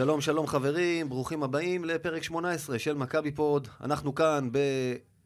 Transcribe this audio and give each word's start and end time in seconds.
שלום, 0.00 0.20
שלום 0.20 0.46
חברים, 0.46 1.08
ברוכים 1.08 1.42
הבאים 1.42 1.84
לפרק 1.84 2.22
18 2.22 2.78
של 2.78 2.94
מכבי 2.94 3.32
פוד. 3.32 3.68
אנחנו 3.84 4.14
כאן 4.14 4.48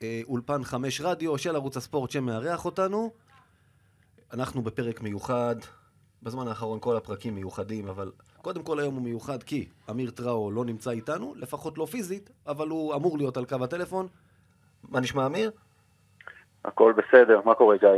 באולפן 0.00 0.64
5 0.64 1.00
רדיו 1.00 1.39
של 1.39 1.57
ערוץ 1.57 1.77
הספורט 1.77 2.11
שמארח 2.11 2.64
אותנו. 2.64 3.12
אנחנו 4.32 4.62
בפרק 4.62 5.00
מיוחד, 5.00 5.57
בזמן 6.22 6.48
האחרון 6.48 6.79
כל 6.80 6.96
הפרקים 6.96 7.35
מיוחדים, 7.35 7.89
אבל 7.89 8.13
קודם 8.43 8.63
כל 8.63 8.80
היום 8.80 8.94
הוא 8.94 9.02
מיוחד 9.02 9.43
כי 9.43 9.68
אמיר 9.90 10.11
טראו 10.11 10.50
לא 10.50 10.64
נמצא 10.64 10.91
איתנו, 10.91 11.35
לפחות 11.36 11.79
לא 11.79 11.85
פיזית, 11.85 12.30
אבל 12.46 12.68
הוא 12.68 12.94
אמור 12.94 13.18
להיות 13.18 13.36
על 13.36 13.44
קו 13.44 13.64
הטלפון. 13.64 14.07
מה 14.88 15.00
נשמע 15.00 15.27
אמיר? 15.27 15.50
הכל 16.64 16.93
בסדר, 16.96 17.41
מה 17.44 17.54
קורה 17.54 17.77
גיא? 17.77 17.88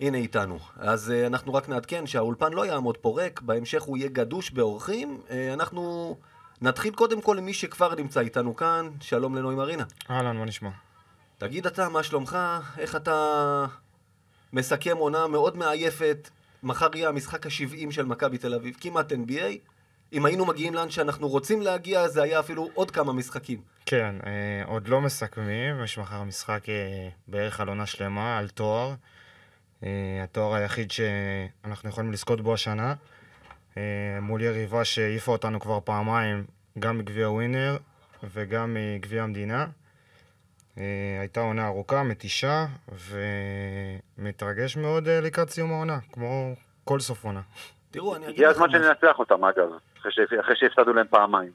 הנה 0.00 0.18
איתנו. 0.18 0.58
אז 0.76 1.12
uh, 1.12 1.26
אנחנו 1.26 1.54
רק 1.54 1.68
נעדכן 1.68 2.06
שהאולפן 2.06 2.52
לא 2.52 2.66
יעמוד 2.66 2.96
פה 2.96 3.14
ריק, 3.16 3.40
בהמשך 3.40 3.82
הוא 3.82 3.96
יהיה 3.96 4.08
גדוש 4.08 4.50
באורחים. 4.50 5.20
Uh, 5.28 5.32
אנחנו 5.52 6.16
נתחיל 6.60 6.94
קודם 6.94 7.20
כל 7.20 7.34
למי 7.38 7.54
שכבר 7.54 7.94
נמצא 7.94 8.20
איתנו 8.20 8.56
כאן. 8.56 8.90
שלום 9.00 9.34
לנוי 9.34 9.54
מרינה. 9.54 9.84
אהלן, 10.10 10.36
מה 10.36 10.44
נשמע? 10.44 10.70
תגיד 11.38 11.66
אתה, 11.66 11.88
מה 11.88 12.02
שלומך? 12.02 12.38
איך 12.78 12.96
אתה 12.96 13.66
מסכם 14.52 14.96
עונה 14.96 15.26
מאוד 15.26 15.56
מעייפת? 15.56 16.28
מחר 16.62 16.88
יהיה 16.94 17.08
המשחק 17.08 17.46
ה-70 17.46 17.90
של 17.90 18.04
מכבי 18.04 18.38
תל 18.38 18.54
אביב, 18.54 18.76
כמעט 18.80 19.12
NBA. 19.12 19.58
אם 20.12 20.26
היינו 20.26 20.46
מגיעים 20.46 20.74
לאן 20.74 20.90
שאנחנו 20.90 21.28
רוצים 21.28 21.62
להגיע, 21.62 22.08
זה 22.08 22.22
היה 22.22 22.40
אפילו 22.40 22.68
עוד 22.74 22.90
כמה 22.90 23.12
משחקים. 23.12 23.60
כן, 23.86 24.16
אה, 24.26 24.62
עוד 24.66 24.88
לא 24.88 25.00
מסכמים, 25.00 25.84
יש 25.84 25.98
מחר 25.98 26.22
משחק 26.22 26.68
אה, 26.68 27.08
בערך 27.28 27.60
על 27.60 27.68
עונה 27.68 27.86
שלמה, 27.86 28.38
על 28.38 28.48
תואר. 28.48 28.94
אה, 29.84 30.20
התואר 30.22 30.54
היחיד 30.54 30.90
שאנחנו 30.90 31.88
יכולים 31.88 32.12
לזכות 32.12 32.40
בו 32.40 32.54
השנה. 32.54 32.94
אה, 33.76 34.18
מול 34.22 34.42
יריבה 34.42 34.84
שהעיפה 34.84 35.32
אותנו 35.32 35.60
כבר 35.60 35.80
פעמיים, 35.84 36.44
גם 36.78 36.98
מגביע 36.98 37.30
ווינר 37.30 37.76
וגם 38.34 38.74
מגביע 38.74 39.22
המדינה. 39.22 39.66
אה, 40.78 41.16
הייתה 41.20 41.40
עונה 41.40 41.66
ארוכה, 41.66 42.02
מתישה, 42.02 42.66
ומתרגש 44.18 44.76
מאוד 44.76 45.08
לקראת 45.08 45.50
סיום 45.50 45.72
העונה, 45.72 45.98
כמו 46.12 46.54
כל 46.84 47.00
סוף 47.00 47.24
עונה. 47.24 47.40
תראו, 47.90 48.16
אני 48.16 48.24
אגיד 48.24 48.34
הגיע 48.34 48.50
לכם 48.50 48.64
הזמן 48.64 48.78
משהו. 48.78 48.82
שננצח 48.82 49.18
אותם 49.18 49.44
אגב, 49.44 49.68
אחרי 50.00 50.56
שהפסדנו 50.56 50.92
להם 50.92 51.06
פעמיים. 51.10 51.52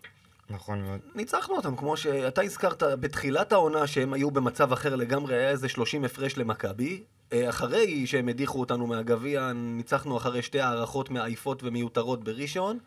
נכון 0.50 0.82
מאוד. 0.82 1.00
ניצחנו 1.16 1.56
אותם, 1.56 1.76
כמו 1.76 1.98
שאתה 1.98 2.42
הזכרת 2.42 2.84
בתחילת 2.84 3.52
העונה 3.52 3.88
שהם 3.88 4.14
היו 4.14 4.32
במצב 4.32 4.72
אחר 4.72 4.96
לגמרי, 4.96 5.36
היה 5.36 5.50
איזה 5.50 5.70
30 5.70 6.06
הפרש 6.06 6.38
למכבי. 6.38 7.04
אה, 7.34 7.50
אחרי 7.50 8.08
שהם 8.08 8.28
הדיחו 8.28 8.60
אותנו 8.60 8.88
מהגביע, 8.88 9.52
ניצחנו 9.54 10.18
אחרי 10.18 10.42
שתי 10.42 10.60
הערכות 10.60 11.10
מעייפות 11.10 11.64
ומיותרות 11.64 12.24
בראשון. 12.24 12.80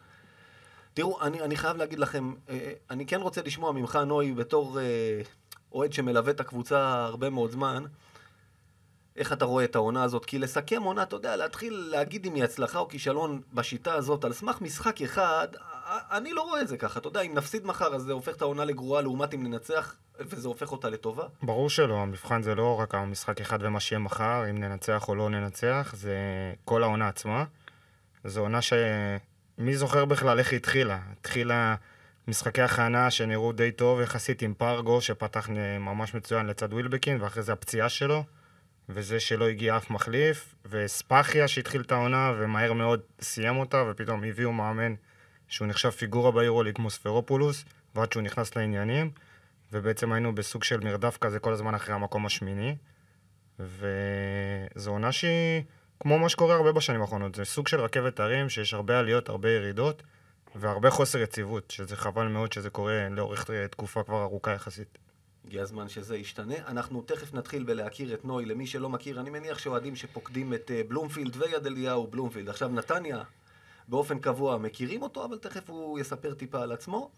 תראו, 0.94 1.22
אני, 1.22 1.40
אני 1.40 1.56
חייב 1.56 1.76
להגיד 1.76 1.98
לכם, 1.98 2.34
אה, 2.48 2.72
אני 2.90 3.06
כן 3.06 3.20
רוצה 3.20 3.42
לשמוע 3.42 3.72
ממך, 3.72 3.96
נוי, 4.06 4.32
בתור 4.32 4.80
אה, 4.80 5.20
אוהד 5.72 5.92
שמלווה 5.92 6.32
את 6.32 6.40
הקבוצה 6.40 7.04
הרבה 7.04 7.30
מאוד 7.30 7.50
זמן, 7.50 7.84
איך 9.16 9.32
אתה 9.32 9.44
רואה 9.44 9.64
את 9.64 9.74
העונה 9.74 10.02
הזאת? 10.02 10.24
כי 10.24 10.38
לסכם 10.38 10.82
עונה, 10.82 11.02
אתה 11.02 11.16
יודע, 11.16 11.36
להתחיל 11.36 11.88
להגיד 11.90 12.26
אם 12.26 12.34
היא 12.34 12.44
הצלחה 12.44 12.78
או 12.78 12.88
כישלון 12.88 13.40
בשיטה 13.54 13.94
הזאת, 13.94 14.24
על 14.24 14.32
סמך 14.32 14.60
משחק 14.60 15.02
אחד, 15.02 15.48
אני 15.88 16.32
לא 16.32 16.42
רואה 16.42 16.60
את 16.60 16.68
זה 16.68 16.76
ככה. 16.76 17.00
אתה 17.00 17.08
יודע, 17.08 17.20
אם 17.20 17.34
נפסיד 17.34 17.66
מחר, 17.66 17.94
אז 17.94 18.02
זה 18.02 18.12
הופך 18.12 18.36
את 18.36 18.42
העונה 18.42 18.64
לגרועה 18.64 19.02
לעומת 19.02 19.34
אם 19.34 19.42
ננצח, 19.42 19.94
וזה 20.20 20.48
הופך 20.48 20.72
אותה 20.72 20.90
לטובה. 20.90 21.24
ברור 21.42 21.70
שלא, 21.70 21.94
המבחן 22.02 22.42
זה 22.42 22.54
לא 22.54 22.80
רק 22.80 22.94
המשחק 22.94 23.40
אחד 23.40 23.58
ומה 23.60 23.80
שיהיה 23.80 23.98
מחר, 23.98 24.50
אם 24.50 24.60
ננצח 24.60 25.08
או 25.08 25.14
לא 25.14 25.30
ננצח, 25.30 25.94
זה 25.96 26.16
כל 26.64 26.82
העונה 26.82 27.08
עצמה. 27.08 27.44
זו 28.24 28.40
עונה 28.40 28.62
ש... 28.62 28.72
מי 29.58 29.76
זוכר 29.76 30.04
בכלל 30.04 30.38
איך 30.38 30.50
היא 30.50 30.56
התחילה? 30.56 30.98
התחילה 31.12 31.74
משחקי 32.28 32.62
הכנה 32.62 33.10
שנראו 33.10 33.52
די 33.52 33.72
טוב 33.72 34.00
יחסית 34.00 34.42
עם 34.42 34.54
פרגו, 34.54 35.00
שפתח 35.00 35.48
ממש 35.80 36.14
מצוין 36.14 36.46
לצד 36.46 36.72
ווילבקין, 36.72 37.22
ואחרי 37.22 37.42
זה 37.42 37.52
הפציעה 37.52 37.88
שלו, 37.88 38.24
וזה 38.88 39.20
שלא 39.20 39.48
הגיע 39.48 39.76
אף 39.76 39.90
מחליף, 39.90 40.54
וספאחיה 40.66 41.48
שהתחיל 41.48 41.80
את 41.80 41.92
העונה, 41.92 42.32
ומהר 42.38 42.72
מאוד 42.72 43.00
סיים 43.20 43.56
אותה, 43.56 43.84
ופתאום 43.90 44.24
הביאו 44.24 44.52
מאמן 44.52 44.94
שהוא 45.48 45.68
נחשב 45.68 45.90
פיגורה 45.90 46.30
ביורוליג 46.30 46.76
כמו 46.76 46.90
ספרופולוס, 46.90 47.64
ועד 47.94 48.12
שהוא 48.12 48.22
נכנס 48.22 48.56
לעניינים. 48.56 49.10
ובעצם 49.72 50.12
היינו 50.12 50.34
בסוג 50.34 50.64
של 50.64 50.80
מרדף 50.80 51.16
כזה 51.16 51.38
כל 51.38 51.52
הזמן 51.52 51.74
אחרי 51.74 51.94
המקום 51.94 52.26
השמיני. 52.26 52.76
וזו 53.58 54.90
עונה 54.90 55.12
שהיא, 55.12 55.62
כמו 56.00 56.18
מה 56.18 56.28
שקורה 56.28 56.54
הרבה 56.54 56.72
בשנים 56.72 57.00
האחרונות, 57.00 57.34
זה 57.34 57.44
סוג 57.44 57.68
של 57.68 57.80
רכבת 57.80 58.20
הרים 58.20 58.48
שיש 58.48 58.74
הרבה 58.74 58.98
עליות, 58.98 59.28
הרבה 59.28 59.50
ירידות, 59.50 60.02
והרבה 60.54 60.90
חוסר 60.90 61.18
יציבות, 61.18 61.70
שזה 61.70 61.96
חבל 61.96 62.26
מאוד 62.26 62.52
שזה 62.52 62.70
קורה 62.70 63.08
לאורך 63.08 63.50
תקופה 63.70 64.02
כבר 64.02 64.22
ארוכה 64.22 64.52
יחסית. 64.52 64.98
הגיע 65.46 65.62
הזמן 65.62 65.88
שזה 65.88 66.16
ישתנה. 66.16 66.54
אנחנו 66.66 67.02
תכף 67.02 67.34
נתחיל 67.34 67.64
בלהכיר 67.64 68.14
את 68.14 68.24
נוי. 68.24 68.44
למי 68.44 68.66
שלא 68.66 68.88
מכיר, 68.88 69.20
אני 69.20 69.30
מניח 69.30 69.58
שאוהדים 69.58 69.96
שפוקדים 69.96 70.54
את 70.54 70.70
אה, 70.70 70.82
בלומפילד 70.88 71.36
ויד 71.36 71.66
אליהו 71.66 72.06
בלומפילד. 72.06 72.48
עכשיו, 72.48 72.68
נתניה, 72.68 73.22
באופן 73.88 74.18
קבוע 74.18 74.58
מכירים 74.58 75.02
אותו, 75.02 75.24
אבל 75.24 75.38
תכף 75.38 75.70
הוא 75.70 75.98
יספר 75.98 76.34
טיפה 76.34 76.62
על 76.62 76.72
עצמו. 76.72 77.10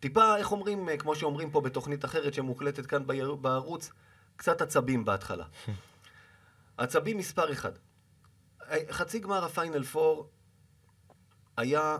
טיפה, 0.00 0.36
איך 0.36 0.52
אומרים, 0.52 0.88
אה, 0.88 0.96
כמו 0.96 1.16
שאומרים 1.16 1.50
פה 1.50 1.60
בתוכנית 1.60 2.04
אחרת 2.04 2.34
שמוקלטת 2.34 2.86
כאן 2.86 3.02
בערוץ, 3.40 3.90
קצת 4.36 4.62
עצבים 4.62 5.04
בהתחלה. 5.04 5.44
עצבים 6.76 7.18
מספר 7.18 7.52
אחד. 7.52 7.72
אה, 8.70 8.78
חצי 8.90 9.18
גמר 9.18 9.44
הפיינל 9.44 9.82
פור 9.82 10.28
היה... 11.56 11.96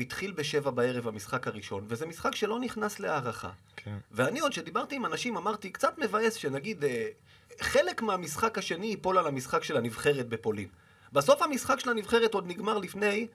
התחיל 0.00 0.32
בשבע 0.32 0.70
בערב 0.70 1.08
המשחק 1.08 1.46
הראשון, 1.46 1.84
וזה 1.88 2.06
משחק 2.06 2.34
שלא 2.34 2.60
נכנס 2.60 3.00
להערכה. 3.00 3.50
כן. 3.76 3.98
ואני 4.10 4.40
עוד 4.40 4.52
שדיברתי 4.52 4.96
עם 4.96 5.06
אנשים 5.06 5.36
אמרתי, 5.36 5.70
קצת 5.70 5.98
מבאס 5.98 6.34
שנגיד 6.34 6.84
אה, 6.84 7.08
חלק 7.60 8.02
מהמשחק 8.02 8.58
השני 8.58 8.86
ייפול 8.86 9.18
על 9.18 9.26
המשחק 9.26 9.64
של 9.64 9.76
הנבחרת 9.76 10.28
בפולין. 10.28 10.68
בסוף 11.12 11.42
המשחק 11.42 11.80
של 11.80 11.90
הנבחרת 11.90 12.34
עוד 12.34 12.46
נגמר 12.46 12.78
לפני, 12.78 13.26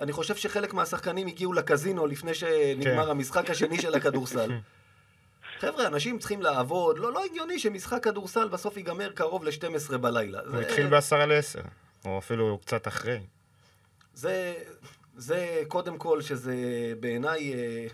אני 0.00 0.12
חושב 0.12 0.36
שחלק 0.36 0.74
מהשחקנים 0.74 1.26
הגיעו 1.26 1.52
לקזינו 1.52 2.06
לפני 2.06 2.34
שנגמר 2.34 3.04
כן. 3.04 3.10
המשחק 3.10 3.50
השני 3.50 3.82
של 3.82 3.94
הכדורסל. 3.94 4.50
חבר'ה, 5.60 5.86
אנשים 5.86 6.18
צריכים 6.18 6.42
לעבוד, 6.42 6.98
לא, 6.98 7.12
לא 7.12 7.24
הגיוני 7.24 7.58
שמשחק 7.58 8.04
כדורסל 8.04 8.48
בסוף 8.48 8.76
ייגמר 8.76 9.12
קרוב 9.12 9.44
ל-12 9.44 9.96
בלילה. 9.96 10.40
הוא 10.40 10.50
זה- 10.50 10.58
התחיל 10.60 10.86
בעשרה 10.86 11.26
לעשר, 11.26 11.60
או 12.04 12.18
אפילו 12.18 12.58
קצת 12.58 12.88
אחרי. 12.88 13.20
זה, 14.14 14.54
זה 15.16 15.62
קודם 15.68 15.98
כל 15.98 16.20
שזה 16.22 16.54
בעיניי 17.00 17.54
אה, 17.54 17.86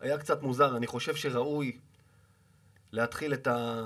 היה 0.00 0.18
קצת 0.18 0.42
מוזר. 0.42 0.76
אני 0.76 0.86
חושב 0.86 1.14
שראוי 1.14 1.78
להתחיל 2.92 3.34
את, 3.34 3.46
ה, 3.46 3.82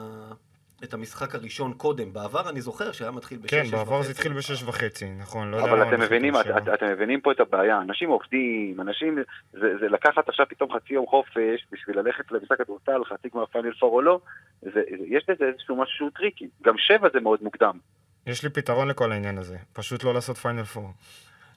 את 0.84 0.94
המשחק 0.94 1.34
הראשון 1.34 1.72
קודם. 1.72 2.12
בעבר 2.12 2.48
אני 2.48 2.60
זוכר 2.60 2.92
שהיה 2.92 3.10
מתחיל 3.10 3.38
בשש, 3.38 3.54
כן, 3.54 3.64
שש 3.64 3.70
בעבר 3.70 3.90
זה 4.02 4.08
וחצי. 4.08 4.10
התחיל 4.10 4.32
בשש 4.32 4.62
וחצי, 4.62 5.10
נכון, 5.10 5.50
לא 5.50 5.56
יודע 5.56 5.70
אבל 5.70 5.82
אתם 5.88 6.00
מבינים, 6.00 6.36
את-. 6.36 6.46
את- 6.46 6.68
אתם 6.74 6.86
מבינים 6.92 7.20
פה 7.20 7.32
את 7.32 7.40
הבעיה, 7.40 7.80
אנשים 7.80 8.08
עובדים, 8.08 8.80
אנשים, 8.80 9.18
זה 9.52 9.78
זה 9.80 9.88
לקחת 9.88 10.28
עכשיו 10.28 10.46
פתאום 10.48 10.72
חצי 10.72 10.94
יום 10.94 11.06
חופש 11.06 11.66
בשביל 11.72 11.98
ללכת 11.98 12.32
למשחק 12.32 12.58
כדורסל, 12.58 13.04
חצי 13.04 13.28
גמר 13.34 13.46
פיינל 13.46 13.72
פור 13.80 13.92
או 13.92 14.02
לא, 14.02 14.20
זה- 14.62 14.70
זה- 14.72 14.80
יש 15.06 15.24
בזה 15.28 15.44
איזשהו 15.44 15.76
משהו 15.76 15.96
שהוא 15.96 16.10
טריקי, 16.14 16.48
גם 16.62 16.74
שבע 16.78 17.08
זה 17.12 17.20
מאוד 17.20 17.42
מוקדם. 17.42 17.78
יש 18.26 18.42
לי 18.42 18.50
פתרון 18.50 18.88
לכל 18.88 19.12
העניין 19.12 19.38
הזה, 19.38 19.56
פשוט 19.72 20.04
לא 20.04 20.14
לעשות 20.14 20.36
פיינל 20.36 20.64
פור. 20.64 20.88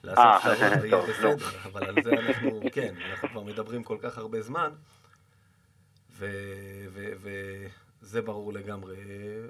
לעשות 0.04 0.24
אה, 0.24 0.38
פשרות 0.40 0.80
זה 0.80 0.86
יהיה 0.88 1.02
בסדר. 1.02 1.46
אבל 1.72 1.84
על 1.84 1.94
זה 2.04 2.10
אנחנו, 2.12 2.60
כן, 2.72 2.94
אנחנו 3.10 3.28
כבר 3.28 3.42
מדברים 3.42 3.82
כל 3.84 3.96
כך 4.02 4.18
הרבה 4.18 4.40
זמן, 4.40 4.70
וזה 8.02 8.22
ברור 8.22 8.52
לגמרי. 8.52 8.96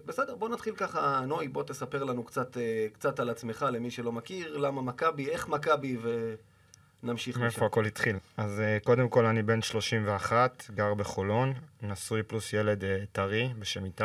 בסדר, 0.07 0.35
בוא 0.37 0.49
נתחיל 0.49 0.75
ככה, 0.75 1.23
נוי, 1.27 1.49
בוא 1.49 1.63
תספר 1.63 2.05
לנו 2.05 2.25
קצת, 2.25 2.57
אה, 2.57 2.87
קצת 2.93 3.21
על 3.21 3.31
עצמך, 3.31 3.67
למי 3.73 3.91
שלא 3.91 4.13
מכיר, 4.13 4.57
למה 4.57 4.83
מכבי, 4.83 5.31
איך 5.31 5.49
מכבי, 5.49 5.97
ונמשיך 7.03 7.39
מאיפה 7.39 7.67
הכל 7.67 7.87
התחיל. 7.87 8.17
אז 8.37 8.61
אה, 8.61 8.79
קודם 8.85 9.09
כל 9.09 9.27
אני 9.27 9.43
בן 9.43 9.63
31, 9.63 10.71
גר 10.75 10.95
בחולון, 10.95 11.53
נשוי 11.83 12.23
פלוס 12.23 12.53
ילד 12.53 12.85
אה, 12.85 12.99
טרי 13.13 13.49
בשם 13.59 13.85
איתי. 13.85 14.05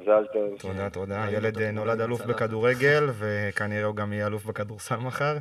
מזל 0.00 0.26
טוב. 0.32 0.58
תודה, 0.58 0.90
תודה. 0.90 1.20
ראינו 1.24 1.32
ילד 1.36 1.46
אותו 1.56 1.66
אתמול 1.68 1.84
נולד 1.84 2.00
אלוף. 2.00 2.20
בכדורגל, 2.22 3.08
וכנראה 3.18 3.84
הוא 3.84 3.96
גם 3.96 4.12
יהיה 4.12 4.26
אלוף 4.26 4.44
בכדורסל 4.44 4.96
מחר. 4.96 5.38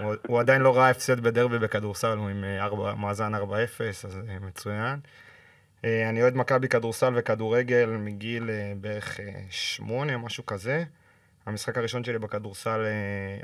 הוא- 0.00 0.14
הוא 0.26 0.40
עדיין 0.40 0.62
לא 0.62 0.76
ראה 0.76 0.90
הפסד 0.90 1.20
בדרבי 1.20 1.58
בכדורסל, 1.58 2.16
הוא 2.18 2.28
עם 2.28 2.44
ארבע- 2.60 2.94
מאזן 2.94 3.34
4-0, 3.34 3.40
אז 4.04 4.18
מצוין. 4.40 5.00
אה, 5.84 6.08
אני 6.08 6.22
אוהד 6.22 6.36
מכבי 6.36 6.68
כדורסל 6.68 7.12
וכדורגל 7.16 7.86
מגיל 7.86 8.50
אה, 8.50 8.72
בערך 8.80 9.20
אה, 9.20 9.42
שמונה, 9.50 10.16
משהו 10.16 10.46
כזה. 10.46 10.84
המשחק 11.46 11.78
הראשון 11.78 12.04
שלי 12.04 12.18
בכדורסל 12.18 12.80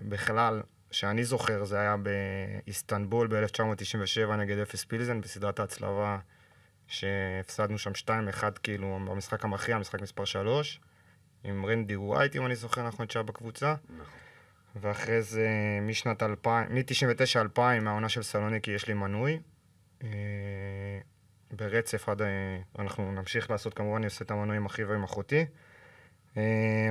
בכלל, 0.02 0.62
שאני 0.90 1.24
זוכר, 1.24 1.64
זה 1.64 1.80
היה 1.80 1.96
באיסטנבול 1.96 3.26
ב-1997 3.26 4.32
נגד 4.32 4.58
אפס 4.58 4.84
פילזן, 4.84 5.20
בסדרת 5.20 5.60
ההצלבה 5.60 6.18
שהפסדנו 6.86 7.78
שם 7.78 7.90
2-1 7.90 8.44
כאילו 8.62 8.98
במשחק 9.10 9.44
המכריע, 9.44 9.78
משחק 9.78 10.00
מספר 10.00 10.24
3, 10.24 10.80
עם 11.44 11.66
רנדי 11.66 11.96
ווייט, 11.96 12.36
אם 12.36 12.46
אני 12.46 12.56
זוכר 12.56 12.86
נכון, 12.86 13.08
שהיה 13.08 13.22
בקבוצה. 13.22 13.74
ואחרי 14.76 15.22
זה 15.22 15.48
משנת 15.82 16.22
2000, 16.22 16.74
מ-99-2000, 16.74 17.60
מהעונה 17.82 18.08
של 18.08 18.22
סלוניקי, 18.22 18.70
יש 18.70 18.88
לי 18.88 18.94
מנוי. 18.94 19.38
אה, 21.52 21.56
ברצף 21.56 22.08
עד... 22.08 22.22
אה, 22.22 22.28
אנחנו 22.78 23.12
נמשיך 23.12 23.50
לעשות, 23.50 23.74
כמובן, 23.74 23.96
אני 23.96 24.04
עושה 24.04 24.24
את 24.24 24.30
המנוי 24.30 24.56
עם 24.56 24.66
אחי 24.66 24.84
ועם 24.84 25.04
אחותי. 25.04 25.46
אה, 26.36 26.42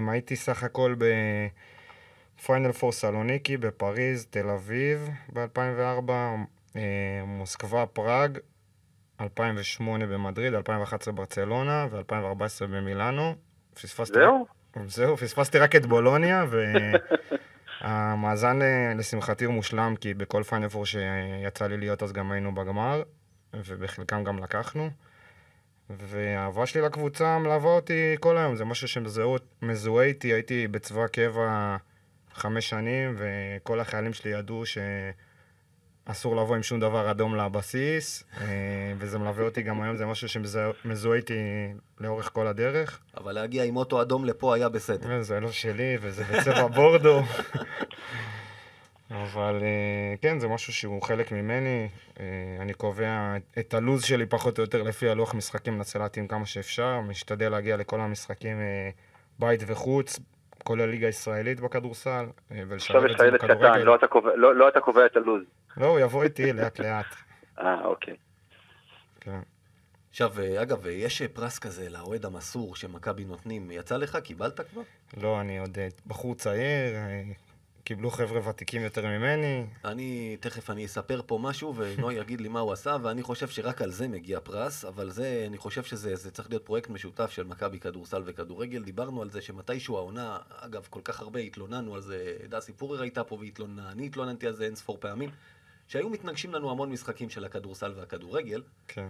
הייתי 0.08 0.36
סך 0.36 0.64
הכל 0.64 0.96
בפיינל 2.38 2.72
פור 2.72 2.92
סלוניקי, 2.92 3.58
בפריז, 3.58 4.26
תל 4.30 4.50
אביב 4.50 5.10
ב-2004, 5.34 6.12
מוסקבה, 7.26 7.86
פראג, 7.86 8.38
2008 9.22 10.06
במדריד, 10.06 10.54
2011 10.54 11.14
ברצלונה 11.14 11.88
ו-2014 11.92 12.66
במילאנו. 12.68 13.36
פספסתי 13.74 14.14
זהו? 14.14 14.46
זהו, 14.86 15.18
פספסתי 15.18 15.60
רק 15.60 15.76
את 15.76 15.86
בולוניה, 15.86 16.46
והמאזן 17.82 18.60
לשמחתי 19.00 19.46
הוא 19.46 19.54
מושלם, 19.54 19.96
כי 20.02 20.14
בכל 20.14 20.44
פיינל 20.44 20.70
פור 20.70 20.86
שיצא 20.86 21.68
לי 21.68 21.78
להיות 21.78 22.04
אז 22.04 22.12
גם 22.12 22.32
היינו 22.32 22.56
בגמר. 22.56 23.04
ובחלקם 23.54 24.24
גם 24.24 24.44
לקחנו. 24.44 24.90
והאהבה 25.90 26.66
שלי 26.66 26.82
לקבוצה 26.82 27.40
מלווה 27.40 27.72
אותי 27.72 28.16
כל 28.20 28.38
היום, 28.38 28.56
זה 28.56 28.66
משהו 28.66 28.88
שמזוהה 28.88 30.06
איתי, 30.06 30.34
הייתי 30.34 30.68
בצבא 30.68 31.08
קבע 31.08 31.78
חמש 32.34 32.70
שנים, 32.70 33.16
וכל 33.18 33.80
החיילים 33.80 34.14
שלי 34.14 34.32
ידעו 34.32 34.64
שאסור 36.08 36.36
לבוא 36.36 36.56
עם 36.56 36.64
שום 36.64 36.80
דבר 36.80 37.12
אדום 37.12 37.36
לבסיס, 37.36 38.24
אה, 38.42 38.48
וזה 38.98 39.20
מלווה 39.20 39.44
אותי 39.44 39.62
גם 39.62 39.82
היום, 39.82 39.98
זה 39.98 40.06
משהו 40.06 40.30
שמזוהה 40.30 41.18
איתי 41.18 41.34
לאורך 42.00 42.30
כל 42.34 42.48
הדרך. 42.48 43.00
אבל 43.18 43.32
להגיע 43.32 43.64
עם 43.64 43.78
אוטו 43.78 44.02
אדום 44.02 44.26
לפה 44.26 44.56
היה 44.56 44.70
בסדר. 44.70 45.12
אה, 45.12 45.24
זה 45.24 45.40
לא 45.40 45.52
שלי, 45.52 45.98
וזה 46.02 46.24
בצבע 46.24 46.68
בורדו. 46.68 47.22
אבל 49.12 49.60
אה, 49.62 50.16
כן, 50.22 50.40
זה 50.40 50.48
משהו 50.48 50.74
שהוא 50.74 51.02
חלק 51.02 51.32
ממני. 51.32 51.90
אה, 52.20 52.26
אני 52.60 52.74
קובע 52.74 53.36
את 53.60 53.74
הלו"ז 53.74 54.04
שלי 54.04 54.26
פחות 54.26 54.58
או 54.58 54.64
יותר 54.64 54.84
לפי 54.84 55.10
הלוח 55.10 55.36
משחקים, 55.36 55.78
מנסה 55.78 56.00
להתאים 56.00 56.28
כמה 56.28 56.46
שאפשר, 56.46 57.00
משתדל 57.02 57.50
להגיע 57.50 57.78
לכל 57.78 58.02
המשחקים 58.02 58.60
אה, 58.60 58.90
בית 59.40 59.64
וחוץ, 59.68 60.20
כולל 60.64 60.86
ליגה 60.86 61.08
ישראלית 61.08 61.60
בכדורסל, 61.60 62.26
ולשלב 62.52 63.04
את 63.04 63.18
זה 63.18 63.32
בכדורגל. 63.32 63.36
עכשיו 63.36 63.36
יש 63.36 63.42
לך 63.42 63.44
ילד 63.50 63.74
קטן, 63.74 63.82
לא 63.82 63.96
אתה, 63.96 64.08
קובע, 64.08 64.36
לא, 64.36 64.56
לא 64.56 64.68
אתה 64.70 64.80
קובע 64.80 65.06
את 65.06 65.16
הלו"ז. 65.16 65.44
לא, 65.78 65.86
הוא 65.86 66.00
יבוא 66.00 66.24
איתי 66.24 66.54
לאט 66.54 66.80
לאט. 66.80 67.06
אה, 67.60 67.86
אוקיי. 67.86 68.16
כן. 69.22 69.40
עכשיו, 70.10 70.32
אגב, 70.62 70.88
יש 70.88 71.22
פרס 71.22 71.60
כזה 71.60 71.90
לאוהד 71.90 72.26
המסור 72.26 72.76
שמכבי 72.76 73.26
נותנים. 73.26 73.72
יצא 73.72 73.98
לך? 73.98 74.18
קיבלת 74.18 74.60
כבר? 74.60 74.82
לא, 75.18 75.42
אני 75.42 75.60
עוד 75.60 75.78
בחור 76.08 76.36
צעיר, 76.36 76.96
קיבלו 77.92 78.12
חבר'ה 78.12 78.50
ותיקים 78.50 78.82
יותר 78.82 79.06
ממני. 79.06 79.66
אני, 79.86 80.38
תכף 80.40 80.70
אני 80.70 80.86
אספר 80.86 81.22
פה 81.26 81.40
משהו, 81.42 81.76
ונוי 81.76 82.14
יגיד 82.22 82.42
לי 82.42 82.48
מה 82.48 82.60
הוא 82.60 82.72
עשה, 82.74 82.98
ואני 83.02 83.24
חושב 83.24 83.48
שרק 83.48 83.82
על 83.82 83.92
זה 83.92 84.08
מגיע 84.08 84.40
פרס, 84.40 84.86
אבל 84.86 85.10
זה, 85.10 85.44
אני 85.48 85.58
חושב 85.58 85.84
שזה 85.84 86.32
צריך 86.32 86.50
להיות 86.50 86.66
פרויקט 86.66 86.90
משותף 86.90 87.32
של 87.32 87.44
מכבי 87.44 87.80
כדורסל 87.80 88.24
וכדורגל. 88.26 88.84
דיברנו 88.84 89.22
על 89.22 89.30
זה 89.30 89.42
שמתישהו 89.42 89.98
העונה, 89.98 90.38
אגב, 90.50 90.88
כל 90.90 91.02
כך 91.04 91.22
הרבה 91.22 91.40
התלוננו 91.40 91.96
על 91.96 92.02
זה, 92.02 92.38
דסי 92.50 92.74
פורר 92.74 93.02
הייתה 93.02 93.24
פה 93.24 93.36
והתלוננה, 93.36 93.92
אני 93.92 94.06
התלוננתי 94.06 94.48
על 94.48 94.54
זה 94.54 94.66
אין 94.66 94.76
ספור 94.76 94.98
פעמים, 95.00 95.30
שהיו 95.88 96.10
מתנגשים 96.10 96.54
לנו 96.54 96.72
המון 96.72 96.92
משחקים 96.92 97.30
של 97.30 97.46
הכדורסל 97.46 97.94
והכדורגל. 97.96 98.62
כן. 98.88 99.08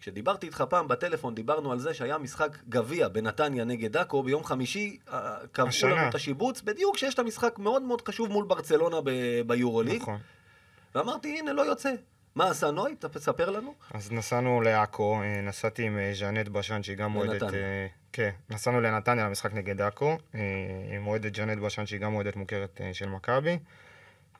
כשדיברתי 0.00 0.46
איתך 0.46 0.64
פעם 0.68 0.88
בטלפון, 0.88 1.34
דיברנו 1.34 1.72
על 1.72 1.78
זה 1.78 1.94
שהיה 1.94 2.18
משחק 2.18 2.56
גביע 2.68 3.08
בנתניה 3.08 3.64
נגד 3.64 3.96
עכו 3.96 4.22
ביום 4.22 4.44
חמישי, 4.44 4.98
אה, 5.12 5.36
קבעו 5.52 5.70
לנו 5.82 6.08
את 6.08 6.14
השיבוץ, 6.14 6.60
בדיוק 6.62 6.96
כשיש 6.96 7.14
את 7.14 7.18
המשחק 7.18 7.58
מאוד 7.58 7.82
מאוד 7.82 8.08
חשוב 8.08 8.28
מול 8.28 8.44
ברצלונה 8.44 8.96
ביורוליג. 9.46 10.02
נכון. 10.02 10.18
ואמרתי, 10.94 11.38
הנה, 11.38 11.52
לא 11.52 11.62
יוצא. 11.62 11.94
מה 12.34 12.50
עשה 12.50 12.70
נוי? 12.70 12.94
תספר 13.00 13.50
לנו. 13.50 13.74
אז 13.94 14.12
נסענו 14.12 14.60
לעכו, 14.60 15.20
אה, 15.22 15.40
נסעתי 15.40 15.82
עם 15.82 15.98
אה, 15.98 16.10
ז'אנט 16.14 16.48
בשן, 16.48 16.82
שהיא 16.82 16.96
גם 16.96 17.16
אוהדת... 17.16 17.42
כן, 18.12 18.30
נסענו 18.50 18.80
לנתניה 18.80 19.26
למשחק 19.26 19.54
נגד 19.54 19.80
עכו, 19.80 20.16
עם 20.94 21.06
אוהדת 21.06 21.34
ז'אנט 21.34 21.58
בשן, 21.58 21.86
שהיא 21.86 22.00
גם 22.00 22.14
אוהדת 22.14 22.36
מוכרת 22.36 22.80
של 22.92 23.08
מכבי. 23.08 23.58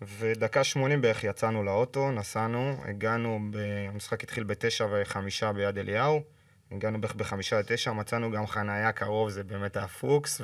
ודקה 0.03 0.65
שמונים 0.65 1.01
בערך 1.01 1.25
יצאנו 1.25 1.65
לאוטו, 1.65 2.11
נסענו, 2.11 2.77
הגענו, 2.85 3.41
ב... 3.51 3.57
המשחק 3.89 4.23
התחיל 4.23 4.45
בתשע 4.45 4.87
וחמישה 4.91 5.53
ביד 5.53 5.79
אליהו, 5.79 6.23
הגענו 6.73 7.01
בערך 7.01 7.15
בחמישה 7.15 7.59
לתשע, 7.59 7.93
מצאנו 7.93 8.31
גם 8.31 8.47
חניה 8.47 8.93
קרוב, 8.93 9.31
זה 9.31 9.45
באמת 9.45 9.77
היה 9.77 9.89
פוקס, 9.89 10.41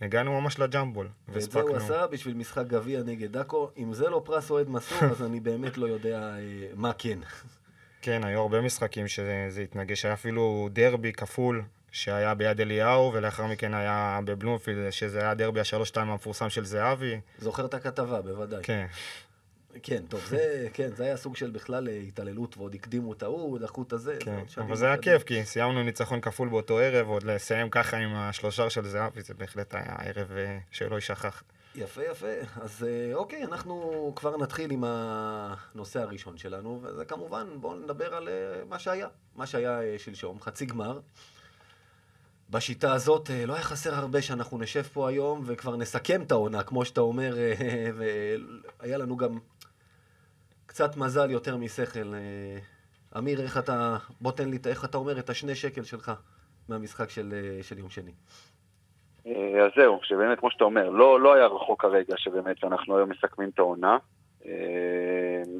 והגענו 0.00 0.40
ממש 0.40 0.58
לג'מבול. 0.58 1.08
ואת 1.28 1.42
זה 1.42 1.60
הוא 1.60 1.76
עשה 1.76 2.06
בשביל 2.06 2.34
משחק 2.34 2.66
גביע 2.66 3.02
נגד 3.02 3.32
דאקו. 3.32 3.70
אם 3.78 3.92
זה 3.92 4.08
לא 4.08 4.22
פרס 4.24 4.50
אוהד 4.50 4.68
מסור, 4.68 5.04
אז 5.04 5.22
אני 5.22 5.40
באמת 5.40 5.78
לא 5.78 5.86
יודע 5.86 6.18
אה, 6.18 6.38
מה 6.74 6.92
כן. 6.98 7.18
כן, 8.02 8.24
היו 8.24 8.40
הרבה 8.40 8.60
משחקים 8.60 9.08
שזה 9.08 9.60
התנגש, 9.64 10.04
היה 10.04 10.14
אפילו 10.14 10.68
דרבי 10.72 11.12
כפול 11.12 11.62
שהיה 11.92 12.34
ביד 12.34 12.60
אליהו, 12.60 13.12
ולאחר 13.14 13.46
מכן 13.46 13.74
היה 13.74 14.20
בבלומפילד, 14.24 14.90
שזה 14.90 15.20
היה 15.20 15.34
דרבי 15.34 15.60
השלוש-שתיים 15.60 16.10
המפורסם 16.10 16.50
של 16.50 16.64
זהבי. 16.64 17.20
זוכר 17.38 17.64
את 17.64 17.74
הכתבה, 17.74 18.22
בוודאי. 18.22 18.60
כן. 18.62 18.86
כן, 19.82 20.02
טוב, 20.08 20.20
זה, 20.26 20.68
כן, 20.72 20.90
זה 20.96 21.04
היה 21.04 21.16
סוג 21.16 21.36
של 21.36 21.50
בכלל 21.50 21.88
אה, 21.88 21.96
התעללות, 22.08 22.58
ועוד 22.58 22.74
הקדימו 22.74 23.12
את 23.12 23.22
ההוא, 23.22 23.58
דחו 23.58 23.82
את 23.82 23.92
הזה. 23.92 24.16
כן, 24.20 24.44
אבל 24.58 24.76
זה 24.76 24.86
היה 24.86 24.96
כיף, 24.96 25.22
כי 25.22 25.44
סיימנו 25.44 25.82
ניצחון 25.82 26.20
כפול 26.20 26.48
באותו 26.48 26.78
ערב, 26.78 27.08
עוד 27.08 27.22
לסיים 27.22 27.70
ככה 27.70 27.96
עם 27.96 28.14
השלושה 28.14 28.70
של 28.70 28.88
זהבי, 28.88 29.22
זה 29.22 29.34
בהחלט 29.34 29.74
היה 29.74 29.96
ערב 30.04 30.32
אה, 30.36 30.58
שלא 30.70 30.94
יישכח. 30.94 31.42
יפה, 31.74 32.02
יפה. 32.04 32.26
אז 32.60 32.86
אה, 32.88 33.14
אוקיי, 33.14 33.44
אנחנו 33.44 34.12
כבר 34.16 34.36
נתחיל 34.36 34.70
עם 34.70 34.84
הנושא 34.86 36.00
הראשון 36.00 36.38
שלנו, 36.38 36.80
וזה 36.82 37.04
כמובן, 37.04 37.46
בואו 37.60 37.76
נדבר 37.76 38.14
על 38.14 38.28
מה 38.68 38.78
שהיה. 38.78 39.08
מה 39.36 39.46
שהיה 39.46 39.98
שלשום, 39.98 40.40
חצי 40.40 40.66
גמר. 40.66 41.00
בשיטה 42.50 42.92
הזאת 42.92 43.30
אה, 43.30 43.46
לא 43.46 43.52
היה 43.52 43.62
חסר 43.62 43.94
הרבה 43.94 44.22
שאנחנו 44.22 44.58
נשב 44.58 44.82
פה 44.82 45.08
היום 45.08 45.42
וכבר 45.46 45.76
נסכם 45.76 46.22
את 46.22 46.30
העונה, 46.30 46.62
כמו 46.62 46.84
שאתה 46.84 47.00
אומר, 47.00 47.38
אה, 47.38 47.52
והיה 48.80 48.98
לנו 48.98 49.16
גם 49.16 49.38
קצת 50.66 50.96
מזל 50.96 51.30
יותר 51.30 51.56
משכל. 51.56 52.14
אה, 52.14 52.58
אמיר, 53.18 53.40
איך 53.40 53.58
אתה, 53.58 53.96
בוא 54.20 54.32
תן 54.32 54.48
לי, 54.48 54.58
איך 54.66 54.84
אתה 54.84 54.98
אומר 54.98 55.18
את 55.18 55.30
השני 55.30 55.54
שקל 55.54 55.82
שלך 55.82 56.12
מהמשחק 56.68 57.10
של, 57.10 57.34
של 57.62 57.78
יום 57.78 57.88
שני. 57.88 58.12
אז 59.64 59.70
זהו, 59.76 60.00
שבאמת, 60.02 60.38
כמו 60.38 60.50
שאתה 60.50 60.64
אומר, 60.64 60.88
לא, 60.90 61.20
לא 61.20 61.34
היה 61.34 61.46
רחוק 61.46 61.84
הרגע 61.84 62.14
שבאמת 62.16 62.64
אנחנו 62.64 62.96
היום 62.96 63.10
מסכמים 63.10 63.48
את 63.48 63.58
העונה, 63.58 63.98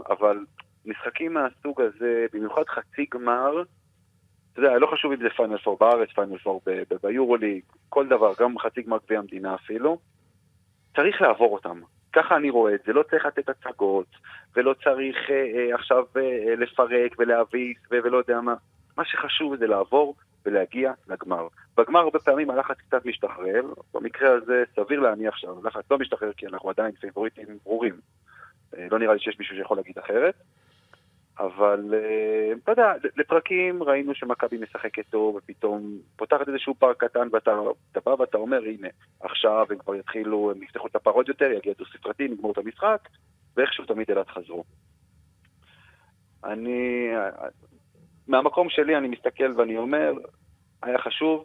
אבל 0.09 0.39
משחקים 0.87 1.35
מהסוג 1.35 1.81
הזה, 1.81 2.27
במיוחד 2.33 2.63
חצי 2.69 3.07
גמר, 3.15 3.63
אתה 4.59 4.67
יודע, 4.67 4.79
לא 4.79 4.87
חשוב 4.87 5.13
אם 5.13 5.19
זה 5.19 5.29
פיינל 5.37 5.59
פור 5.59 5.77
בארץ, 5.81 6.09
פיינל 6.15 6.39
פור 6.39 6.61
ביורוליג, 7.03 7.63
כל 7.89 8.09
דבר, 8.09 8.33
גם 8.41 8.59
חצי 8.59 8.83
גמר 8.83 8.99
גביע 9.07 9.19
המדינה 9.19 9.55
אפילו, 9.55 9.99
צריך 10.97 11.23
לעבור 11.23 11.53
אותם. 11.53 11.81
ככה 12.13 12.37
אני 12.37 12.51
רואה 12.51 12.75
את 12.75 12.81
זה, 12.87 12.93
לא 12.93 13.03
צריך 13.03 13.27
לתת 13.27 13.49
הצגות, 13.49 14.07
ולא 14.57 14.75
צריך 14.85 15.17
אה, 15.31 15.35
אה, 15.35 15.75
עכשיו 15.75 16.05
אה, 16.17 16.55
לפרק 16.57 17.15
ולהביס 17.19 17.79
ולא 17.91 18.17
יודע 18.17 18.41
מה. 18.41 18.55
מה 18.97 19.05
שחשוב 19.05 19.57
זה 19.57 19.67
לעבור 19.67 20.15
ולהגיע 20.47 20.93
לגמר. 21.09 21.49
בגמר 21.77 22.01
הרבה 22.01 22.19
פעמים 22.19 22.51
הלחץ 22.51 22.77
קצת 22.77 23.07
משתחרר, 23.07 23.63
במקרה 23.95 24.31
הזה 24.35 24.65
סביר 24.77 25.01
להניח 25.01 25.37
שהלחץ 25.37 25.85
לא 25.91 25.99
משתחרר 25.99 26.33
כי 26.33 26.47
אנחנו 26.47 26.71
עדיין 26.71 26.93
פייבוריטים 26.93 27.47
ברורים. 27.65 27.95
אה, 28.77 28.87
לא 28.91 28.99
נראה 28.99 29.15
לי 29.15 29.21
שיש 29.21 29.39
מישהו 29.39 29.57
שיכול 29.57 29.77
להגיד 29.77 29.99
אחרת. 29.99 30.35
אבל 31.39 31.95
אה, 31.95 32.53
אתה 32.65 32.73
יודע, 32.73 32.93
לפרקים 33.17 33.83
ראינו 33.83 34.15
שמכבי 34.15 34.59
משחקת 34.59 35.05
טוב, 35.11 35.37
ופתאום 35.37 35.99
פותחת 36.17 36.49
איזשהו 36.49 36.75
פער 36.75 36.93
קטן, 36.93 37.29
ואתה 37.33 38.01
בא 38.07 38.11
ואתה 38.11 38.39
אומר, 38.39 38.63
הנה, 38.63 38.89
עכשיו 39.21 39.67
הם 39.71 39.79
כבר 39.79 39.95
יתחילו, 39.95 40.51
הם 40.51 40.63
יפתחו 40.63 40.87
את 40.87 40.97
הפער 40.97 41.13
עוד 41.13 41.29
יותר, 41.29 41.45
יגיע 41.45 41.73
דו 41.79 41.85
ספרתי, 41.87 42.29
נגמור 42.29 42.53
את 42.53 42.59
המשחק, 42.59 43.09
ואיכשהו 43.57 43.85
תמיד 43.85 44.11
אילת 44.11 44.29
חזרו. 44.29 44.65
אני, 46.45 47.09
מהמקום 48.29 48.69
שלי 48.71 48.97
אני 48.97 49.09
מסתכל 49.09 49.53
ואני 49.57 49.77
אומר, 49.77 50.13
היה 50.83 50.99
חשוב 50.99 51.45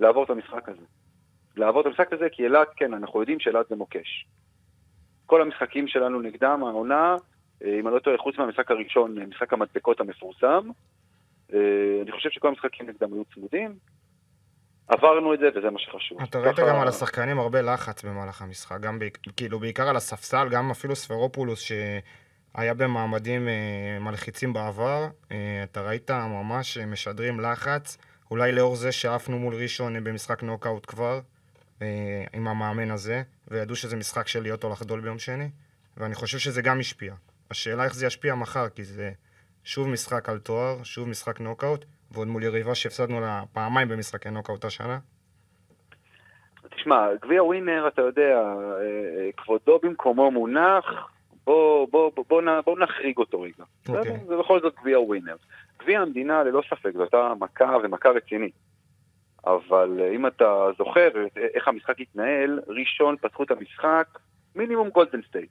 לעבור 0.00 0.24
את 0.24 0.30
המשחק 0.30 0.68
הזה. 0.68 0.84
לעבור 1.56 1.80
את 1.80 1.86
המשחק 1.86 2.12
הזה, 2.12 2.28
כי 2.32 2.42
אילת, 2.42 2.68
כן, 2.76 2.94
אנחנו 2.94 3.20
יודעים 3.20 3.40
שאילת 3.40 3.68
זה 3.68 3.76
מוקש. 3.76 4.26
כל 5.26 5.42
המשחקים 5.42 5.88
שלנו 5.88 6.20
נגדם, 6.20 6.64
העונה, 6.64 7.12
אה, 7.12 7.16
אם 7.64 7.86
אני 7.86 7.94
לא 7.94 8.00
טועה, 8.00 8.18
חוץ 8.18 8.38
מהמשחק 8.38 8.70
הראשון, 8.70 9.18
משחק 9.18 9.52
המדבקות 9.52 10.00
המפורסם, 10.00 10.70
אה, 11.54 11.58
אני 12.02 12.12
חושב 12.12 12.30
שכל 12.30 12.48
המשחקים 12.48 12.88
נגדם 12.88 13.12
היו 13.12 13.24
צמודים. 13.34 13.74
עברנו 14.88 15.34
את 15.34 15.38
זה, 15.38 15.48
וזה 15.54 15.70
מה 15.70 15.78
שחשוב. 15.78 16.22
אתה 16.22 16.38
ראית 16.38 16.58
גם 16.58 16.80
על 16.80 16.88
השחקנים 16.88 17.38
הרבה 17.38 17.62
לחץ 17.62 18.04
במהלך 18.04 18.42
המשחק, 18.42 18.80
גם 18.80 18.98
כאילו 19.36 19.58
בעיקר 19.58 19.88
על 19.88 19.96
הספסל, 19.96 20.48
גם 20.50 20.70
אפילו 20.70 20.96
ספרופולוס 20.96 21.60
שהיה 21.60 22.74
במעמדים 22.74 23.48
אה, 23.48 23.98
מלחיצים 24.00 24.52
בעבר, 24.52 25.06
אתה 25.64 25.82
ראית 25.82 26.10
ממש 26.10 26.78
משדרים 26.78 27.40
לחץ, 27.40 27.98
אולי 28.30 28.52
לאור 28.52 28.76
זה 28.76 28.92
שעפנו 28.92 29.38
מול 29.38 29.54
ראשון 29.54 30.04
במשחק 30.04 30.42
נוקאוט 30.42 30.86
כבר, 30.86 31.20
אה, 31.82 32.24
עם 32.32 32.48
המאמן 32.48 32.90
הזה, 32.90 33.22
וידעו 33.48 33.76
שזה 33.76 33.96
משחק 33.96 34.28
של 34.28 34.42
להיות 34.42 34.64
או 34.64 34.70
לחדול 34.70 35.00
ביום 35.00 35.18
שני, 35.18 35.48
ואני 35.96 36.14
חושב 36.14 36.38
שזה 36.38 36.62
גם 36.62 36.80
השפיע. 36.80 37.14
השאלה 37.50 37.84
איך 37.84 37.94
זה 37.94 38.06
ישפיע 38.06 38.34
מחר, 38.34 38.68
כי 38.68 38.84
זה 38.84 39.10
שוב 39.64 39.88
משחק 39.88 40.28
על 40.28 40.38
תואר, 40.38 40.82
שוב 40.82 41.08
משחק 41.08 41.40
נוקאוט, 41.40 41.84
ועוד 42.10 42.28
מול 42.28 42.42
יריבה 42.42 42.74
שהפסדנו 42.74 43.20
לה 43.20 43.42
פעמיים 43.52 43.88
במשחקי 43.88 44.30
נוקאוט 44.30 44.64
השנה. 44.64 44.98
תשמע, 46.76 47.14
גביע 47.22 47.42
ווינר, 47.42 47.88
אתה 47.88 48.02
יודע, 48.02 48.38
אה, 48.80 49.32
כבודו 49.36 49.78
במקומו 49.82 50.30
מונח, 50.30 50.84
בוא, 51.44 51.88
בוא, 51.90 52.12
בוא, 52.14 52.24
בוא, 52.28 52.42
בוא 52.66 52.78
נחריג 52.78 53.18
אותו 53.18 53.40
רגע. 53.40 53.64
Okay. 53.86 53.92
אוקיי. 53.92 54.18
זה 54.26 54.36
בכל 54.36 54.60
זאת 54.60 54.74
גביע 54.80 55.00
ווינר. 55.00 55.36
גביע 55.78 56.00
המדינה, 56.00 56.42
ללא 56.42 56.62
ספק, 56.70 56.90
זו 56.94 57.02
הייתה 57.02 57.32
מכה 57.40 57.76
ומכה 57.82 58.08
רצינית. 58.08 58.54
אבל 59.46 59.98
אה, 60.00 60.10
אם 60.10 60.26
אתה 60.26 60.66
זוכר 60.78 61.08
איך 61.54 61.68
המשחק 61.68 62.00
התנהל, 62.00 62.60
ראשון 62.68 63.16
פתחו 63.16 63.42
את 63.42 63.50
המשחק, 63.50 64.18
מינימום 64.56 64.88
גולדן 64.88 65.20
סטייט. 65.28 65.50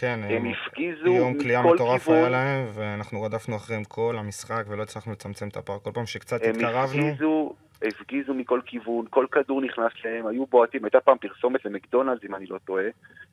כן, 0.00 0.20
הם 0.28 0.46
הפגיזו 0.46 1.06
יום 1.06 1.38
קליעה 1.38 1.62
מטורף 1.62 2.08
היה 2.08 2.28
להם, 2.28 2.66
ואנחנו 2.74 3.22
רדפנו 3.22 3.56
אחריהם 3.56 3.84
כל 3.84 4.16
המשחק 4.18 4.64
ולא 4.68 4.82
הצלחנו 4.82 5.12
לצמצם 5.12 5.48
את 5.48 5.56
הפער. 5.56 5.78
כל 5.78 5.90
פעם 5.94 6.06
שקצת 6.06 6.42
הם 6.42 6.50
התקרבנו... 6.50 7.02
הם 7.02 7.08
הפגיזו, 7.08 7.54
הפגיזו 7.82 8.34
מכל 8.34 8.60
כיוון, 8.66 9.04
כל 9.10 9.26
כדור 9.32 9.60
נכנס 9.60 9.92
להם, 10.04 10.26
היו 10.26 10.46
בועטים, 10.46 10.84
הייתה 10.84 11.00
פעם 11.00 11.18
פרסומת 11.18 11.64
למקדונלדס, 11.64 12.24
אם 12.24 12.34
אני 12.34 12.46
לא 12.46 12.58
טועה, 12.64 12.84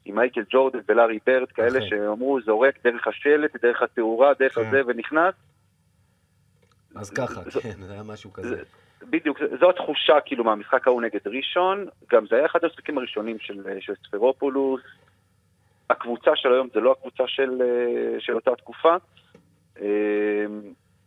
עם 0.05 0.15
מייקל 0.15 0.43
ג'ורדן 0.50 0.79
ולארי 0.89 1.19
ברד, 1.27 1.51
כאלה 1.51 1.77
נכון. 1.77 1.89
שאמרו, 1.89 2.41
זורק 2.41 2.75
דרך 2.84 3.07
השלט, 3.07 3.55
דרך 3.62 3.81
התאורה, 3.81 4.34
דרך 4.39 4.55
כן. 4.55 4.67
הזה, 4.67 4.81
ונכנס. 4.88 5.34
אז 6.95 7.10
ככה, 7.10 7.41
כן, 7.62 7.81
זה 7.81 7.93
היה 7.93 8.03
משהו 8.03 8.34
כזה. 8.34 8.63
בדיוק, 9.10 9.39
זו 9.60 9.69
התחושה 9.69 10.13
כאילו 10.25 10.43
מהמשחק 10.43 10.88
ההוא 10.88 11.01
נגד 11.01 11.19
ראשון, 11.25 11.86
גם 12.12 12.27
זה 12.27 12.36
היה 12.36 12.45
אחד 12.45 12.60
המשחקים 12.63 12.98
הראשונים 12.98 13.39
של, 13.39 13.63
של 13.79 13.93
ספרופולוס, 14.07 14.81
הקבוצה 15.89 16.32
של 16.36 16.54
היום 16.54 16.68
זה 16.74 16.80
לא 16.80 16.92
הקבוצה 16.92 17.24
של, 17.27 17.62
אה, 17.62 18.20
של 18.20 18.36
אותה 18.36 18.56
תקופה. 18.56 18.96
אה, 19.82 20.46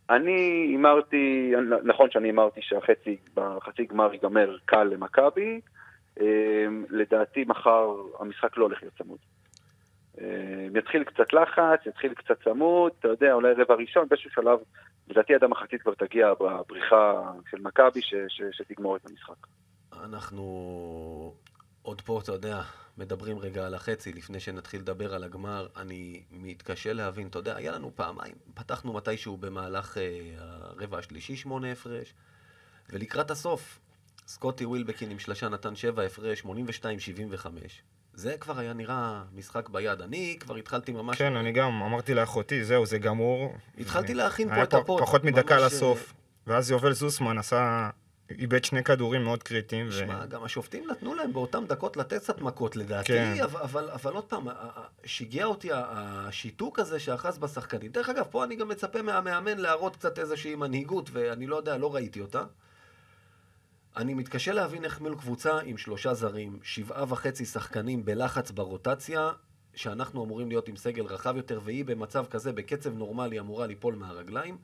אני 0.09 0.67
הימרתי, 0.69 1.53
נכון 1.83 2.11
שאני 2.11 2.27
הימרתי 2.27 2.61
שהחצי, 2.61 3.17
בחצי 3.33 3.85
גמר 3.85 4.13
ייגמר 4.13 4.57
קל 4.65 4.83
למכבי, 4.83 5.61
אה, 6.19 6.25
לדעתי 6.89 7.43
מחר 7.47 7.95
המשחק 8.19 8.57
לא 8.57 8.63
הולך 8.63 8.81
להיות 8.81 8.93
צמוד. 8.97 9.19
יתחיל 10.75 11.03
קצת 11.03 11.33
לחץ, 11.33 11.85
יתחיל 11.85 12.13
קצת 12.13 12.43
צמוד, 12.43 12.91
אתה 12.99 13.07
יודע, 13.07 13.33
אולי 13.33 13.53
רבע 13.53 13.75
ראשון, 13.75 14.07
באיזשהו 14.09 14.31
שלב, 14.31 14.59
לדעתי 15.09 15.35
עד 15.35 15.43
המחצית 15.43 15.81
כבר 15.81 15.93
תגיע 15.93 16.33
בבריחה 16.33 17.21
של 17.51 17.57
מכבי 17.61 17.99
שתגמור 18.51 18.95
את 18.95 19.01
המשחק. 19.05 19.47
אנחנו 20.03 20.43
עוד 21.89 22.01
פה, 22.01 22.19
אתה 22.23 22.31
יודע, 22.31 22.61
מדברים 22.97 23.39
רגע 23.39 23.65
על 23.65 23.73
החצי, 23.73 24.13
לפני 24.13 24.39
שנתחיל 24.39 24.81
לדבר 24.81 25.13
על 25.13 25.23
הגמר, 25.23 25.67
אני 25.77 26.23
מתקשה 26.31 26.93
להבין, 26.93 27.27
אתה 27.27 27.39
יודע, 27.39 27.55
היה 27.55 27.71
לנו 27.71 27.91
פעמיים, 27.95 28.35
פתחנו 28.53 28.93
מתישהו 28.93 29.37
במהלך 29.37 29.97
אה, 29.97 30.03
הרבע 30.37 30.97
השלישי 30.97 31.35
שמונה 31.35 31.71
הפרש, 31.71 32.13
ולקראת 32.89 33.31
הסוף, 33.31 33.79
סקוטי 34.27 34.65
ווילבקין 34.65 35.11
עם 35.11 35.19
שלושה 35.19 35.49
נתן 35.49 35.75
שבע 35.75 36.03
הפרש, 36.03 36.41
82-75. 36.41 36.45
זה 38.13 38.37
כבר 38.39 38.59
היה 38.59 38.73
נראה 38.73 39.23
משחק 39.33 39.69
ביד. 39.69 40.01
אני 40.01 40.37
כבר 40.39 40.55
התחלתי 40.55 40.91
ממש... 40.91 41.17
כן, 41.17 41.35
אני 41.35 41.51
גם 41.51 41.81
אמרתי 41.81 42.13
לאחותי, 42.13 42.63
זהו, 42.63 42.85
זה 42.85 42.97
גמור. 42.97 43.55
התחלתי 43.77 44.13
להכין 44.13 44.55
פה 44.55 44.63
את 44.63 44.73
הפוד. 44.73 45.01
פחות 45.01 45.23
מדקה 45.23 45.57
לסוף. 45.57 46.09
אה, 46.09 46.13
ואז 46.47 46.71
יובל 46.71 46.93
זוסמן 46.93 47.37
עשה 47.37 47.89
איבד 48.37 48.65
שני 48.65 48.83
כדורים 48.83 49.23
מאוד 49.23 49.43
קריטיים. 49.43 49.91
שמע, 49.91 50.21
ו... 50.25 50.29
גם 50.29 50.43
השופטים 50.43 50.87
נתנו 50.91 51.15
להם 51.15 51.33
באותם 51.33 51.65
דקות 51.67 51.97
לתת 51.97 52.21
קצת 52.21 52.41
מכות 52.41 52.75
לדעתי, 52.75 53.07
כן. 53.07 53.33
אבל, 53.43 53.61
אבל, 53.61 53.89
אבל 53.89 54.13
עוד 54.13 54.23
פעם, 54.23 54.47
שיגע 55.05 55.45
אותי 55.45 55.69
השיתוק 55.73 56.79
הזה 56.79 56.99
שאחז 56.99 57.37
בשחקנים. 57.37 57.91
דרך 57.91 58.09
אגב, 58.09 58.25
פה 58.31 58.43
אני 58.43 58.55
גם 58.55 58.67
מצפה 58.67 59.01
מהמאמן 59.01 59.57
להראות 59.57 59.95
קצת 59.95 60.19
איזושהי 60.19 60.55
מנהיגות, 60.55 61.09
ואני 61.13 61.47
לא 61.47 61.55
יודע, 61.55 61.77
לא 61.77 61.95
ראיתי 61.95 62.21
אותה. 62.21 62.43
אני 63.97 64.13
מתקשה 64.13 64.53
להבין 64.53 64.85
איך 64.85 65.01
מול 65.01 65.15
קבוצה 65.15 65.59
עם 65.59 65.77
שלושה 65.77 66.13
זרים, 66.13 66.59
שבעה 66.63 67.05
וחצי 67.07 67.45
שחקנים 67.45 68.05
בלחץ 68.05 68.51
ברוטציה, 68.51 69.31
שאנחנו 69.75 70.25
אמורים 70.25 70.49
להיות 70.49 70.67
עם 70.67 70.75
סגל 70.75 71.05
רחב 71.05 71.37
יותר, 71.37 71.59
והיא 71.63 71.85
במצב 71.85 72.25
כזה, 72.29 72.51
בקצב 72.51 72.97
נורמלי, 72.97 73.39
אמורה 73.39 73.67
ליפול 73.67 73.95
מהרגליים. 73.95 74.57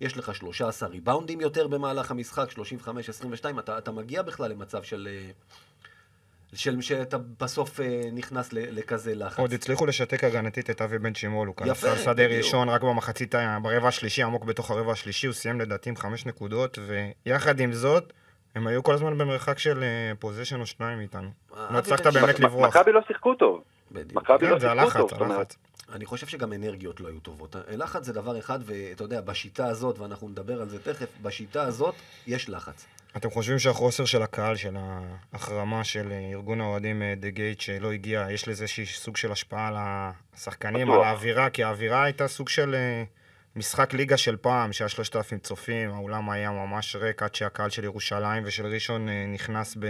יש 0.00 0.16
לך 0.16 0.34
13 0.34 0.88
ריבאונדים 0.88 1.40
יותר 1.40 1.66
במהלך 1.66 2.10
המשחק, 2.10 2.48
35-22, 2.52 3.58
אתה, 3.58 3.78
אתה 3.78 3.92
מגיע 3.92 4.22
בכלל 4.22 4.50
למצב 4.50 4.82
של... 4.82 5.08
אה, 5.10 5.30
של 6.54 6.80
שאתה 6.80 7.18
בסוף 7.40 7.80
אה, 7.80 8.00
נכנס 8.12 8.52
לכזה 8.52 9.14
לחץ. 9.14 9.38
עוד 9.38 9.52
הצליחו 9.52 9.86
לשתק 9.86 10.24
הגנתית 10.24 10.70
את 10.70 10.82
אבי 10.82 10.98
בן 10.98 11.14
שימול, 11.14 11.48
הוא 11.48 11.56
כנסה 11.56 11.96
שדה 11.96 12.26
ראשון 12.26 12.68
רק 12.68 12.82
במחצית, 12.82 13.34
ברבע 13.62 13.88
השלישי, 13.88 14.22
עמוק 14.22 14.44
בתוך 14.44 14.70
הרבע 14.70 14.92
השלישי, 14.92 15.26
הוא 15.26 15.34
סיים 15.34 15.60
לדעתי 15.60 15.90
עם 15.90 15.96
חמש 15.96 16.26
נקודות, 16.26 16.78
ויחד 17.26 17.60
עם 17.60 17.72
זאת, 17.72 18.12
הם 18.54 18.66
היו 18.66 18.82
כל 18.82 18.94
הזמן 18.94 19.18
במרחק 19.18 19.58
של 19.58 19.84
פוזיישן 20.18 20.56
אה, 20.56 20.60
או 20.60 20.66
שניים 20.66 20.98
מאיתנו. 20.98 21.28
לא 21.70 21.78
הצלחת 21.78 22.06
באמת 22.06 22.40
לברוח. 22.40 22.76
מכבי 22.76 22.92
לא 22.92 23.00
שיחקו 23.06 23.34
טוב. 23.34 23.62
מכבי 23.90 24.46
לא 24.48 24.58
כן, 24.58 24.84
שיחקו 24.84 25.08
טוב. 25.08 25.18
אני 25.92 26.06
חושב 26.06 26.26
שגם 26.26 26.52
אנרגיות 26.52 27.00
לא 27.00 27.08
היו 27.08 27.20
טובות. 27.20 27.56
לחץ 27.68 28.04
זה 28.04 28.12
דבר 28.12 28.38
אחד, 28.38 28.58
ואתה 28.64 29.04
יודע, 29.04 29.20
בשיטה 29.20 29.66
הזאת, 29.66 29.98
ואנחנו 29.98 30.28
נדבר 30.28 30.60
על 30.62 30.68
זה 30.68 30.78
תכף, 30.78 31.08
בשיטה 31.22 31.62
הזאת 31.62 31.94
יש 32.26 32.48
לחץ. 32.48 32.86
אתם 33.16 33.30
חושבים 33.30 33.58
שהחוסר 33.58 34.04
של 34.04 34.22
הקהל, 34.22 34.56
של 34.56 34.76
ההחרמה 35.32 35.84
של 35.84 36.12
ארגון 36.32 36.60
האוהדים 36.60 37.02
דה 37.16 37.26
אה, 37.26 37.30
גייט 37.32 37.60
שלא 37.60 37.92
הגיע, 37.92 38.26
יש 38.30 38.48
לזה 38.48 38.62
איזשהי 38.62 38.86
סוג 38.86 39.16
של 39.16 39.32
השפעה 39.32 39.68
על 39.68 39.74
השחקנים, 39.78 40.90
על 40.90 41.02
האווירה? 41.02 41.50
כי 41.50 41.64
האווירה 41.64 42.04
הייתה 42.04 42.28
סוג 42.28 42.48
של 42.48 42.74
אה, 42.74 43.04
משחק 43.56 43.94
ליגה 43.94 44.16
של 44.16 44.36
פעם, 44.36 44.72
שהיה 44.72 44.88
שלושת 44.88 45.16
אלפים 45.16 45.38
צופים, 45.38 45.90
האולם 45.90 46.30
היה 46.30 46.50
ממש 46.50 46.96
ריק 46.96 47.22
עד 47.22 47.34
שהקהל 47.34 47.70
של 47.70 47.84
ירושלים 47.84 48.42
ושל 48.46 48.66
ראשון 48.66 49.08
אה, 49.08 49.26
נכנס 49.26 49.76
ב... 49.80 49.86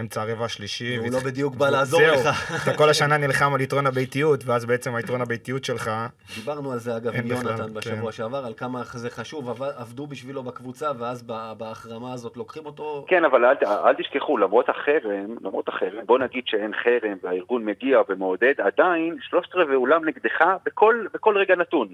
אמצע 0.00 0.22
הרבע 0.22 0.44
השלישי. 0.44 0.96
הוא 0.96 1.06
לא 1.12 1.18
בדיוק 1.20 1.54
בא 1.54 1.68
לעזור 1.70 2.00
לך. 2.02 2.18
זהו, 2.18 2.56
אתה 2.62 2.76
כל 2.76 2.90
השנה 2.90 3.16
נלחם 3.16 3.54
על 3.54 3.60
יתרון 3.60 3.86
הביתיות, 3.86 4.44
ואז 4.46 4.64
בעצם 4.64 4.94
היתרון 4.94 5.20
הביתיות 5.20 5.64
שלך... 5.64 5.90
דיברנו 6.34 6.72
על 6.72 6.78
זה 6.78 6.96
אגב 6.96 7.14
עם 7.14 7.26
יונתן 7.26 7.74
בשבוע 7.74 8.10
כן. 8.10 8.16
שעבר, 8.16 8.46
על 8.46 8.54
כמה 8.56 8.82
זה 8.94 9.10
חשוב, 9.10 9.62
עבדו 9.62 10.06
בשבילו 10.06 10.42
בקבוצה, 10.42 10.90
ואז 10.98 11.22
בהחרמה 11.58 12.12
הזאת 12.12 12.36
לוקחים 12.36 12.66
אותו... 12.66 13.04
כן, 13.08 13.24
אבל 13.24 13.44
אל, 13.44 13.54
אל 13.66 13.94
תשכחו, 13.94 14.38
למרות 14.38 14.68
החרם, 14.68 15.36
למרות 15.44 15.68
החרם, 15.68 16.06
בוא 16.06 16.18
נגיד 16.18 16.44
שאין 16.46 16.72
חרם 16.82 17.16
והארגון 17.22 17.64
מגיע 17.64 17.98
ומעודד, 18.08 18.54
עדיין 18.58 19.16
שלושת 19.20 19.54
רבעי 19.54 19.76
אולם 19.76 20.04
נגדך 20.04 20.44
בכל, 20.66 21.06
בכל 21.14 21.38
רגע 21.38 21.54
נתון. 21.56 21.88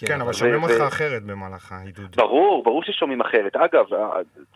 כן, 0.00 0.06
כן 0.06 0.20
אבל 0.20 0.32
שומעים 0.32 0.62
אותך 0.62 0.80
אחרת 0.88 1.22
במהלך 1.22 1.72
העידוד. 1.72 2.16
ברור, 2.16 2.64
ברור 2.64 2.82
ששומעים 2.82 3.20
אחרת. 3.20 3.56
אגב, 3.56 3.84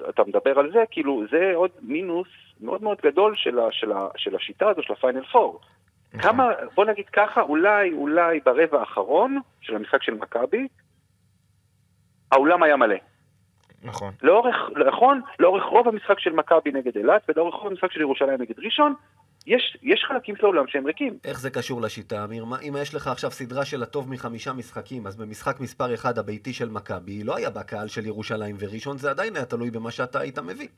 אתה 0.08 0.22
מדבר 0.26 0.58
על 0.58 0.70
זה, 0.72 0.78
כאילו, 0.90 1.22
זה 1.30 1.52
עוד 1.54 1.70
מינוס 1.82 2.28
מאוד 2.60 2.82
מאוד 2.82 2.98
גדול 3.04 3.34
של, 3.36 3.58
ה, 3.58 3.68
של, 3.70 3.92
ה, 3.92 4.08
של 4.16 4.36
השיטה 4.36 4.68
הזו, 4.68 4.82
של 4.82 4.92
הפיינל 4.92 5.24
פור. 5.24 5.60
נכון. 6.14 6.30
כמה, 6.30 6.50
בוא 6.74 6.84
נגיד 6.84 7.08
ככה, 7.12 7.40
אולי, 7.40 7.92
אולי 7.92 8.40
ברבע 8.44 8.80
האחרון 8.80 9.40
של 9.60 9.76
המשחק 9.76 10.02
של 10.02 10.14
מכבי, 10.14 10.68
האולם 12.32 12.62
היה 12.62 12.76
מלא. 12.76 12.96
נכון. 13.82 14.12
לאורך, 14.22 14.56
נכון, 14.86 15.20
לאורך 15.38 15.64
רוב 15.64 15.88
המשחק 15.88 16.18
של 16.18 16.32
מכבי 16.32 16.72
נגד 16.72 16.96
אילת 16.96 17.22
ולאורך 17.28 17.54
רוב 17.54 17.66
המשחק 17.66 17.92
של 17.92 18.00
ירושלים 18.00 18.40
נגד 18.42 18.58
ראשון, 18.58 18.94
יש, 19.46 19.76
יש 19.82 20.04
חלקים 20.08 20.36
של 20.36 20.44
העולם 20.44 20.66
שהם 20.68 20.86
ריקים. 20.86 21.18
איך 21.24 21.40
זה 21.40 21.50
קשור 21.50 21.82
לשיטה, 21.82 22.24
אמיר? 22.24 22.44
אם 22.68 22.74
יש 22.82 22.94
לך 22.94 23.06
עכשיו 23.06 23.30
סדרה 23.30 23.64
של 23.64 23.82
הטוב 23.82 24.10
מחמישה 24.10 24.52
משחקים, 24.52 25.06
אז 25.06 25.16
במשחק 25.16 25.60
מספר 25.60 25.94
אחד 25.94 26.18
הביתי 26.18 26.52
של 26.52 26.68
מכבי, 26.68 27.24
לא 27.24 27.36
היה 27.36 27.50
בקהל 27.50 27.88
של 27.88 28.06
ירושלים 28.06 28.56
וראשון, 28.58 28.98
זה 28.98 29.10
עדיין 29.10 29.36
היה 29.36 29.44
תלוי 29.44 29.70
במה 29.70 29.90
שאתה 29.90 30.20
היית 30.20 30.38
מביא. 30.38 30.68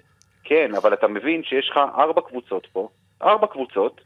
כן, 0.44 0.70
אבל 0.76 0.94
אתה 0.94 1.08
מבין 1.08 1.42
שיש 1.42 1.68
לך 1.70 1.76
ארבע 1.76 2.20
קבוצות 2.20 2.66
פה, 2.72 2.88
ארבע 3.22 3.46
קבוצות, 3.46 4.00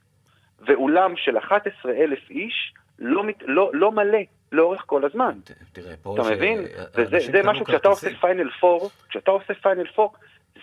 ואולם 0.67 1.17
של 1.17 1.38
11 1.38 1.93
אלף 1.93 2.31
איש 2.31 2.75
לא, 2.99 3.23
לא, 3.40 3.71
לא 3.75 3.93
מלא 3.93 4.19
לאורך 4.52 4.83
כל 4.87 5.05
הזמן. 5.05 5.38
תראה, 5.73 5.95
פה... 6.02 6.14
אתה 6.14 6.31
מבין? 6.31 6.59
וזה 6.95 7.19
זה 7.33 7.43
משהו, 7.45 7.64
כשאתה 7.64 7.88
עושה 7.88 8.09
פיינל 8.21 8.50
פור, 8.61 8.90
כשאתה 9.09 9.31
עושה 9.31 9.55
פיינל 9.55 9.87
פור, 9.87 10.12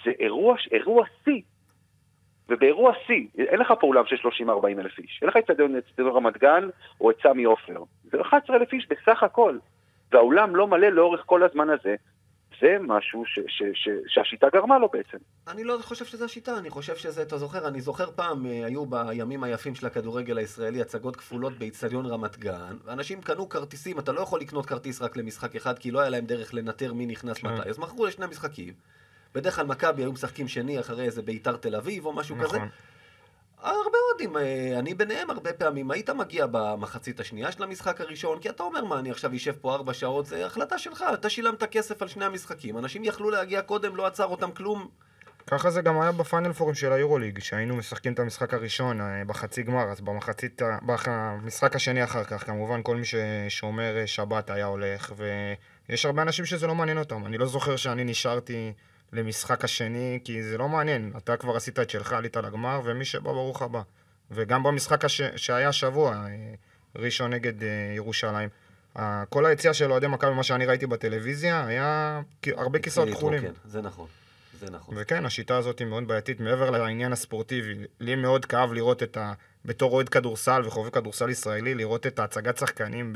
זה 0.06 0.12
אירוע, 0.20 0.56
אירוע 0.72 1.06
שיא. 1.24 1.42
ובאירוע 2.50 2.94
שיא, 3.06 3.27
אין 3.38 3.60
לך 3.60 3.74
פה 3.80 3.88
אולם 3.88 4.04
של 4.06 4.16
30-40 4.16 4.80
אלף 4.80 5.00
איש, 5.00 5.20
אין 5.22 5.30
לך 5.30 5.38
את 5.38 5.50
אצטדיון 5.50 6.16
רמת 6.16 6.38
גן 6.38 6.70
או 7.01 7.12
את 7.12 7.16
סמי 7.24 7.44
עופר, 7.44 7.84
זה 8.04 8.22
11 8.22 8.56
אלף 8.56 8.74
איש 8.74 8.88
בסך 8.89 9.24
הכל, 9.24 9.58
והאולם 10.12 10.56
לא 10.56 10.68
מלא 10.68 10.89
לאורך 10.89 11.24
כל 11.25 11.44
הזמן 11.44 11.70
הזה, 11.70 11.96
זה 12.62 12.77
משהו 12.82 13.25
ש, 13.25 13.39
ש, 13.48 13.63
ש, 13.74 13.89
שהשיטה 14.08 14.48
גרמה 14.54 14.77
לו 14.77 14.89
בעצם. 14.89 15.18
אני 15.48 15.63
לא 15.63 15.77
חושב 15.82 16.06
שזו 16.06 16.25
השיטה, 16.25 16.58
אני 16.58 16.70
חושב 16.70 16.96
שזה, 16.96 17.22
אתה 17.22 17.38
זוכר, 17.38 17.68
אני 17.68 17.82
זוכר 17.82 18.12
פעם, 18.12 18.46
אה, 18.46 18.66
היו 18.66 18.86
בימים 18.86 19.44
היפים 19.44 19.75
של 19.75 19.88
הכדורגל 19.88 20.38
הישראלי 20.38 20.82
הצגות 20.82 21.16
כפולות 21.16 21.54
באיצטדיון 21.54 22.06
רמת 22.06 22.38
גן, 22.38 22.75
ואנשים 22.86 23.22
קנו 23.22 23.50
כרטיסים, 23.50 24.00
אתה 24.00 24.12
לא 24.12 24.22
יכול 24.22 24.39
לקנות 24.39 24.66
כרטיס 24.66 25.01
רק 25.01 25.18
למשחק 25.18 25.56
אחד, 25.56 25.80
כי 25.80 25.92
לא 25.92 26.00
היה 26.00 26.10
להם 26.10 26.25
דרך 26.25 26.54
לנטר 26.54 26.94
מי 26.94 27.06
נכנס 27.06 27.38
כן. 27.38 27.48
מתי, 27.48 27.70
אז 27.70 27.80
מכרו 27.80 28.06
לשני 28.06 28.25
משחקים. 28.25 28.74
בדרך 29.38 29.56
כלל 29.56 29.65
מכבי 29.65 30.01
היו 30.01 30.12
משחקים 30.12 30.48
שני 30.48 30.79
אחרי 30.79 31.06
איזה 31.06 31.22
ביתר 31.22 31.56
תל 31.56 31.75
אביב 31.75 32.06
או 32.06 32.13
משהו 32.13 32.36
כזה. 32.36 32.58
נכון. 32.58 32.70
הרבה 33.62 33.98
אוהדים, 34.12 34.38
אה, 34.38 34.79
אני 34.79 34.94
ביניהם 34.94 35.29
הרבה 35.29 35.53
פעמים, 35.53 35.91
היית 35.91 36.10
מגיע 36.10 36.46
במחצית 36.51 37.20
השנייה 37.20 37.51
של 37.51 37.63
המשחק 37.63 38.01
הראשון, 38.01 38.39
כי 38.39 38.50
אתה 38.50 38.63
אומר, 38.63 38.84
מה, 38.84 39.00
אני 39.00 39.12
עכשיו 39.12 39.36
אשב 39.36 39.51
פה 39.62 39.74
ארבע 39.74 39.94
שעות, 39.94 40.25
זה 40.25 40.46
החלטה 40.46 40.77
שלך, 40.77 41.06
אתה 41.13 41.29
שילמת 41.29 41.63
כסף 41.63 42.01
על 42.01 42.08
שני 42.08 42.25
המשחקים, 42.25 42.77
אנשים 42.77 43.03
יכלו 43.03 43.29
להגיע 43.29 43.62
קודם, 43.62 43.96
לא 43.96 44.06
עצר 44.06 44.25
אותם 44.25 44.51
כלום. 44.51 44.88
ככה 45.48 45.72
זה 45.72 45.82
גם 45.82 46.01
היה 46.01 46.12
בפיינל 46.12 46.53
פורום 46.53 46.74
של 46.74 46.94
היורוליג, 46.94 47.39
שהיינו 47.39 47.75
משחקים 47.75 48.13
את 48.13 48.20
המשחק 48.20 48.53
הראשון 48.53 49.01
אה, 49.01 49.24
בחצי 49.27 49.63
גמר, 49.63 49.91
אז 49.91 50.01
במחצית, 50.01 50.62
במשחק 50.82 51.75
השני 51.75 52.03
אחר 52.03 52.24
כך, 52.24 52.46
כמובן 52.46 52.84
כל 52.84 52.96
מי 52.96 53.06
ששומר 53.06 53.98
אה, 53.98 54.08
שבת 54.08 54.50
היה 54.50 54.65
הולך, 54.65 55.13
ויש 55.17 56.06
הרבה 56.06 56.22
אנשים 56.22 56.46
שזה 56.46 56.67
לא 56.67 56.75
מעניין 56.75 56.98
אותם. 56.98 57.25
אני 57.25 57.38
לא 57.38 57.46
זוכר 57.46 57.75
שאני 57.75 58.03
נשארתי 58.03 58.74
למשחק 59.13 59.63
השני, 59.63 60.19
כי 60.23 60.43
זה 60.43 60.57
לא 60.57 60.69
מעניין. 60.69 61.13
אתה 61.17 61.37
כבר 61.37 61.55
עשית 61.55 61.79
את 61.79 61.89
שלך, 61.89 62.13
עלית 62.13 62.37
לגמר, 62.37 62.81
ומי 62.83 63.05
שבא, 63.05 63.31
ברוך 63.31 63.61
הבא. 63.61 63.81
וגם 64.31 64.63
במשחק 64.63 65.05
הש... 65.05 65.21
שהיה 65.35 65.69
השבוע, 65.69 66.15
אה, 66.15 66.53
ראשון 66.95 67.33
נגד 67.33 67.63
אה, 67.63 67.93
ירושלים, 67.95 68.49
כל 69.29 69.45
היציאה 69.45 69.73
של 69.73 69.91
אוהדי 69.91 70.07
מכבי, 70.07 70.33
מה 70.33 70.43
שאני 70.43 70.65
ראיתי 70.65 70.87
בטלוויזיה, 70.87 71.65
היה 71.65 72.21
הרבה 72.47 72.79
כיסאות 72.79 73.09
כחולים. 73.09 73.41
כן, 73.41 73.51
זה 73.65 73.81
נכון, 73.81 74.07
זה 74.59 74.69
נכון. 74.71 74.95
וכן, 74.97 75.25
השיטה 75.25 75.57
הזאת 75.57 75.79
היא 75.79 75.87
מאוד 75.87 76.07
בעייתית, 76.07 76.39
מעבר 76.39 76.69
לעניין 76.69 77.13
הספורטיבי. 77.13 77.75
לי 77.99 78.15
מאוד 78.15 78.45
כאב 78.45 78.73
לראות 78.73 79.03
את 79.03 79.17
ה... 79.17 79.33
בתור 79.65 79.93
אוהד 79.93 80.09
כדורסל 80.09 80.61
וחובב 80.65 80.89
כדורסל 80.89 81.29
ישראלי, 81.29 81.75
לראות 81.75 82.07
את 82.07 82.19
ההצגת 82.19 82.57
שחקנים 82.57 83.15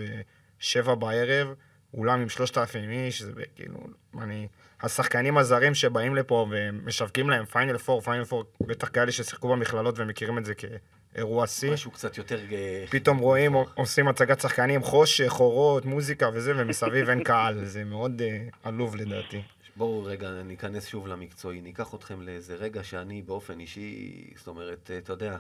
בשבע 0.60 0.96
בערב, 0.96 1.48
אולם 1.94 2.22
עם 2.22 2.30
שלושת 2.30 2.58
אלפים 2.58 2.90
איש, 2.90 3.22
זה 3.22 3.32
כאילו, 3.56 3.80
אני... 4.22 4.48
השחקנים 4.84 5.38
הזרים 5.38 5.76
שבאים 5.76 6.16
לפה 6.16 6.48
ומשווקים 6.50 7.30
להם 7.30 7.46
פיינל 7.46 7.78
פור, 7.78 8.02
פיינל 8.02 8.26
פור, 8.26 8.44
בטח 8.62 8.90
כאלה 8.94 9.12
ששיחקו 9.12 9.48
במכללות 9.48 9.96
ומכירים 9.98 10.38
את 10.38 10.46
זה 10.46 10.54
כאירוע 10.56 11.48
שיא. 11.48 11.74
משהו 11.74 11.92
קצת 11.92 12.18
יותר... 12.18 12.40
אה, 12.52 12.86
פתאום 12.90 13.18
רואים, 13.18 13.54
עושים 13.54 14.08
הצגת 14.08 14.42
שחקנים, 14.42 14.84
חושך, 14.84 15.40
אורות, 15.40 15.86
מוזיקה 15.86 16.30
וזה, 16.34 16.54
ומסביב 16.58 17.10
אין 17.10 17.24
קהל. 17.24 17.66
זה 17.66 17.84
מאוד 17.84 18.22
אה, 18.22 18.48
עלוב 18.64 18.96
לדעתי. 18.96 19.42
בואו 19.76 20.04
רגע 20.04 20.30
ניכנס 20.46 20.88
שוב 20.88 21.08
למקצועי, 21.08 21.62
ניקח 21.62 21.94
אתכם 21.94 22.22
לאיזה 22.22 22.56
רגע 22.56 22.84
שאני 22.84 23.22
באופן 23.22 23.60
אישי, 23.60 24.24
זאת 24.38 24.48
אומרת, 24.48 24.92
אה, 24.94 24.98
אתה 24.98 25.14
יודע, 25.14 25.38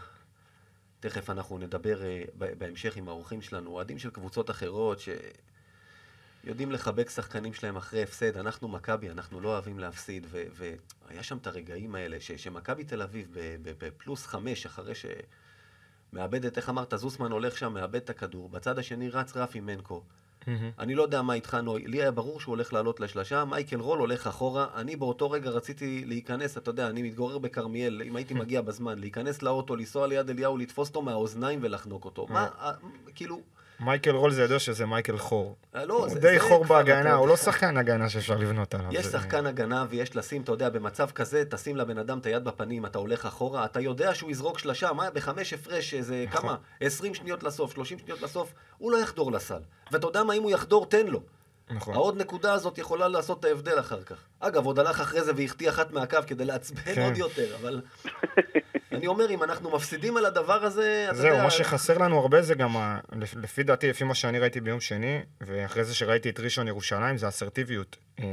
תכף 1.00 1.30
אנחנו 1.30 1.58
נדבר 1.58 2.00
בהמשך 2.36 2.98
עם 2.98 3.08
האורחים 3.08 3.42
שלנו, 3.42 3.70
אוהדים 3.70 4.00
של 4.00 4.10
קבוצות 4.10 4.50
אחרות 4.50 5.00
שיודעים 6.44 6.72
לחבק 6.72 7.10
שחקנים 7.10 7.54
שלהם 7.54 7.76
אחרי 7.76 8.04
הפסד, 8.04 8.38
אנחנו 8.38 8.68
מכבי, 8.68 9.10
אנחנו 9.10 9.42
לא 9.42 9.50
אוהבים 9.50 9.80
להפסיד, 9.80 10.28
ו- 10.30 10.44
והיה 11.08 11.24
שם 11.24 11.38
את 11.38 11.48
הרגעים 11.48 11.96
האלה, 11.96 12.20
ש- 12.20 12.32
שמכבי 12.32 12.84
תל 12.84 13.02
אביב 13.02 13.28
בפלוס 13.64 14.26
חמש, 14.26 14.66
אחרי 14.66 14.94
שמאבדת, 16.14 16.58
איך 16.58 16.70
אמרת, 16.70 16.94
זוסמן 16.96 17.32
הולך 17.32 17.58
שם, 17.58 17.74
מאבד 17.74 17.96
את 17.96 18.10
הכדור, 18.10 18.50
בצד 18.50 18.80
השני 18.80 19.10
רץ 19.10 19.38
רפי 19.38 19.60
מנקו. 19.60 20.04
אני 20.80 20.96
לא 20.96 21.04
יודע 21.04 21.22
מה 21.22 21.34
איתך, 21.34 21.54
נוי. 21.54 21.88
לי 21.88 22.02
היה 22.02 22.12
ברור 22.12 22.40
שהוא 22.40 22.52
הולך 22.56 22.74
לעלות 22.74 23.00
לשלושה, 23.00 23.46
מייקל 23.46 23.80
רול 23.80 24.00
הולך 24.00 24.28
אחורה. 24.28 24.68
אני 24.76 24.96
באותו 24.96 25.32
רגע 25.32 25.50
רציתי 25.50 26.06
להיכנס, 26.06 26.58
אתה 26.58 26.70
יודע, 26.70 26.88
אני 26.90 27.02
מתגורר 27.02 27.38
בכרמיאל, 27.38 28.02
אם 28.02 28.16
הייתי 28.16 28.34
מגיע 28.42 28.62
בזמן, 28.62 29.00
להיכנס 29.00 29.42
לאוטו, 29.42 29.76
לנסוע 29.76 30.08
ליד 30.08 30.30
אליהו, 30.30 30.58
לתפוס 30.58 30.88
אותו 30.88 31.02
מהאוזניים 31.02 31.60
ולחנוק 31.62 32.06
אותו. 32.06 32.28
מה, 32.30 32.48
אה, 32.60 32.72
כאילו, 33.16 33.42
מייקל 33.82 34.12
רול 34.12 34.32
זה 34.32 34.44
ידוע 34.44 34.60
שזה 34.60 34.86
מייקל 34.86 35.18
חור. 35.18 35.56
אה, 35.76 35.86
לא, 35.86 35.94
הוא 35.94 36.10
זה- 36.10 36.20
די 36.20 36.34
זה 36.40 36.40
חור 36.40 36.66
בהגנה, 36.66 37.14
הוא 37.14 37.28
לא. 37.28 37.36
שחקן 37.36 37.78
הגנה 37.78 38.10
שאפשר 38.10 38.38
לבנות 38.38 38.74
עליו. 38.74 38.88
יש 38.92 39.06
זה- 39.06 39.12
שחקן 39.12 39.46
הגנה 39.46 39.86
ויש 39.90 40.16
לשים, 40.16 40.42
אתה 40.42 40.52
יודע, 40.52 40.70
במצב 40.70 41.12
כזה, 41.12 41.44
תשים 41.50 41.78
לבן 41.78 41.98
אדם 41.98 42.20
את 42.20 42.26
היד 42.26 42.44
בפנים, 42.44 42.86
אתה 42.86 42.98
הולך 43.00 43.26
אחורה, 43.26 43.66
אתה 43.66 43.80
יודע 43.80 44.16
שהוא 44.16 44.32
יזרוק 44.32 44.60
שלשה, 44.60 44.94
מה, 44.94 45.10
בחמש 45.10 45.54
הפרש, 45.54 45.94
איזה 45.94 46.26
נכון. 46.28 46.42
כמה, 46.42 46.56
20 46.82 47.14
שניות 47.14 47.44
לסוף, 47.44 47.74
30 47.74 48.00
שניות 48.00 48.22
לסוף, 48.22 48.54
הוא 48.78 48.92
לא 48.92 48.98
יחדור 48.98 49.32
לסל. 49.32 49.60
ואתה 49.92 50.08
יודע 50.08 50.24
מה, 50.24 50.34
אם 50.34 50.44
הוא 50.44 50.52
יחדור, 50.52 50.86
תן 50.86 51.08
לו. 51.08 51.22
נכון. 51.76 51.94
העוד 51.94 52.22
נקודה 52.22 52.54
הזאת 52.54 52.78
יכולה 52.78 53.08
לעשות 53.08 53.40
את 53.40 53.46
ההבדל 53.46 53.80
אחר 53.80 54.04
כך. 54.04 54.16
אגב, 54.40 54.66
עוד 54.66 54.80
הלך 54.80 55.00
אחרי 55.02 55.24
זה 55.24 55.32
והחטיא 55.36 55.70
אחת 55.70 55.92
מהקו 55.92 56.18
כדי 56.28 56.46
לעצבן 56.46 56.96
כן. 56.96 57.02
עוד 57.06 57.18
יותר, 57.18 57.56
אבל... 57.62 57.82
אני 58.92 59.08
אומר, 59.08 59.30
אם 59.30 59.44
אנחנו 59.44 59.72
מפסידים 59.72 60.18
על 60.18 60.26
הדבר 60.26 60.66
הזה, 60.66 61.06
אתה 61.10 61.18
זהו, 61.18 61.28
יודע... 61.28 61.44
מה 61.44 61.52
שחסר 61.52 61.98
לנו 61.98 62.20
הרבה 62.20 62.42
זה 62.42 62.56
גם, 62.56 62.78
ה- 62.78 63.00
לפ- 63.12 63.36
לפי 63.36 63.64
דעתי, 63.64 63.90
לפי 63.90 64.04
מה 64.04 64.16
שאני 64.16 64.40
ראיתי 64.40 64.62
ביום 64.62 64.80
שני, 64.80 65.20
ואחרי 65.42 65.84
זה 65.84 65.96
שראיתי 65.96 66.30
את 66.30 66.40
ראשון 66.40 66.68
ירושלים, 66.68 67.18
זה 67.18 67.28
אסרטיביות. 67.28 67.98
אה, 68.20 68.26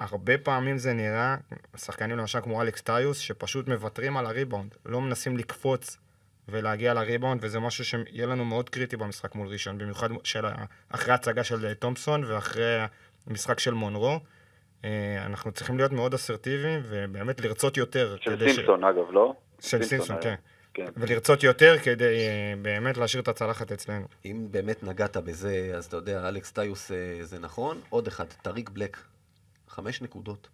הרבה 0.00 0.38
פעמים 0.38 0.78
זה 0.78 0.92
נראה, 0.92 1.36
שחקנים 1.76 2.18
למשל 2.18 2.40
כמו 2.40 2.62
אלכס 2.62 2.80
טיוס, 2.82 3.18
שפשוט 3.18 3.68
מוותרים 3.68 4.16
על 4.16 4.26
הריבאונד, 4.26 4.74
לא 4.86 5.00
מנסים 5.00 5.36
לקפוץ 5.36 5.96
ולהגיע 6.48 6.94
לריבאונד, 6.94 7.40
וזה 7.44 7.60
משהו 7.60 7.84
שיהיה 7.84 8.26
לנו 8.26 8.44
מאוד 8.44 8.70
קריטי 8.70 8.96
במשחק 8.96 9.34
מול 9.34 9.48
ראשון, 9.48 9.78
במיוחד 9.78 10.08
של, 10.24 10.44
אחרי 10.88 11.12
ההצגה 11.12 11.44
של 11.44 11.66
אה, 11.66 11.74
תומפסון 11.74 12.24
ואחרי 12.24 12.78
המשחק 13.26 13.58
של 13.58 13.74
מונרו. 13.74 14.20
אה, 14.84 15.22
אנחנו 15.26 15.52
צריכים 15.52 15.76
להיות 15.78 15.92
מאוד 15.92 16.14
אסרטיביים 16.14 16.80
ובאמת 16.84 17.40
לרצות 17.40 17.76
יותר. 17.76 18.16
של 18.20 18.36
כדי 18.36 18.52
ש- 18.52 18.54
סימפסון, 18.54 18.84
אגב, 18.84 19.10
לא? 19.10 19.34
של 19.60 19.82
סימפסון, 19.82 20.16
היה. 20.16 20.22
כן. 20.22 20.34
כן. 20.74 20.86
ולרצות 20.96 21.42
יותר 21.42 21.78
כדי 21.82 22.04
אה, 22.26 22.54
באמת 22.62 22.96
להשאיר 22.96 23.22
את 23.22 23.28
הצלחת 23.28 23.72
אצלנו. 23.72 24.06
אם 24.24 24.46
באמת 24.50 24.82
נגעת 24.82 25.16
בזה, 25.16 25.72
אז 25.76 25.84
אתה 25.84 25.96
יודע, 25.96 26.28
אלכס 26.28 26.52
טיוס 26.52 26.90
אה, 26.92 26.96
זה 27.22 27.38
נכון. 27.38 27.80
עוד 27.88 28.06
אחד, 28.06 28.24
טריק 28.42 28.70
בלק, 28.70 28.96
חמש 29.68 30.02
נקודות 30.02 30.48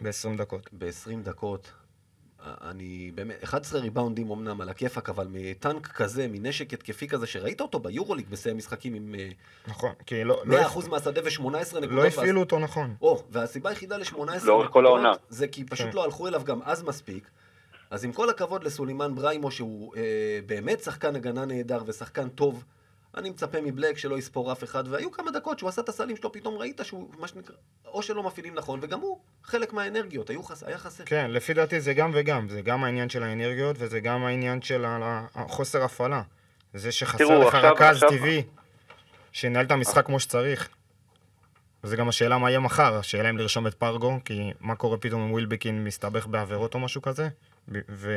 ב-20 0.00 0.36
דקות. 0.38 0.68
ב-20 0.72 1.10
דקות. 1.22 1.72
אני 2.46 3.10
באמת, 3.14 3.44
11 3.44 3.80
ריבאונדים 3.80 4.30
אמנם 4.30 4.60
על 4.60 4.68
הכיפאק, 4.68 5.08
אבל 5.08 5.26
מטנק 5.30 5.86
כזה, 5.86 6.26
מנשק 6.30 6.74
התקפי 6.74 7.08
כזה, 7.08 7.26
שראית 7.26 7.60
אותו 7.60 7.78
ביורוליג 7.78 8.26
מסיים 8.30 8.56
משחקים 8.56 8.94
עם 8.94 9.14
אה, 9.18 9.28
נכון, 9.68 9.92
כי 10.06 10.24
לא, 10.24 10.42
לא, 10.44 10.66
100% 10.66 10.88
מהשדה 10.88 11.20
ו-18 11.24 11.40
נקודות. 11.50 11.90
לא 11.90 12.06
הפעילו 12.06 12.40
אותו 12.40 12.58
נכון. 12.58 12.94
או, 13.02 13.22
והסיבה 13.30 13.70
היחידה 13.70 13.96
ל-18 13.96 14.44
לאורך 14.44 14.70
כל 14.70 14.86
העונה. 14.86 15.12
זה 15.28 15.48
כי 15.48 15.64
פשוט 15.64 15.86
כן. 15.86 15.92
לא 15.94 16.04
הלכו 16.04 16.28
אליו 16.28 16.42
גם 16.44 16.60
אז 16.64 16.82
מספיק. 16.82 17.30
אז 17.90 18.04
עם 18.04 18.12
כל 18.12 18.30
הכבוד 18.30 18.64
לסולימן 18.64 19.14
בריימו, 19.14 19.50
שהוא 19.50 19.96
אה, 19.96 20.02
באמת 20.46 20.80
שחקן 20.80 21.16
הגנה 21.16 21.44
נהדר 21.44 21.82
ושחקן 21.86 22.28
טוב, 22.28 22.64
אני 23.18 23.30
מצפה 23.30 23.60
מבלק 23.60 23.98
שלא 23.98 24.18
יספור 24.18 24.52
אף 24.52 24.64
אחד, 24.64 24.84
והיו 24.88 25.12
כמה 25.12 25.30
דקות 25.30 25.58
שהוא 25.58 25.68
עשה 25.68 25.82
את 25.82 25.88
הסלים 25.88 26.16
שלו, 26.16 26.32
פתאום 26.32 26.58
ראית 26.58 26.80
שהוא, 26.82 27.10
מה 27.18 27.28
שנקרא, 27.28 27.54
או 27.86 28.02
שלא 28.02 28.22
מפעילים 28.22 28.54
נכון, 28.54 28.80
וגם 28.82 29.00
הוא, 29.00 29.18
חלק 29.44 29.72
מהאנרגיות, 29.72 30.30
היו 30.30 30.42
חס... 30.42 30.62
היה 30.62 30.78
חסר. 30.78 31.04
כן, 31.06 31.30
לפי 31.30 31.54
דעתי 31.54 31.80
זה 31.80 31.94
גם 31.94 32.10
וגם, 32.14 32.48
זה 32.48 32.62
גם 32.62 32.84
העניין 32.84 33.08
של 33.08 33.22
האנרגיות 33.22 33.76
וזה 33.78 34.00
גם 34.00 34.24
העניין 34.24 34.62
של 34.62 34.84
החוסר 35.34 35.84
הפעלה. 35.84 36.22
זה 36.74 36.92
שחסר 36.92 37.38
לך 37.38 37.54
רכז 37.54 38.00
טבעי, 38.08 38.42
שינהל 39.32 39.66
את 39.66 39.70
המשחק 39.70 40.06
כמו 40.06 40.20
שצריך. 40.20 40.68
וזה 41.84 41.96
גם 41.96 42.08
השאלה 42.08 42.38
מה 42.38 42.50
יהיה 42.50 42.60
מחר, 42.60 42.94
השאלה 42.94 43.30
אם 43.30 43.38
לרשום 43.38 43.66
את 43.66 43.74
פרגו, 43.74 44.18
כי 44.24 44.52
מה 44.60 44.76
קורה 44.76 44.96
פתאום 44.98 45.22
אם 45.22 45.32
ווילבקין 45.32 45.84
מסתבך 45.84 46.26
בעבירות 46.26 46.74
או 46.74 46.80
משהו 46.80 47.02
כזה, 47.02 47.28
ו... 47.88 48.14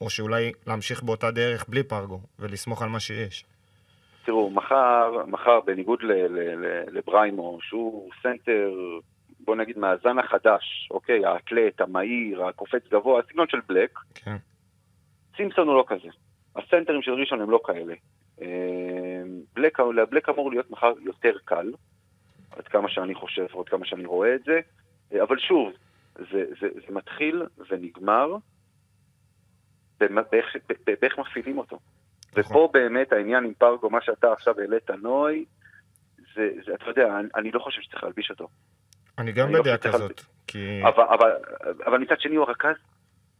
או 0.00 0.10
שאולי 0.10 0.52
להמשיך 0.66 1.02
באותה 1.02 1.30
דרך 1.30 1.64
בלי 1.68 1.82
פרגו, 1.82 2.20
ולסמוך 2.38 2.82
על 2.82 2.88
מה 2.88 3.00
שיש. 3.00 3.44
תראו, 4.30 4.50
מחר, 4.50 5.24
מחר 5.26 5.60
בניגוד 5.60 6.02
ל- 6.02 6.12
ל- 6.12 6.66
ל- 6.66 6.84
לבריימו, 6.98 7.58
שהוא 7.62 8.10
סנטר, 8.22 8.72
בוא 9.40 9.56
נגיד 9.56 9.78
מהזן 9.78 10.18
החדש, 10.18 10.88
אוקיי, 10.90 11.26
האתלט, 11.26 11.80
המהיר, 11.80 12.44
הקופץ 12.44 12.82
גבוה, 12.90 13.20
הסגנון 13.20 13.48
של 13.48 13.60
בלק, 13.68 13.98
כן, 14.14 14.36
סימפסון 15.36 15.68
הוא 15.68 15.76
לא 15.76 15.84
כזה. 15.86 16.08
הסנטרים 16.56 17.02
של 17.02 17.12
ראשון 17.12 17.40
הם 17.40 17.50
לא 17.50 17.60
כאלה. 17.64 17.94
אה, 18.42 19.22
בלק, 19.54 19.80
לבלק 19.80 20.28
אמור 20.28 20.50
להיות 20.50 20.70
מחר 20.70 20.92
יותר 21.00 21.32
קל, 21.44 21.72
עד 22.50 22.68
כמה 22.68 22.88
שאני 22.88 23.14
חושב, 23.14 23.46
עד 23.58 23.68
כמה 23.68 23.86
שאני 23.86 24.04
רואה 24.04 24.34
את 24.34 24.44
זה, 24.44 24.60
אה, 25.12 25.22
אבל 25.22 25.38
שוב, 25.38 25.72
זה, 26.14 26.44
זה, 26.60 26.68
זה 26.86 26.94
מתחיל 26.94 27.42
ונגמר 27.70 28.36
באיך 31.00 31.18
מפעילים 31.18 31.58
אותו. 31.58 31.78
נכון. 32.36 32.56
ופה 32.56 32.68
באמת 32.72 33.12
העניין 33.12 33.44
עם 33.44 33.52
פרגו, 33.58 33.90
מה 33.90 33.98
שאתה 34.02 34.32
עכשיו 34.32 34.60
העלית, 34.60 34.90
נוי, 34.90 35.44
זה, 36.34 36.48
זה, 36.66 36.74
אתה 36.74 36.84
יודע, 36.88 37.18
אני, 37.18 37.28
אני 37.36 37.50
לא 37.50 37.60
חושב 37.60 37.82
שצריך 37.82 38.04
להלביש 38.04 38.30
אותו. 38.30 38.48
אני 39.18 39.32
גם 39.32 39.52
לא 39.52 39.62
בדעה 39.62 39.76
חושב 39.76 39.92
כזאת, 39.92 40.20
כי... 40.46 40.82
אבל, 40.82 41.04
אבל, 41.04 41.30
אבל 41.86 41.98
מצד 41.98 42.20
שני 42.20 42.36
הוא 42.36 42.46
הרכז 42.48 42.76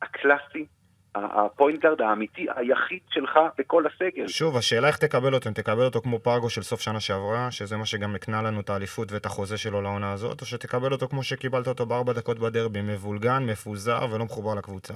הקלאסי, 0.03 0.67
הפוינט 1.15 1.83
גארד 1.83 2.01
האמיתי, 2.01 2.47
היחיד 2.57 3.01
שלך 3.11 3.39
בכל 3.59 3.85
הסגל. 3.87 4.29
שוב, 4.29 4.57
השאלה 4.57 4.89
איך 4.89 4.97
תקבל 4.97 5.35
אותו, 5.35 5.49
אם 5.49 5.55
תקבל 5.55 5.85
אותו 5.85 6.01
כמו 6.01 6.19
פרגו 6.19 6.51
של 6.51 6.63
סוף 6.63 6.81
שנה 6.81 7.01
שעברה, 7.01 7.51
שזה 7.51 7.77
מה 7.77 7.87
שגם 7.87 8.15
הקנה 8.15 8.43
לנו 8.43 8.61
את 8.61 8.71
האליפות 8.71 9.13
ואת 9.13 9.27
החוזה 9.27 9.59
שלו 9.59 9.83
לעונה 9.83 10.13
הזאת, 10.13 10.41
או 10.41 10.47
שתקבל 10.47 10.93
אותו 10.93 11.09
כמו 11.09 11.23
שקיבלת 11.23 11.69
אותו 11.69 11.87
בארבע 11.87 12.13
דקות 12.13 12.39
בדרבי, 12.39 12.81
מבולגן, 12.83 13.47
מפוזר 13.47 14.07
ולא 14.13 14.25
מחובר 14.25 14.55
לקבוצה. 14.55 14.95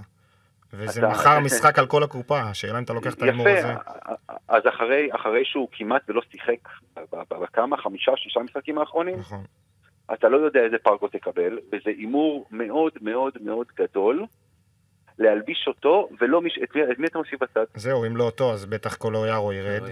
וזה 0.77 1.01
אתה- 1.01 1.09
מחר 1.09 1.41
משחק 1.41 1.79
על 1.79 1.87
כל 1.87 2.03
הקופה, 2.03 2.41
השאלה 2.41 2.79
אם 2.79 2.85
אתה 2.85 2.93
לוקח 2.93 3.15
את 3.15 3.23
ההימור 3.23 3.49
הזה. 3.49 3.59
יפה, 3.59 3.73
אז 4.49 4.63
אחרי, 4.69 5.09
אחרי 5.15 5.45
שהוא 5.45 5.69
כמעט 5.73 6.03
ולא 6.09 6.21
שיחק 6.33 6.69
בכמה, 7.31 7.77
חמישה, 7.77 8.13
שישה 8.17 8.41
משחקים 8.41 8.79
האחרונים, 8.79 9.19
נכון. 9.19 9.45
אתה 10.13 10.29
לא 10.29 10.37
יודע 10.37 10.61
איזה 10.61 10.77
פרגו 10.83 11.09
תקבל, 11.09 11.59
וזה 11.69 11.91
הימור 11.91 12.47
מאוד 12.51 12.93
מאוד 13.01 13.33
מאוד 13.41 13.67
גדול 13.77 14.25
להלביש 15.19 15.65
אותו, 15.69 16.09
ולא 16.21 16.41
מיש... 16.43 16.59
את, 16.65 16.77
מי, 16.77 16.83
את 16.93 16.99
מי 16.99 17.07
אתה 17.07 17.19
מושיב 17.19 17.39
בצד? 17.41 17.65
זהו, 17.75 18.07
אם 18.07 18.17
לא 18.17 18.25
אותו, 18.25 18.53
אז 18.53 18.67
בטח 18.67 18.95
קולויארו 18.97 19.53
ירד. 19.53 19.83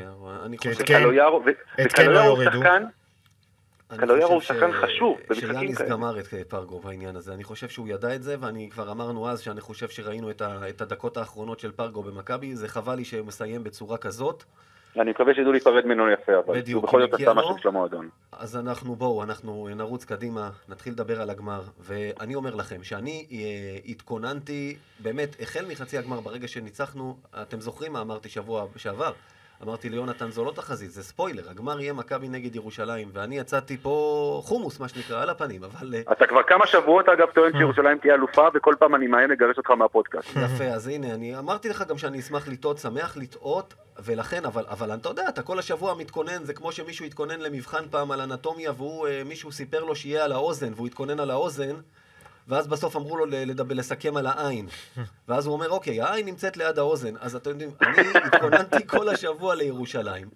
אני 0.44 0.56
את 0.56 0.60
חושב... 0.60 0.84
כן- 0.84 0.98
קלויארו, 0.98 1.42
ו- 1.46 1.50
את 1.82 1.92
כן 1.92 2.02
וקלויארו 2.02 2.26
הוא 2.28 2.42
יורידו. 2.42 2.58
שחקן, 2.58 2.84
חושב 4.00 4.22
הוא 4.22 4.40
שחקן 4.40 4.72
חשוב 4.72 5.18
במשחקים 5.28 5.52
שיאניס 5.52 5.78
כאלה. 5.78 5.90
גמר 5.90 6.18
את 6.18 6.26
פרגו 6.48 6.81
בעניין 6.81 7.16
הזה. 7.16 7.35
אני 7.35 7.44
חושב 7.44 7.68
שהוא 7.68 7.88
ידע 7.88 8.14
את 8.14 8.22
זה, 8.22 8.37
ואני 8.40 8.70
כבר 8.70 8.92
אמרנו 8.92 9.28
אז 9.28 9.40
שאני 9.40 9.61
חושב 9.61 9.88
שראינו 9.88 10.31
את, 10.31 10.42
ה, 10.42 10.68
את 10.68 10.81
הדקות 10.81 11.16
האחרונות 11.16 11.61
של 11.61 11.72
פרגו 11.72 12.02
במכבי. 12.02 12.57
זה 12.57 12.68
חבל 12.68 12.94
לי 12.94 13.05
שהוא 13.05 13.26
מסיים 13.26 13.64
בצורה 13.64 13.98
כזאת. 13.98 14.44
אני 15.00 15.11
מקווה 15.11 15.35
שידעו 15.35 15.52
להיפרד 15.52 15.87
ממנו 15.87 16.11
יפה, 16.11 16.33
אבל 16.38 16.61
בדיוק, 16.61 16.83
הוא 16.83 16.88
בכל 16.88 17.00
זאת 17.00 17.14
עשה. 17.14 17.35
משהו 17.35 17.59
של 17.59 17.68
המועדון. 17.68 18.09
אז 18.33 18.57
אנחנו, 18.57 18.96
בואו, 18.96 19.22
אנחנו 19.22 19.68
נרוץ 19.76 20.05
קדימה, 20.05 20.50
נתחיל 20.68 20.92
לדבר 20.92 21.22
על 21.22 21.31
הגמר. 21.31 21.62
ואני 21.81 22.35
אומר 22.35 22.55
לכם 22.55 22.85
שאני 22.85 23.26
אה, 23.33 23.38
התכוננתי, 23.90 24.76
באמת, 24.98 25.37
החל 25.40 25.64
מחצי 25.68 25.98
הגמר, 25.98 26.20
ברגע 26.20 26.48
שניצחנו, 26.48 27.16
אתם 27.42 27.61
זוכרים 27.61 27.92
מה 27.92 28.00
אמרתי 28.00 28.28
שבוע 28.28 28.66
שעבר? 28.76 29.12
אמרתי 29.64 29.88
ליונתן, 29.88 30.31
זו 30.31 30.44
לא 30.44 30.51
תחזית, 30.51 30.90
זה 30.90 31.03
ספוילר, 31.03 31.51
הגמר 31.51 31.81
יהיה 31.81 31.92
מכבי 31.92 32.29
נגד 32.29 32.57
ירושלים, 32.57 33.09
ואני 33.12 33.38
יצאתי 33.38 33.77
פה 33.77 34.40
חומוס, 34.44 34.81
מה 34.81 34.88
שנקרא, 34.88 35.22
על 35.22 35.31
הפנים, 35.31 35.64
אבל... 35.64 35.94
אה, 35.94 36.12
אתה 36.12 36.27
כבר 36.27 36.42
כמה 36.42 36.66
שבועות 36.66 37.09
אגב 37.09 37.27
טוען 37.35 37.53
שירושלים 37.59 37.98
תהיה 37.98 38.14
אלופה, 38.14 38.48
וכל 38.55 38.75
פעם 38.79 38.94
אני 38.94 39.07
מאיים 39.07 39.31
לגרש 39.31 39.59
אותך 39.59 39.70
מהפודקאסט. 39.70 40.29
יפה, 40.37 40.64
אז 40.64 40.88
הנה, 40.88 41.14
אני 41.14 41.38
אמרתי 41.38 41.68
לך 41.68 41.85
גם 41.88 41.98
שאני 41.98 42.18
אשמח 42.18 42.48
לטעות, 42.48 42.79
שמח 42.79 43.16
לטעות, 43.16 43.75
ולכן, 44.05 44.44
אבל, 44.44 44.64
אבל 44.68 44.94
אתה 44.94 45.09
יודע, 45.09 45.29
אתה 45.29 45.42
כל 45.42 45.59
השבוע 45.59 45.94
מתכונן, 45.94 46.44
זה 46.44 46.55
כמו 46.55 46.72
שמישהו 46.72 47.07
התכונן 47.07 47.40
למבחן 47.40 47.85
פעם 47.90 48.11
על 48.11 48.20
אנטומיה, 48.20 48.72
והוא, 48.77 49.09
אה, 49.09 49.22
מישהו 49.25 49.53
סיפר 49.53 49.85
לו 49.85 49.96
שיהיה 49.96 50.25
על 50.25 50.33
האוזן, 50.33 50.72
והוא 50.77 50.87
התכונן 50.87 51.20
על 51.20 51.31
האוזן, 51.31 51.75
ואז 52.48 52.66
בסוף 52.66 52.96
אמרו 52.96 53.16
לו 53.16 53.26
לדבר, 53.26 53.74
לסכם 53.74 54.16
על 54.16 54.26
העין. 54.26 54.68
ואז 55.28 55.46
הוא 55.46 55.52
אומר, 55.55 55.70
אוקיי, 55.70 56.00
העין 56.00 56.26
נמצאת 56.26 56.57
ליד 56.57 56.78
האוזן. 56.78 57.14
אז 57.20 57.37
אתם 57.37 57.50
יודעים, 57.50 57.70
אני 57.81 58.09
התכוננתי 58.24 58.87
כל 58.96 59.09
השבוע 59.09 59.55
לירושלים. 59.55 60.28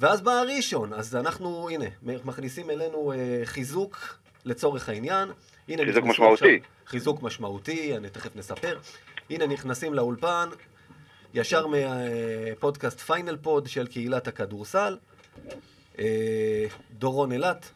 ואז 0.00 0.20
בא 0.20 0.32
הראשון, 0.32 0.92
אז 0.92 1.16
אנחנו, 1.16 1.68
הנה, 1.70 1.84
מכניסים 2.02 2.70
אלינו 2.70 3.12
אה, 3.12 3.40
חיזוק 3.44 4.18
לצורך 4.44 4.88
העניין. 4.88 5.28
הנה, 5.68 5.82
חיזוק 5.84 6.04
משמעותי. 6.04 6.54
עכשיו- 6.56 6.70
חיזוק 6.86 7.22
משמעותי, 7.22 7.96
אני 7.96 8.10
תכף 8.10 8.36
נספר. 8.36 8.78
הנה, 9.30 9.46
נכנסים 9.46 9.94
לאולפן, 9.94 10.48
ישר 11.34 11.66
מהפודקאסט 11.66 13.00
פיינל 13.00 13.36
פוד 13.42 13.66
של 13.68 13.86
קהילת 13.86 14.28
הכדורסל. 14.28 14.98
אה, 15.98 16.66
דורון 16.98 17.32
אילת, 17.32 17.72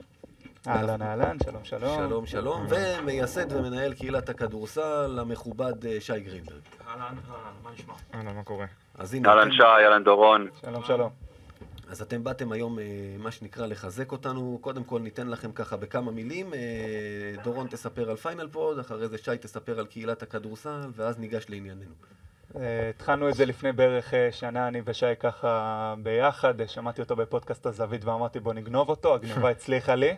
אהלן 0.68 1.02
אהלן, 1.02 1.36
שלום 1.44 1.64
שלום. 1.64 1.98
שלום 1.98 2.26
שלום, 2.26 2.66
ומייסד 2.68 3.52
ומנהל 3.52 3.94
קהילת 3.94 4.28
הכדורסל 4.28 5.18
המכובד 5.20 5.86
אה, 5.86 5.96
שי 6.00 6.20
גרינברג. 6.20 6.60
אהלן, 6.88 7.02
אהלן, 7.02 7.16
מה 7.62 7.70
נשמע? 7.74 7.94
אהלן, 8.12 8.32
מה 8.32 8.42
קורה? 8.42 8.66
אז 8.98 9.14
הנה, 9.14 9.28
אהלן 9.28 9.52
שי, 9.52 9.62
אהלן 9.62 10.04
דורון. 10.04 10.48
שלום 10.60 10.84
שלום. 10.84 11.10
אז 11.88 12.02
אתם 12.02 12.24
באתם 12.24 12.52
היום, 12.52 12.78
אה, 12.78 12.84
מה 13.18 13.30
שנקרא, 13.30 13.66
לחזק 13.66 14.12
אותנו. 14.12 14.58
קודם 14.60 14.84
כל 14.84 15.00
ניתן 15.00 15.28
לכם 15.28 15.52
ככה 15.52 15.76
בכמה 15.76 16.10
מילים. 16.10 16.54
אה, 16.54 16.58
דורון 17.44 17.66
תספר 17.66 18.10
על 18.10 18.16
פיינל 18.16 18.48
פוד, 18.48 18.78
אחרי 18.78 19.08
זה 19.08 19.18
שי 19.18 19.38
תספר 19.40 19.78
על 19.78 19.86
קהילת 19.86 20.22
הכדורסל, 20.22 20.80
ואז 20.96 21.18
ניגש 21.18 21.46
לענייננו. 21.48 21.94
התחלנו 22.90 23.28
את 23.28 23.34
זה 23.34 23.44
לפני 23.44 23.72
בערך 23.72 24.14
שנה, 24.30 24.68
אני 24.68 24.82
ושי 24.84 25.06
ככה 25.20 25.94
ביחד, 26.02 26.66
שמעתי 26.66 27.02
אותו 27.02 27.16
בפודקאסט 27.16 27.66
הזווית 27.66 28.04
ואמרתי 28.04 28.40
בוא 28.40 28.52
נגנוב 28.52 28.88
אותו, 28.88 29.14
הגניבה 29.14 29.50
הצליחה 29.54 29.94
לי. 29.94 30.14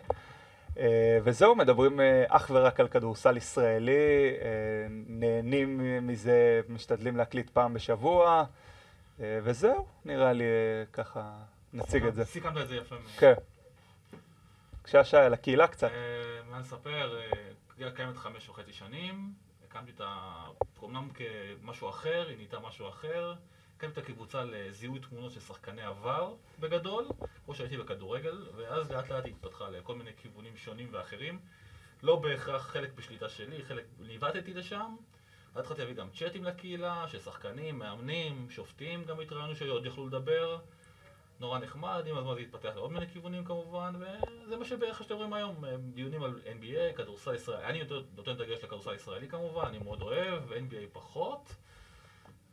אה, 0.77 1.19
וזהו, 1.23 1.55
מדברים 1.55 1.99
אה, 1.99 2.23
אך 2.27 2.51
ורק 2.53 2.79
על 2.79 2.87
כדורסל 2.87 3.37
ישראלי, 3.37 3.91
אה, 4.41 4.47
נהנים 5.07 6.07
מזה, 6.07 6.61
משתדלים 6.69 7.17
להקליט 7.17 7.49
פעם 7.49 7.73
בשבוע, 7.73 8.43
וזהו, 9.19 9.85
נראה 10.05 10.33
לי 10.33 10.43
ככה 10.93 11.31
נציג 11.73 12.05
את 12.05 12.15
זה. 12.15 12.25
סיכמת 12.25 12.57
את 12.57 12.67
זה 12.67 12.75
יפה 12.75 12.95
מאוד. 12.95 13.07
כן. 13.17 13.33
בבקשה 14.83 15.03
שי, 15.03 15.17
על 15.17 15.33
הקהילה 15.33 15.67
קצת. 15.67 15.89
מה 16.49 16.59
נספר, 16.59 17.17
אה, 17.17 17.29
קהילה 17.75 17.91
קיימת 17.91 18.17
חמש 18.17 18.49
וחצי 18.49 18.73
שנים, 18.73 19.33
הקמתי 19.67 19.91
את 19.95 20.01
ה... 20.01 20.45
אומנם 20.81 21.09
כמשהו 21.61 21.89
אחר, 21.89 22.25
היא 22.27 22.37
נהייתה 22.37 22.59
משהו 22.59 22.89
אחר. 22.89 23.33
הקמתי 23.77 23.99
את 23.99 24.09
הקבוצה 24.09 24.43
לזיהוי 24.43 24.99
תמונות 24.99 25.31
של 25.31 25.39
שחקני 25.39 25.81
עבר, 25.81 26.33
בגדול, 26.59 27.07
כמו 27.45 27.55
שהייתי 27.55 27.77
בכדורגל, 27.77 28.47
ואז 28.55 28.91
לאט 28.91 29.09
לאט 29.09 29.25
היא 29.25 29.33
התפתחה 29.33 29.69
לכל 29.69 29.95
מיני 29.95 30.11
כיוונים 30.17 30.57
שונים 30.57 30.89
ואחרים. 30.91 31.39
לא 32.03 32.15
בהכרח 32.15 32.67
חלק 32.67 32.93
בשליטה 32.93 33.29
שלי, 33.29 33.63
חלק 33.63 33.85
ניווטתי 33.99 34.53
לשם. 34.53 34.95
אז 35.55 35.59
התחלתי 35.59 35.81
להביא 35.81 35.95
גם 35.95 36.09
צ'אטים 36.09 36.43
לקהילה, 36.43 37.07
של 37.07 37.19
שחקנים, 37.19 37.79
מאמנים, 37.79 38.49
שופטים 38.49 39.03
גם 39.03 39.19
התראיינו 39.19 39.55
שעוד 39.55 39.85
יכלו 39.85 40.07
לדבר. 40.07 40.59
נורא 41.39 41.59
נחמד, 41.59 42.03
עם 42.07 42.17
הזמן 42.17 42.33
זה 42.35 42.39
התפתח 42.39 42.71
לעוד 42.75 42.91
מיני 42.91 43.07
כיוונים 43.07 43.45
כמובן, 43.45 43.93
וזה 43.99 44.57
מה 44.57 44.65
שבערך 44.65 45.03
שאתם 45.03 45.15
רואים 45.15 45.33
היום, 45.33 45.65
דיונים 45.93 46.23
על 46.23 46.41
NBA, 46.45 46.97
כדורסל 46.97 47.35
ישראלי, 47.35 47.65
אני 47.65 47.77
יותר 47.77 48.03
נותן 48.15 48.33
דגש 48.33 48.63
לכדורסל 48.63 48.93
ישראלי 48.93 49.27
כמובן, 49.27 49.65
אני 49.65 49.77
מאוד 49.77 50.01
אוהב, 50.01 50.51
NBA 50.51 50.87
פחות, 50.93 51.55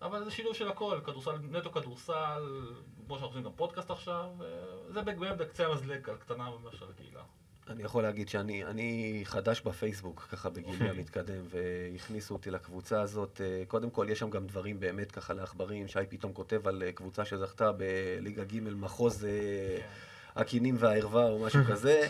אבל 0.03 0.25
זה 0.25 0.31
שילוב 0.31 0.55
של 0.55 0.69
הכל, 0.69 1.01
כדורסל, 1.05 1.37
נטו 1.51 1.73
כדורסל, 1.73 2.43
כמו 3.07 3.19
שאנחנו 3.19 3.27
עושים 3.27 3.43
גם 3.43 3.53
פודקאסט 3.57 3.91
עכשיו, 3.91 4.27
זה 4.89 5.03
באמת 5.03 5.37
בקצה 5.37 5.67
המזלג, 5.67 6.09
על 6.09 6.17
קטנה 6.17 6.51
ממש 6.51 6.77
של 6.79 6.87
הקהילה. 6.91 7.23
אני 7.71 7.83
יכול 7.83 8.03
להגיד 8.03 8.29
שאני 8.29 8.65
אני 8.65 9.21
חדש 9.25 9.61
בפייסבוק, 9.61 10.21
ככה 10.33 10.51
בגילי 10.51 10.89
המתקדם, 10.89 11.43
והכניסו 11.51 12.35
אותי 12.35 12.51
לקבוצה 12.51 13.01
הזאת. 13.01 13.41
אה, 13.45 13.63
קודם 13.69 13.91
כל, 13.91 14.07
יש 14.11 14.19
שם 14.19 14.31
גם 14.31 14.47
דברים 14.47 14.81
באמת 14.81 15.13
ככה 15.13 15.35
לעכברים. 15.35 15.89
שי 15.89 15.99
פתאום 16.09 16.33
כותב 16.33 16.69
על 16.69 16.83
אה, 16.83 16.93
קבוצה 16.93 17.25
שזכתה 17.25 17.73
בליגה 17.73 18.45
ג' 18.45 18.61
מחוז 18.61 19.25
אה, 19.25 19.79
הקינים 20.37 20.77
והערווה 20.79 21.29
או 21.29 21.39
משהו 21.39 21.61
כזה, 21.71 22.09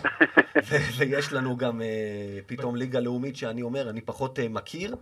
ויש 0.97 1.33
לנו 1.33 1.57
גם 1.57 1.81
פתאום 2.47 2.77
ליגה 2.77 3.01
לאומית 3.01 3.37
שאני 3.37 3.63
אומר, 3.63 3.91
אני 3.91 4.01
פחות 4.01 4.39
מכיר, 4.41 4.97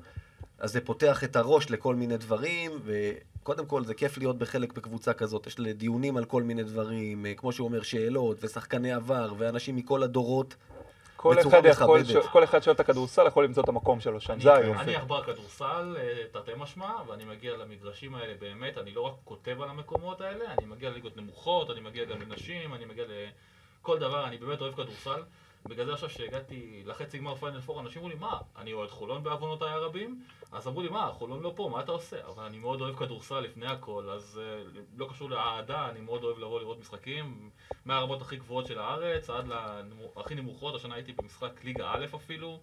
אז 0.58 0.72
זה 0.72 0.80
פותח 0.80 1.24
את 1.24 1.36
הראש 1.36 1.70
לכל 1.70 1.94
מיני 1.94 2.16
דברים, 2.16 2.70
וקודם 2.84 3.66
כל 3.66 3.84
זה 3.84 3.94
כיף 3.94 4.18
להיות 4.18 4.38
בחלק 4.38 4.72
בקבוצה 4.72 5.12
כזאת, 5.12 5.46
יש 5.46 5.56
דיונים 5.60 6.16
על 6.16 6.24
כל 6.24 6.42
מיני 6.42 6.62
דברים, 6.62 7.26
אה, 7.26 7.34
כמו 7.34 7.52
שהוא 7.52 7.68
אומר, 7.68 7.82
שאלות, 7.82 8.36
ושחקני 8.44 8.92
עבר, 8.92 9.32
ואנשים 9.38 9.76
מכל 9.76 10.02
הדורות. 10.02 10.54
כל 11.16 11.40
אחד 11.40 11.62
יכול. 11.64 12.04
ש- 12.04 12.16
כל 12.32 12.44
אחד 12.44 12.62
שאוהב 12.62 12.74
את 12.74 12.80
הכדורסל 12.80 13.26
יכול 13.26 13.44
למצוא 13.44 13.62
את 13.62 13.68
המקום 13.68 14.00
שלו 14.00 14.20
שם, 14.20 14.32
אני- 14.32 14.42
זה 14.42 14.54
היופי. 14.54 14.80
אני 14.80 14.96
עכבר 14.96 15.22
כדורסל, 15.24 15.96
אה, 16.00 16.22
תרתי 16.32 16.50
משמע, 16.58 16.90
ואני 17.08 17.24
מגיע 17.24 17.56
למגרשים 17.56 18.14
האלה 18.14 18.34
באמת, 18.40 18.78
אני 18.78 18.90
לא 18.94 19.00
רק 19.00 19.12
כותב 19.24 19.62
על 19.62 19.68
המקומות 19.68 20.20
האלה, 20.20 20.44
אני 20.58 20.66
מגיע 20.66 20.90
לליגות 20.90 21.16
נמוכות, 21.16 21.70
אני 21.70 21.80
מגיע 21.80 22.04
גם 22.04 22.20
לנשים, 22.22 22.74
אני 22.74 22.84
מגיע 22.84 23.04
לכל 23.82 23.98
דבר, 23.98 24.26
אני 24.26 24.36
באמת 24.36 24.60
אוהב 24.60 24.74
כדורסל. 24.74 25.22
בגלל 25.68 25.86
זה 25.86 25.92
עכשיו 25.92 26.10
שהגעתי 26.10 26.82
לחצי 26.86 27.18
גמר 27.18 27.34
פיינל 27.34 27.60
פור, 27.60 27.80
אנשים 27.80 27.98
אמרו 27.98 28.08
לי, 28.08 28.14
מה, 28.14 28.40
אני 28.56 28.72
אוהד 28.72 28.90
חולון 28.90 29.22
בעוונותיי 29.22 29.70
הרבים? 29.70 30.24
אז 30.52 30.68
אמרו 30.68 30.82
לי, 30.82 30.88
מה, 30.88 31.10
חולון 31.12 31.42
לא 31.42 31.52
פה, 31.56 31.68
מה 31.72 31.80
אתה 31.80 31.92
עושה? 31.92 32.26
אבל 32.26 32.44
אני 32.44 32.58
מאוד 32.58 32.80
אוהב 32.80 32.96
כדורסל 32.96 33.40
לפני 33.40 33.66
הכל, 33.66 34.10
אז 34.10 34.40
אה, 34.42 34.62
לא 34.96 35.06
קשור 35.10 35.30
לאהדה, 35.30 35.90
אני 35.90 36.00
מאוד 36.00 36.24
אוהב 36.24 36.38
לבוא 36.38 36.60
לראות 36.60 36.78
משחקים, 36.78 37.50
מהרמות 37.84 38.22
הכי 38.22 38.36
גבוהות 38.36 38.66
של 38.66 38.78
הארץ 38.78 39.30
עד 39.30 39.48
להכי 40.16 40.34
נמוכות, 40.34 40.74
השנה 40.74 40.94
הייתי 40.94 41.12
במשחק 41.12 41.64
ליגה 41.64 41.92
א' 41.92 42.06
אפילו. 42.14 42.60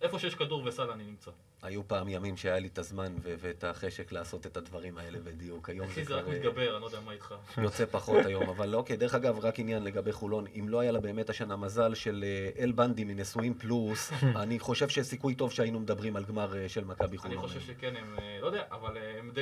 איפה 0.00 0.18
שיש 0.18 0.34
כדור 0.34 0.62
וסל 0.64 0.90
אני 0.90 1.04
נמצא. 1.04 1.30
היו 1.62 1.88
פעם 1.88 2.08
ימים 2.08 2.36
שהיה 2.36 2.58
לי 2.58 2.68
את 2.68 2.78
הזמן 2.78 3.14
ו- 3.22 3.34
ואת 3.38 3.64
החשק 3.64 4.12
לעשות 4.12 4.46
את 4.46 4.56
הדברים 4.56 4.98
האלה 4.98 5.18
בדיוק. 5.18 5.68
היום 5.68 5.86
זה 5.86 5.92
אצלי 5.92 6.04
זה 6.04 6.10
כבר 6.10 6.18
רק 6.18 6.28
אה, 6.28 6.32
מתגבר, 6.32 6.72
אני 6.74 6.80
לא 6.80 6.86
יודע 6.86 7.00
מה 7.00 7.12
איתך. 7.12 7.34
יוצא 7.58 7.84
פחות 7.86 8.24
היום, 8.26 8.48
אבל 8.48 8.74
אוקיי, 8.74 8.96
דרך 8.96 9.14
אגב, 9.14 9.38
רק 9.44 9.58
עניין 9.58 9.84
לגבי 9.84 10.12
חולון, 10.12 10.44
אם 10.58 10.68
לא 10.68 10.80
היה 10.80 10.92
לה 10.92 11.00
באמת 11.00 11.30
השנה 11.30 11.56
מזל 11.56 11.94
של 11.94 12.24
אה, 12.26 12.62
אל 12.64 12.72
בנדי 12.72 13.04
מנשואים 13.04 13.54
פלוס, 13.54 14.12
אני 14.42 14.58
חושב 14.58 14.88
שיש 14.88 15.06
סיכוי 15.06 15.34
טוב 15.34 15.52
שהיינו 15.52 15.80
מדברים 15.80 16.16
על 16.16 16.24
גמר 16.24 16.56
אה, 16.56 16.68
של 16.68 16.84
מכבי 16.84 17.06
אני 17.08 17.18
חולון. 17.18 17.38
חושב 17.48 17.60
שכן, 17.60 17.96
הם, 17.96 18.16
לא 18.40 18.46
יודע, 18.46 18.62
אבל 18.70 18.96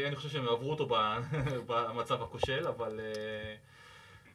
אני 0.07 0.17
חושב 0.17 0.29
שהם 0.29 0.49
עברו 0.49 0.71
אותו 0.71 0.89
במצב 1.69 2.23
הכושל, 2.23 2.67
אבל 2.69 3.01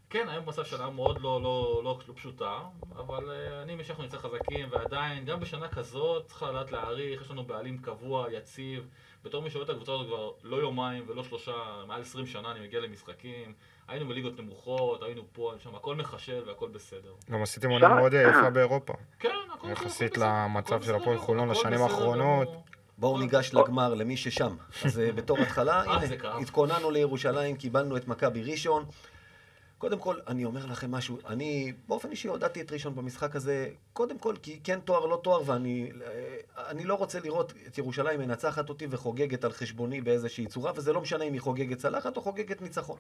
כן, 0.10 0.30
היום 0.30 0.46
במצב 0.46 0.64
שנה 0.64 0.90
מאוד 0.90 1.22
לא, 1.22 1.42
לא, 1.42 1.82
לא, 1.84 2.00
לא 2.08 2.14
פשוטה, 2.16 2.60
אבל 2.96 3.32
אה, 3.32 3.62
אני 3.62 3.84
שאנחנו 3.84 4.04
נצא 4.04 4.18
חזקים, 4.18 4.68
ועדיין, 4.72 5.26
גם 5.26 5.40
בשנה 5.40 5.68
כזאת 5.68 6.26
צריך 6.26 6.44
לדעת 6.44 6.72
להעריך, 6.72 7.22
יש 7.22 7.32
לנו 7.32 7.44
בעלים 7.44 7.78
קבוע, 7.78 8.32
יציב, 8.32 8.88
בתור 9.24 9.42
מי 9.42 9.50
שאוהד 9.50 9.70
את 9.70 9.76
הקבוצה 9.76 9.92
הזאת 9.92 10.08
כבר 10.08 10.32
לא 10.44 10.56
יומיים 10.56 11.06
ולא 11.08 11.24
שלושה, 11.24 11.52
מעל 11.88 12.02
20 12.02 12.26
שנה 12.26 12.52
אני 12.52 12.60
מגיע 12.60 12.80
למשחקים, 12.80 13.54
היינו 13.88 14.08
בליגות 14.08 14.40
נמוכות, 14.40 15.04
היינו 15.04 15.24
פה, 15.34 15.54
שם, 15.64 15.76
הכל 15.76 15.96
מחשל 15.96 16.44
והכל 16.48 16.70
בסדר. 16.70 17.14
גם 17.32 17.42
עשיתם 17.42 17.70
עונה 17.70 17.90
מאוד 17.90 18.14
אה, 18.14 18.22
יפה 18.22 18.50
באירופה. 18.50 18.94
כן, 19.20 19.30
הכל 19.54 19.70
יחסית 19.70 20.12
הכל 20.12 20.22
בסדר, 20.22 20.46
למצב 20.46 20.76
הכל 20.76 20.86
של 20.86 20.96
הפועל 20.96 21.18
חולון 21.18 21.50
לשנים 21.50 21.82
האחרונות. 21.82 22.48
בואו 22.98 23.18
ניגש 23.18 23.54
לגמר 23.54 23.94
למי 23.94 24.18
ששם. 24.18 24.56
אז 24.86 25.00
אה, 25.00 25.12
בתור 25.12 25.38
התחלה, 25.40 25.82
הנה. 25.82 26.38
התכוננו 26.42 26.92
לירושלים, 26.92 27.56
קיבלנו 27.56 27.98
את 27.98 28.08
מכבי 28.08 28.44
ראשון. 28.44 28.86
קודם 29.78 30.00
כל, 30.00 30.20
אני 30.28 30.46
אומר 30.46 30.66
לכם 30.66 30.92
משהו, 30.92 31.18
אני 31.28 31.74
באופן 31.88 32.12
אישי 32.12 32.28
הודעתי 32.28 32.62
את 32.62 32.72
ראשון 32.72 32.96
במשחק 32.96 33.36
הזה, 33.36 33.70
קודם 33.94 34.20
כל 34.20 34.36
כי 34.42 34.60
כן 34.64 34.80
תואר, 34.80 35.06
לא 35.06 35.20
תואר, 35.24 35.42
ואני 35.46 35.92
אה, 36.58 36.74
לא 36.84 36.94
רוצה 36.94 37.20
לראות 37.20 37.54
את 37.68 37.78
ירושלים 37.78 38.20
מנצחת 38.20 38.70
אותי 38.70 38.88
וחוגגת 38.90 39.44
על 39.44 39.52
חשבוני 39.52 40.02
באיזושהי 40.02 40.46
צורה, 40.46 40.72
וזה 40.76 40.94
לא 40.94 41.02
משנה 41.02 41.24
אם 41.24 41.34
היא 41.34 41.42
חוגגת 41.42 41.78
צלחת 41.78 42.18
או 42.18 42.22
חוגגת 42.22 42.62
ניצחון. 42.62 42.98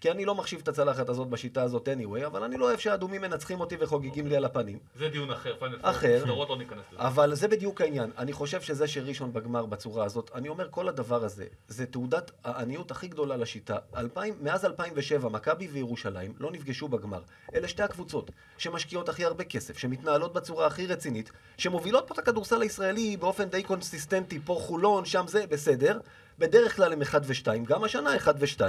כי 0.00 0.10
אני 0.10 0.24
לא 0.24 0.34
מחשיב 0.34 0.60
את 0.62 0.68
הצלחת 0.68 1.08
הזאת 1.08 1.28
בשיטה 1.28 1.62
הזאת 1.62 1.88
anyway, 1.88 2.26
אבל 2.26 2.42
אני 2.42 2.56
לא 2.56 2.64
אוהב 2.64 2.78
שהאדומים 2.78 3.20
מנצחים 3.20 3.60
אותי 3.60 3.76
וחוגגים 3.80 4.26
לי 4.26 4.36
על 4.36 4.44
הפנים. 4.44 4.78
זה 4.94 5.08
דיון 5.08 5.30
אחר, 5.30 5.56
אחר. 5.82 6.20
סדרות 6.20 6.48
לא 6.48 6.58
ניכנס 6.58 6.84
לזה. 6.92 7.02
אבל 7.02 7.34
זה 7.34 7.48
בדיוק 7.48 7.80
העניין. 7.80 8.10
אני 8.18 8.32
חושב 8.32 8.60
שזה 8.60 8.88
שראשון 8.88 9.32
בגמר 9.32 9.66
בצורה 9.66 10.04
הזאת, 10.04 10.30
אני 10.34 10.48
אומר, 10.48 10.68
כל 10.70 10.88
הדבר 10.88 11.24
הזה, 11.24 11.44
זה 11.68 11.86
תעודת 11.86 12.30
העניות 12.44 12.90
הכי 12.90 13.08
גדולה 13.08 13.36
לשיטה. 13.36 13.76
2000, 13.96 14.34
מאז 14.40 14.64
2007, 14.64 15.28
מכבי 15.28 15.68
וירושלים 15.68 16.32
לא 16.38 16.50
נפגשו 16.50 16.88
בגמר. 16.88 17.20
אלה 17.54 17.68
שתי 17.68 17.82
הקבוצות 17.82 18.30
שמשקיעות 18.58 19.08
הכי 19.08 19.24
הרבה 19.24 19.44
כסף, 19.44 19.78
שמתנהלות 19.78 20.32
בצורה 20.32 20.66
הכי 20.66 20.86
רצינית, 20.86 21.30
שמובילות 21.56 22.04
פה 22.08 22.14
את 22.14 22.18
הכדורסל 22.18 22.62
הישראלי 22.62 23.16
באופן 23.16 23.44
די 23.44 23.62
קונסיסטנטי, 23.62 24.38
פה 24.44 24.58
חולון, 24.60 25.04
שם 25.04 25.24
זה, 25.26 25.46
בסדר. 25.46 26.00
בדרך 26.38 26.76
כלל 26.76 26.92
הם 26.92 27.02
1 27.02 27.22
ו-2, 27.24 27.48
גם 27.64 27.84
השנה 27.84 28.16
1 28.16 28.34
ו-2. 28.38 28.60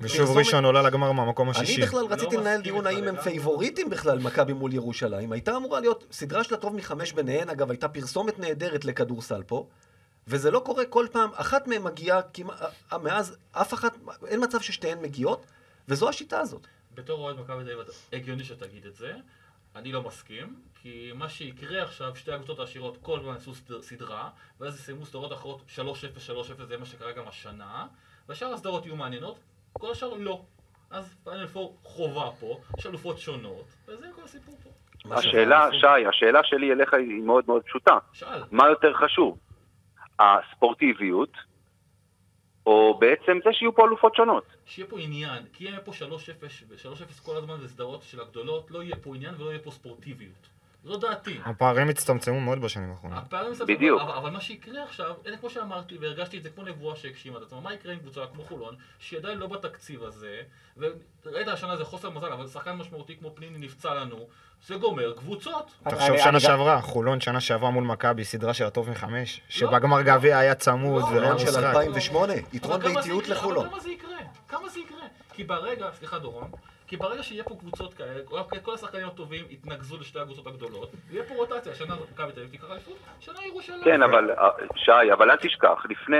ושוב 0.00 0.36
ראשון 0.38 0.64
עולה 0.64 0.82
לגמר 0.82 1.12
מהמקום 1.12 1.48
אני 1.50 1.58
השישי. 1.58 1.82
בכלל 1.82 2.04
רציתי 2.10 2.34
לא 2.36 2.40
לנהל 2.40 2.60
דיון 2.60 2.86
האם 2.86 3.08
הם. 3.08 3.16
פייבוריטים 3.20 3.90
בכלל, 3.90 4.18
מכבי 4.18 4.52
מול 4.52 4.72
ירושלים. 4.72 5.32
הייתה 5.32 5.56
אמורה 5.56 5.80
להיות 5.80 6.04
סדרה 6.12 6.44
של 6.44 6.54
הטוב 6.54 6.74
מחמש 6.76 7.12
ביניהן, 7.12 7.48
אגב, 7.48 7.70
הייתה 7.70 7.88
פרסומת 7.88 8.38
נהדרת 8.38 8.84
לכדורסל 8.84 9.42
פה, 9.42 9.66
וזה 10.26 10.50
לא 10.50 10.58
קורה 10.58 10.84
כל 10.84 11.06
פעם, 11.12 11.30
אחת 11.34 11.66
מהן 11.68 11.82
מגיעה 11.82 12.20
כמעט, 12.22 12.58
מאז, 13.02 13.36
אף 13.52 13.74
אחת, 13.74 13.96
אין 14.26 14.44
מצב 14.44 14.60
ששתיהן 14.60 15.02
מגיעות, 15.02 15.46
וזו 15.88 16.08
השיטה 16.08 16.40
הזאת. 16.40 16.66
בתור 16.94 17.18
אוהד 17.20 17.36
מכבי 17.40 17.64
תל 17.64 17.70
אביב, 17.72 17.78
הגיוני 18.12 18.44
שתגיד 18.44 18.86
את 18.86 18.96
זה. 18.96 19.12
אני 19.76 19.92
לא 19.92 20.02
מסכים, 20.02 20.54
כי 20.82 21.10
מה 21.14 21.28
שיקרה 21.28 21.82
עכשיו, 21.82 22.16
שתי 22.16 22.32
הקבוצות 22.32 22.58
העשירות 22.58 22.98
כל 23.02 23.18
הזמן 23.20 23.32
יעשו 23.34 23.54
סד- 23.54 23.80
סדרה, 23.82 24.28
ואז 24.60 24.74
יסיימו 24.74 25.06
סדרות 25.06 25.32
אחרות 25.32 25.62
3-0, 25.76 25.80
3-0, 26.26 26.64
זה 26.68 26.76
מה 26.76 26.86
שקרה 26.86 27.12
גם 27.12 27.28
השנה, 27.28 27.86
ושאר 28.28 28.52
הסדרות 28.54 28.86
יהיו 28.86 28.96
מעניינות, 28.96 29.38
כל 29.72 29.90
השאר 29.90 30.14
לא. 30.14 30.40
אז 30.90 31.16
פיינל 31.24 31.46
פור 31.46 31.76
חובה 31.82 32.30
פה, 32.40 32.60
יש 32.78 32.86
אלופות 32.86 33.18
שונות, 33.18 33.64
וזה 33.88 34.06
כל 34.16 34.22
הסיפור 34.22 34.54
פה. 34.64 34.70
השאלה, 35.16 35.68
שי, 35.72 36.06
השאלה 36.08 36.40
שלי 36.44 36.72
אליך 36.72 36.94
היא 36.94 37.22
מאוד 37.22 37.44
מאוד 37.46 37.62
פשוטה. 37.62 37.98
שאל. 38.12 38.42
מה 38.50 38.68
יותר 38.68 38.92
חשוב? 38.94 39.38
הספורטיביות, 40.18 41.32
או 42.66 42.98
בעצם 42.98 43.38
זה 43.44 43.50
שיהיו 43.52 43.74
פה 43.74 43.84
אלופות 43.84 44.14
שונות? 44.14 44.44
שיהיה 44.66 44.88
פה 44.88 44.98
עניין, 44.98 45.44
כי 45.52 45.64
יהיה 45.64 45.80
פה 45.80 45.92
3-0 45.92 45.94
ו-3-0 46.68 47.24
כל 47.24 47.36
הזמן 47.36 47.56
בסדרות 47.64 48.02
של 48.02 48.20
הגדולות, 48.20 48.70
לא 48.70 48.82
יהיה 48.82 48.96
פה 48.96 49.14
עניין 49.16 49.34
ולא 49.34 49.50
יהיה 49.50 49.58
פה 49.58 49.70
ספורטיביות. 49.70 50.48
זו 50.84 50.96
דעתי. 50.96 51.40
הפערים 51.44 51.88
הצטמצמו 51.88 52.40
מאוד 52.40 52.60
בשנים 52.60 52.90
האחרונות. 52.90 53.18
הפערים 53.18 53.54
זה 53.54 53.64
בדיוק. 53.64 54.00
אבל, 54.02 54.12
אבל 54.12 54.30
מה 54.30 54.40
שיקרה 54.40 54.82
עכשיו, 54.84 55.14
אין 55.26 55.36
כמו 55.36 55.50
שאמרתי, 55.50 55.98
והרגשתי 55.98 56.38
את 56.38 56.42
זה 56.42 56.50
כמו 56.50 56.64
נבואה 56.64 56.96
שהגשימה 56.96 57.38
את 57.38 57.42
עצמה, 57.42 57.60
מה 57.60 57.74
יקרה 57.74 57.92
עם 57.92 57.98
קבוצה 57.98 58.20
כמו 58.34 58.44
חולון, 58.44 58.74
שהיא 58.98 59.18
עדיין 59.18 59.38
לא 59.38 59.46
בתקציב 59.46 60.02
הזה, 60.02 60.42
וראית 60.76 61.48
השנה 61.48 61.76
זה 61.76 61.84
חוסר 61.84 62.10
מזל, 62.10 62.32
אבל 62.32 62.46
שחקן 62.46 62.72
משמעותי 62.72 63.16
כמו 63.16 63.34
פניני 63.34 63.58
נפצע 63.58 63.94
לנו, 63.94 64.28
זה 64.66 64.76
גומר 64.76 65.12
קבוצות. 65.12 65.70
תחשוב 65.84 66.18
שנה 66.18 66.28
אני 66.28 66.40
שעברה, 66.40 66.80
חולון 66.80 67.20
שנה 67.20 67.40
שעברה 67.40 67.70
מול 67.70 67.84
מכבי, 67.84 68.24
סדרה 68.24 68.54
של 68.54 68.64
הטוב 68.64 68.90
מחמש, 68.90 69.40
שבגמר 69.48 70.02
גביע 70.02 70.38
היה 70.38 70.54
צמוד 70.54 71.02
לא, 71.02 71.06
ולא 71.06 71.22
היה 71.22 71.32
חולון 71.32 71.38
של 71.38 71.44
משחק. 71.44 71.64
2008, 71.64 72.32
יתרון 72.52 72.80
באיטיות? 72.80 73.28
לחולון. 73.28 73.66
אבל 73.66 73.70
כמה 73.70 73.80
זה 73.80 73.90
יקרה? 73.90 74.18
כמה 74.48 74.68
זה 74.68 74.80
יקרה? 74.80 75.06
כי 75.32 75.44
ברגע, 75.44 75.86
סליחה 75.98 76.18
דורון, 76.18 76.50
כי 76.90 76.96
ברגע 76.96 77.22
שיהיה 77.22 77.44
פה 77.44 77.56
קבוצות 77.58 77.94
כאלה, 77.94 78.20
כל- 78.24 78.58
כל 78.62 78.74
השחקנים 78.74 79.06
הטובים 79.06 79.44
יתנקזו 79.50 79.96
לשתי 80.00 80.18
הקבוצות 80.20 80.46
הגדולות, 80.46 80.90
ויהיה 81.10 81.24
פה 81.24 81.34
רוטציה, 81.34 81.74
שנה 81.74 81.94
מכבי 82.12 82.32
תל 82.32 82.40
אביב 82.40 82.50
תיקח 82.50 82.70
אליפות, 82.70 82.96
שנה 83.20 83.34
ירושלים. 83.46 83.84
כן, 83.84 84.02
אבל 84.02 84.30
אה, 84.30 84.48
שי, 84.76 85.12
אבל 85.12 85.30
אל 85.30 85.36
תשכח, 85.36 85.86
לפני, 85.90 86.16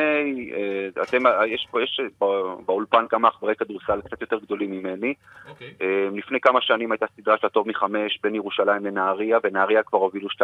אה, 0.54 1.02
אתם, 1.02 1.26
אה, 1.26 1.46
יש 1.46 1.66
פה, 1.70 1.82
יש 1.82 2.00
ב- 2.20 2.24
באולפן 2.66 3.04
כמה 3.08 3.28
עכברי 3.28 3.54
כדורסל 3.56 4.00
קצת 4.00 4.20
יותר 4.20 4.38
גדולים 4.38 4.70
ממני. 4.70 5.14
אוקיי. 5.48 5.74
לפני 6.16 6.40
כמה 6.40 6.60
שנים 6.60 6.92
הייתה 6.92 7.06
סדרה 7.16 7.38
של 7.38 7.46
הטוב 7.46 7.68
מחמש 7.68 8.18
בין 8.22 8.34
ירושלים 8.34 8.86
לנהריה, 8.86 9.38
בנהריה 9.40 9.82
כבר 9.82 9.98
הובילו 9.98 10.28
2-0. 10.30 10.42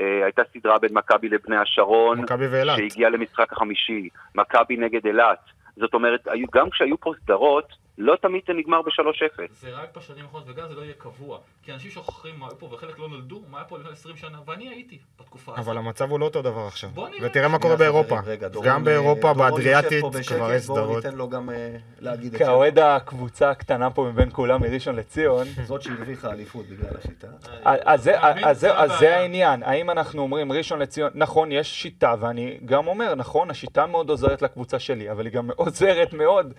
אה, 0.00 0.24
הייתה 0.24 0.42
סדרה 0.52 0.78
בין 0.78 0.90
מכבי 0.94 1.28
לבני 1.28 1.56
השרון, 1.56 2.20
מכבי 2.20 2.46
ואילת. 2.46 2.76
שהגיעה 2.76 3.10
למשחק 3.10 3.52
החמישי, 3.52 4.08
מכבי 4.34 4.76
נגד 4.76 5.06
אילת. 5.06 5.38
זאת 5.76 5.94
אומרת, 5.94 6.28
היו- 6.28 6.46
גם 6.54 6.70
כשהיו 6.70 7.00
פה 7.00 7.12
סדרות, 7.24 7.83
לא 7.98 8.16
תמיד 8.22 8.42
זה 8.46 8.52
נגמר 8.52 8.82
ב-3-0. 8.82 9.38
זה 9.60 9.70
רק 9.70 9.96
בשנים 9.96 10.24
האחרונות, 10.24 10.48
וגם 10.48 10.68
זה 10.68 10.74
לא 10.74 10.82
יהיה 10.82 10.92
קבוע. 10.98 11.38
כי 11.62 11.72
אנשים 11.72 11.90
שוכחים 11.90 12.34
מה 12.38 12.46
היה 12.46 12.54
פה, 12.54 12.66
וחלק 12.72 12.98
לא 12.98 13.08
נולדו, 13.08 13.42
מה 13.50 13.58
היה 13.58 13.64
פה 13.64 13.78
לפני 13.78 13.90
20 13.92 14.16
שנה, 14.16 14.38
ואני 14.46 14.68
הייתי 14.68 14.98
בתקופה 15.20 15.52
הזאת. 15.52 15.66
אבל 15.66 15.76
המצב 15.78 16.10
הוא 16.10 16.20
לא 16.20 16.24
אותו 16.24 16.42
דבר 16.42 16.66
עכשיו. 16.66 16.90
בוא 16.90 17.08
נראה. 17.08 17.26
ותראה 17.30 17.48
מה 17.48 17.58
קורה 17.58 17.76
באירופה. 17.76 18.16
חברים, 18.18 18.32
רגע, 18.32 18.48
דורון, 18.48 18.68
גם 18.68 18.78
אה, 18.80 18.84
באירופה, 18.84 19.32
באדריאטית, 19.34 20.04
כבר 20.26 20.52
יש 20.54 20.66
בואו 20.66 20.78
סדרות. 20.78 21.04
ניתן 21.04 21.16
לו 21.16 21.28
גם 21.28 21.50
אה, 21.50 21.76
להגיד 22.00 22.26
את 22.26 22.38
זה. 22.38 22.38
כאוהד 22.44 22.78
הקבוצה 22.78 23.50
הקטנה 23.50 23.90
פה 23.90 24.08
מבין 24.12 24.30
כולם 24.32 24.60
מראשון 24.60 24.96
לציון, 24.96 25.46
זאת 25.66 25.82
שהרוויחה 25.82 26.32
אליפות 26.32 26.66
בגלל 26.66 26.90
השיטה. 26.98 27.26
אז 27.64 28.02
זה- 28.02 28.18
אתה 28.18 28.30
מבין? 28.32 28.44
אז 28.44 28.66
זה-. 28.98 29.16
העניין, 29.16 29.62
האם 29.62 29.90
אנחנו 29.90 30.22
אומרים 30.22 30.52
ראשון 30.52 30.78
לציון, 30.78 31.10
נכון, 31.14 31.52
יש 31.52 31.82
שיטה, 31.82 32.14
ואני 32.20 32.58
גם 32.64 32.86
אומר, 32.86 33.14
נכון, 33.14 33.50
השיטה 33.50 33.86
מאוד 33.86 34.10
עוזרת 34.10 34.42
לקבוצה 34.42 34.78
שלי, 34.78 35.10
אבל 35.10 35.24
היא 35.26 35.32
גם 35.32 35.50
עוזרת 35.56 36.12
מאוד 36.12 36.54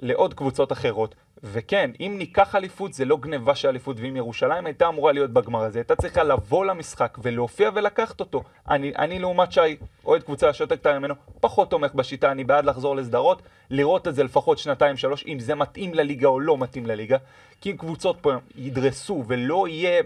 לעוד 0.00 0.34
קבוצות 0.34 0.72
אחרות. 0.72 1.14
וכן, 1.42 1.90
אם 2.00 2.14
ניקח 2.18 2.54
אליפות, 2.54 2.92
זה 2.92 3.04
לא 3.04 3.16
גניבה 3.16 3.54
של 3.54 3.68
אליפות, 3.68 3.96
ואם 4.00 4.16
ירושלים 4.16 4.66
הייתה 4.66 4.88
אמורה 4.88 5.12
להיות 5.12 5.30
בגמר 5.30 5.62
הזה, 5.62 5.78
הייתה 5.78 5.96
צריכה 5.96 6.22
לבוא 6.22 6.64
למשחק 6.64 7.18
ולהופיע 7.22 7.70
ולקחת 7.74 8.20
אותו. 8.20 8.42
אני, 8.68 8.92
אני 8.98 9.18
לעומת 9.18 9.52
שי, 9.52 9.76
אוהד 10.04 10.22
קבוצה 10.22 10.52
שיותר 10.52 10.76
קטנה 10.76 10.98
ממנו, 10.98 11.14
פחות 11.40 11.70
תומך 11.70 11.94
בשיטה, 11.94 12.30
אני 12.30 12.44
בעד 12.44 12.64
לחזור 12.64 12.96
לסדרות, 12.96 13.42
לראות 13.70 14.08
את 14.08 14.14
זה 14.14 14.24
לפחות 14.24 14.58
שנתיים, 14.58 14.96
שלוש, 14.96 15.24
אם 15.26 15.38
זה 15.38 15.54
מתאים 15.54 15.94
לליגה 15.94 16.28
או 16.28 16.40
לא 16.40 16.58
מתאים 16.58 16.86
לליגה. 16.86 17.16
כי 17.60 17.70
אם 17.70 17.76
קבוצות 17.76 18.16
פה 18.20 18.32
ידרסו 18.56 19.24
ולא 19.26 19.68
יהיה 19.68 20.02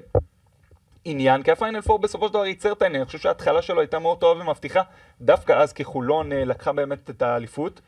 עניין, 1.04 1.42
כי 1.42 1.50
הפיינל 1.50 1.80
פור 1.80 1.98
בסופו 1.98 2.26
של 2.26 2.32
דבר 2.32 2.46
ייצר 2.46 2.72
את 2.72 2.82
העניין, 2.82 3.00
אני 3.00 3.06
חושב 3.06 3.18
שההתחלה 3.18 3.62
שלו 3.62 3.80
הייתה 3.80 3.98
מאוד 3.98 4.18
טובה 4.18 4.40
ומבטיחה, 4.40 4.82
דווקא 5.20 5.52
אז 5.52 5.72
כי 5.72 5.84
חולון 5.84 6.32
אה, 6.32 6.44
לקחה 6.44 6.72
באמת 6.72 7.10
את 7.10 7.22
האליפות. 7.22 7.80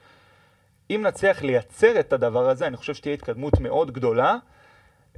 אם 0.95 1.03
נצליח 1.07 1.43
לייצר 1.43 2.01
את 2.01 2.13
הדבר 2.13 2.49
הזה, 2.49 2.67
אני 2.67 2.77
חושב 2.77 2.95
שתהיה 2.95 3.15
התקדמות 3.15 3.61
מאוד 3.61 3.91
גדולה, 3.91 4.37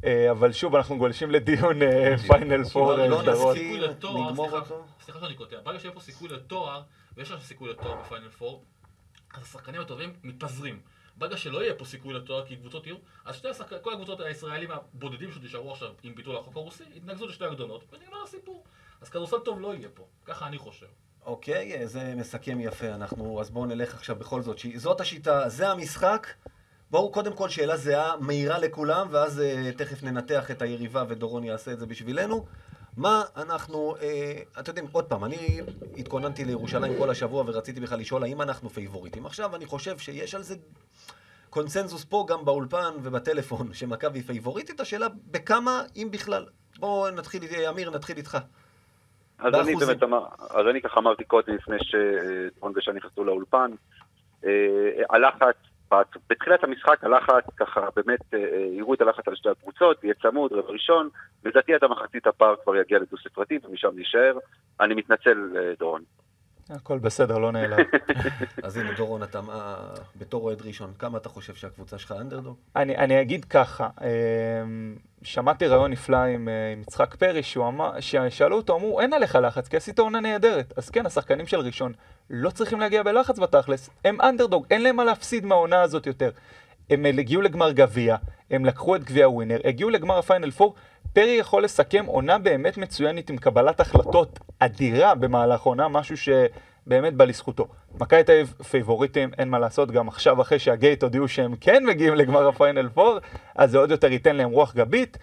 אה, 0.04 0.30
אבל 0.30 0.52
שוב, 0.52 0.76
אנחנו 0.76 0.98
גולשים 0.98 1.30
לדיון 1.30 1.82
אה, 1.82 2.18
פיינל 2.28 2.64
פור 2.64 2.92
לא- 2.92 3.06
לא 3.08 3.16
אה, 3.16 3.22
סדרות. 3.22 3.56
נסכים. 3.56 3.72
סיכוי 3.72 3.88
לתואר, 3.88 4.30
נגמור 4.30 4.48
סליחה, 4.50 4.64
אותו? 4.64 4.84
סליחה 5.00 5.20
שאני 5.20 5.34
קוטע, 5.34 5.56
ברגע 5.62 5.78
שיהיה 5.78 5.94
פה 5.94 6.00
סיכוי 6.00 6.28
לתואר, 6.28 6.82
ויש 7.16 7.30
לנו 7.30 7.40
סיכוי 7.40 7.70
לתואר 7.70 7.94
בפיינל 7.94 8.28
פור, 8.28 8.64
אז 9.34 9.42
השחקנים 9.42 9.80
הטובים 9.80 10.12
מתפזרים. 10.22 10.80
ברגע 11.16 11.36
שלא 11.36 11.62
יהיה 11.62 11.74
פה 11.74 11.84
סיכוי 11.84 12.14
לתואר 12.14 12.46
כי 12.46 12.56
קבוצות 12.56 12.86
יהיו, 12.86 12.96
אז 13.24 13.36
שתי 13.36 13.48
השחק... 13.48 13.82
כל 13.82 13.92
הקבוצות 13.92 14.20
הישראלים 14.20 14.70
הבודדים 14.70 15.32
שנשארו 15.32 15.72
עכשיו 15.72 15.92
עם 16.02 16.14
ביטול 16.14 16.36
החוק 16.36 16.56
הרוסי, 16.56 16.84
יתנגזו 16.94 17.26
לשתי 17.26 17.44
הגדולות, 17.44 17.84
ונגמר 17.92 18.22
הסיפור. 18.22 18.64
אז 19.00 19.08
כדורסל 19.08 19.38
טוב 19.38 19.60
לא 19.60 19.74
יהיה 19.74 19.88
פה, 19.94 20.06
ככה 20.24 20.46
אני 20.46 20.58
חושב. 20.58 20.86
אוקיי, 21.26 21.80
אה, 21.80 21.86
זה 21.86 22.14
מסכם 22.16 22.60
יפה. 22.60 22.88
אנחנו, 22.88 23.40
אז 23.40 23.50
בואו 23.50 23.66
נלך 23.66 23.94
עכשיו 23.94 24.16
בכל 24.16 24.42
זאת. 24.42 24.60
זאת 24.76 25.00
השיטה, 25.00 25.48
זה 25.48 25.68
המשחק. 25.68 26.26
בואו 26.90 27.12
קודם 27.12 27.32
כל 27.32 27.48
שאלה 27.48 27.76
זהה, 27.76 28.16
מהירה 28.20 28.58
לכולם, 28.58 29.08
ואז 29.10 29.40
אה, 29.40 29.70
תכף 29.76 30.02
ננתח 30.02 30.50
את 30.50 30.62
היריבה 30.62 31.04
ודורון 31.08 31.44
יעשה 31.44 31.72
את 31.72 31.78
זה 31.78 31.86
בשבילנו. 31.86 32.46
מה 32.96 33.22
אנחנו, 33.36 33.96
אה, 34.02 34.42
אתם 34.60 34.70
יודעים, 34.70 34.86
עוד 34.92 35.04
פעם, 35.04 35.24
אני 35.24 35.60
התכוננתי 35.96 36.44
לירושלים 36.44 36.98
כל 36.98 37.10
השבוע 37.10 37.44
ורציתי 37.46 37.80
בכלל 37.80 37.98
לשאול 37.98 38.22
האם 38.22 38.42
אנחנו 38.42 38.70
פייבוריטים. 38.70 39.26
עכשיו 39.26 39.56
אני 39.56 39.66
חושב 39.66 39.98
שיש 39.98 40.34
על 40.34 40.42
זה 40.42 40.54
קונצנזוס 41.50 42.04
פה 42.04 42.26
גם 42.28 42.44
באולפן 42.44 42.94
ובטלפון, 43.02 43.74
שמכבי 43.74 44.22
פייבוריטית, 44.22 44.80
השאלה 44.80 45.06
בכמה, 45.30 45.82
אם 45.96 46.08
בכלל. 46.10 46.46
בואו 46.78 47.10
נתחיל, 47.10 47.42
אמיר, 47.68 47.90
נתחיל 47.90 48.16
איתך. 48.16 48.38
אז 49.44 49.54
אני. 49.54 49.74
באמת 49.86 50.02
אמר, 50.02 50.24
אז 50.50 50.66
אני 50.70 50.82
ככה 50.82 51.00
אמרתי 51.00 51.24
קודם 51.24 51.54
לפני 51.54 51.76
שדורון 51.80 52.72
ושי 52.76 52.90
נכנסו 52.92 53.24
לאולפן, 53.24 53.70
אה, 54.44 54.50
הלחץ, 55.10 55.56
בת- 55.90 56.16
בתחילת 56.30 56.64
המשחק 56.64 57.04
הלחץ 57.04 57.44
ככה 57.56 57.88
באמת 57.96 58.34
אה, 58.34 58.38
יראו 58.72 58.94
את 58.94 59.00
הלחץ 59.00 59.28
על 59.28 59.34
שתי 59.36 59.48
הקבוצות, 59.48 60.04
יהיה 60.04 60.14
צמוד, 60.22 60.52
רבע 60.52 60.72
ראשון, 60.72 61.08
לדעתי 61.44 61.74
עד 61.74 61.84
המחצית 61.84 62.26
הפער 62.26 62.54
כבר 62.64 62.76
יגיע 62.76 62.98
לדו 62.98 63.16
ספרתי 63.18 63.58
ומשם 63.64 63.90
נישאר. 63.94 64.38
אני 64.80 64.94
מתנצל 64.94 65.52
אה, 65.56 65.72
דורון. 65.78 66.02
הכל 66.70 66.98
בסדר, 66.98 67.38
לא 67.38 67.52
נעלב. 67.52 67.78
אז 68.62 68.76
הנה, 68.76 68.92
דורון, 68.96 69.22
אתה 69.22 69.40
מה, 69.40 69.76
בתור 70.16 70.44
אוהד 70.44 70.62
ראשון, 70.62 70.92
כמה 70.98 71.18
אתה 71.18 71.28
חושב 71.28 71.54
שהקבוצה 71.54 71.98
שלך 71.98 72.14
אנדרדוג? 72.20 72.56
אני, 72.76 72.96
אני 72.96 73.20
אגיד 73.20 73.44
ככה, 73.44 73.88
אמ, 74.00 74.96
שמעתי 75.22 75.66
רעיון 75.66 75.90
נפלא 75.90 76.16
עם, 76.16 76.48
אה, 76.48 76.72
עם 76.72 76.80
יצחק 76.80 77.14
פרי, 77.14 77.42
ששאלו 78.00 78.56
אותו, 78.56 78.76
אמרו, 78.76 79.00
אין 79.00 79.12
עליך 79.12 79.38
לחץ, 79.42 79.68
כי 79.68 79.76
עשית 79.76 79.98
עונה 79.98 80.20
נהדרת. 80.20 80.72
אז 80.76 80.90
כן, 80.90 81.06
השחקנים 81.06 81.46
של 81.46 81.60
ראשון 81.60 81.92
לא 82.30 82.50
צריכים 82.50 82.80
להגיע 82.80 83.02
בלחץ 83.02 83.38
בתכלס, 83.38 83.90
הם 84.04 84.20
אנדרדוג, 84.20 84.66
אין 84.70 84.82
להם 84.82 84.96
מה 84.96 85.04
להפסיד 85.04 85.46
מהעונה 85.46 85.82
הזאת 85.82 86.06
יותר. 86.06 86.30
הם 86.90 87.04
הגיעו 87.04 87.42
לגמר 87.42 87.72
גביע, 87.72 88.16
הם 88.50 88.64
לקחו 88.64 88.96
את 88.96 89.04
גביע 89.04 89.28
ווינר, 89.28 89.58
הגיעו 89.64 89.90
לגמר 89.90 90.18
הפיינל 90.18 90.50
פור. 90.50 90.74
פרי 91.12 91.36
יכול 91.40 91.64
לסכם 91.64 92.04
עונה 92.06 92.38
באמת 92.38 92.76
מצוינת 92.76 93.30
עם 93.30 93.36
קבלת 93.36 93.80
החלטות 93.80 94.38
אדירה 94.58 95.14
במהלך 95.14 95.60
עונה, 95.60 95.88
משהו 95.88 96.16
שבאמת 96.16 97.14
בא 97.14 97.24
לזכותו. 97.24 97.68
מכבי 98.00 98.22
תל 98.22 98.32
אביב 98.32 98.54
פייבוריטים, 98.70 99.30
אין 99.38 99.48
מה 99.48 99.58
לעשות, 99.58 99.90
גם 99.90 100.08
עכשיו 100.08 100.42
אחרי 100.42 100.58
שהגייט 100.58 101.02
הודיעו 101.02 101.28
שהם 101.28 101.56
כן 101.60 101.86
מגיעים 101.86 102.14
לגמר 102.14 102.48
הפיינל 102.48 102.88
פור, 102.88 103.18
אז 103.54 103.70
זה 103.70 103.78
עוד 103.78 103.90
יותר 103.90 104.12
ייתן 104.12 104.36
להם 104.36 104.50
רוח 104.50 104.74
גבית. 104.74 105.18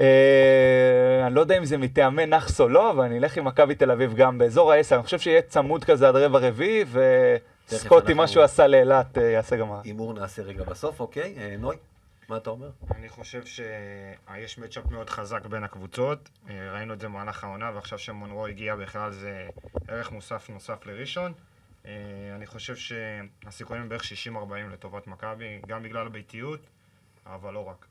אה, 0.00 1.26
אני 1.26 1.34
לא 1.34 1.40
יודע 1.40 1.58
אם 1.58 1.64
זה 1.64 1.78
מטעמי 1.78 2.26
נאחס 2.26 2.60
או 2.60 2.68
לא, 2.68 2.90
אבל 2.90 3.04
אני 3.04 3.18
אלך 3.18 3.36
עם 3.36 3.44
מכבי 3.44 3.74
תל 3.74 3.90
אביב 3.90 4.14
גם 4.14 4.38
באזור 4.38 4.72
ה-10, 4.72 4.94
אני 4.94 5.02
חושב 5.02 5.18
שיהיה 5.18 5.42
צמוד 5.42 5.84
כזה 5.84 6.08
עד 6.08 6.16
רבע 6.16 6.38
רביעי, 6.38 6.84
וסקוטי, 6.84 7.53
אנחנו- 7.72 8.14
מה 8.16 8.28
שהוא 8.28 8.42
עשה 8.42 8.66
לאילת, 8.66 9.18
אה, 9.18 9.22
יעשה 9.22 9.56
גם... 9.56 9.68
הימור 9.84 10.12
נעשה 10.14 10.42
רגע 10.42 10.64
בסוף, 10.64 11.00
אוקיי? 11.00 11.34
אה, 11.38 11.56
נוי, 11.58 11.76
מה 12.28 12.36
אתה 12.36 12.50
אומר? 12.50 12.70
אני 12.94 13.08
חושב 13.08 13.44
שיש 13.44 14.58
מצ'אפ 14.58 14.90
מאוד 14.90 15.10
חזק 15.10 15.46
בין 15.46 15.64
הקבוצות, 15.64 16.28
אה, 16.50 16.72
ראינו 16.72 16.94
את 16.94 17.00
זה 17.00 17.08
במהלך 17.08 17.44
העונה, 17.44 17.70
ועכשיו 17.74 17.98
שמונרו 17.98 18.46
הגיע 18.46 18.76
בכלל 18.76 19.12
זה 19.12 19.48
ערך 19.88 20.12
מוסף 20.12 20.50
נוסף 20.50 20.86
לראשון. 20.86 21.32
אני 22.36 22.46
חושב 22.46 22.76
שהסיכויים 22.76 23.82
הם 23.82 23.88
בערך 23.88 24.02
60-40 24.02 24.06
לטובת 24.72 25.06
מכבי, 25.06 25.60
גם 25.66 25.82
בגלל 25.82 26.06
הביתיות, 26.06 26.60
אבל 27.26 27.52
לא 27.54 27.68
רק. 27.68 27.86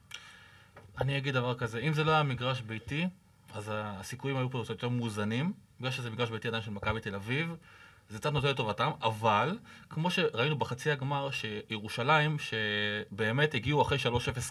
אני 1.01 1.17
אגיד 1.17 1.33
דבר 1.33 1.57
כזה, 1.57 1.79
אם 1.79 1.93
זה 1.93 2.03
לא 2.03 2.12
היה 2.12 2.23
מגרש 2.23 2.62
ביתי, 2.62 3.07
אז 3.53 3.71
הסיכויים 3.73 4.38
היו 4.38 4.49
פה 4.49 4.63
יותר 4.69 4.89
מאוזנים. 4.89 5.53
בגלל 5.79 5.91
שזה 5.91 6.09
מגרש 6.09 6.29
ביתי 6.29 6.47
עדיין 6.47 6.63
של 6.63 6.71
מכבי 6.71 6.99
תל 6.99 7.15
אביב, 7.15 7.55
זה 8.10 8.20
קצת 8.20 8.34
נותן 8.34 8.48
לטובתם, 8.48 8.89
אבל 9.04 9.58
כמו 9.89 10.12
שראינו 10.12 10.56
בחצי 10.56 10.92
הגמר, 10.92 11.30
שירושלים, 11.32 12.38
שבאמת 12.39 13.54
הגיעו 13.54 13.82
אחרי 13.82 13.98
3-0 13.98 14.02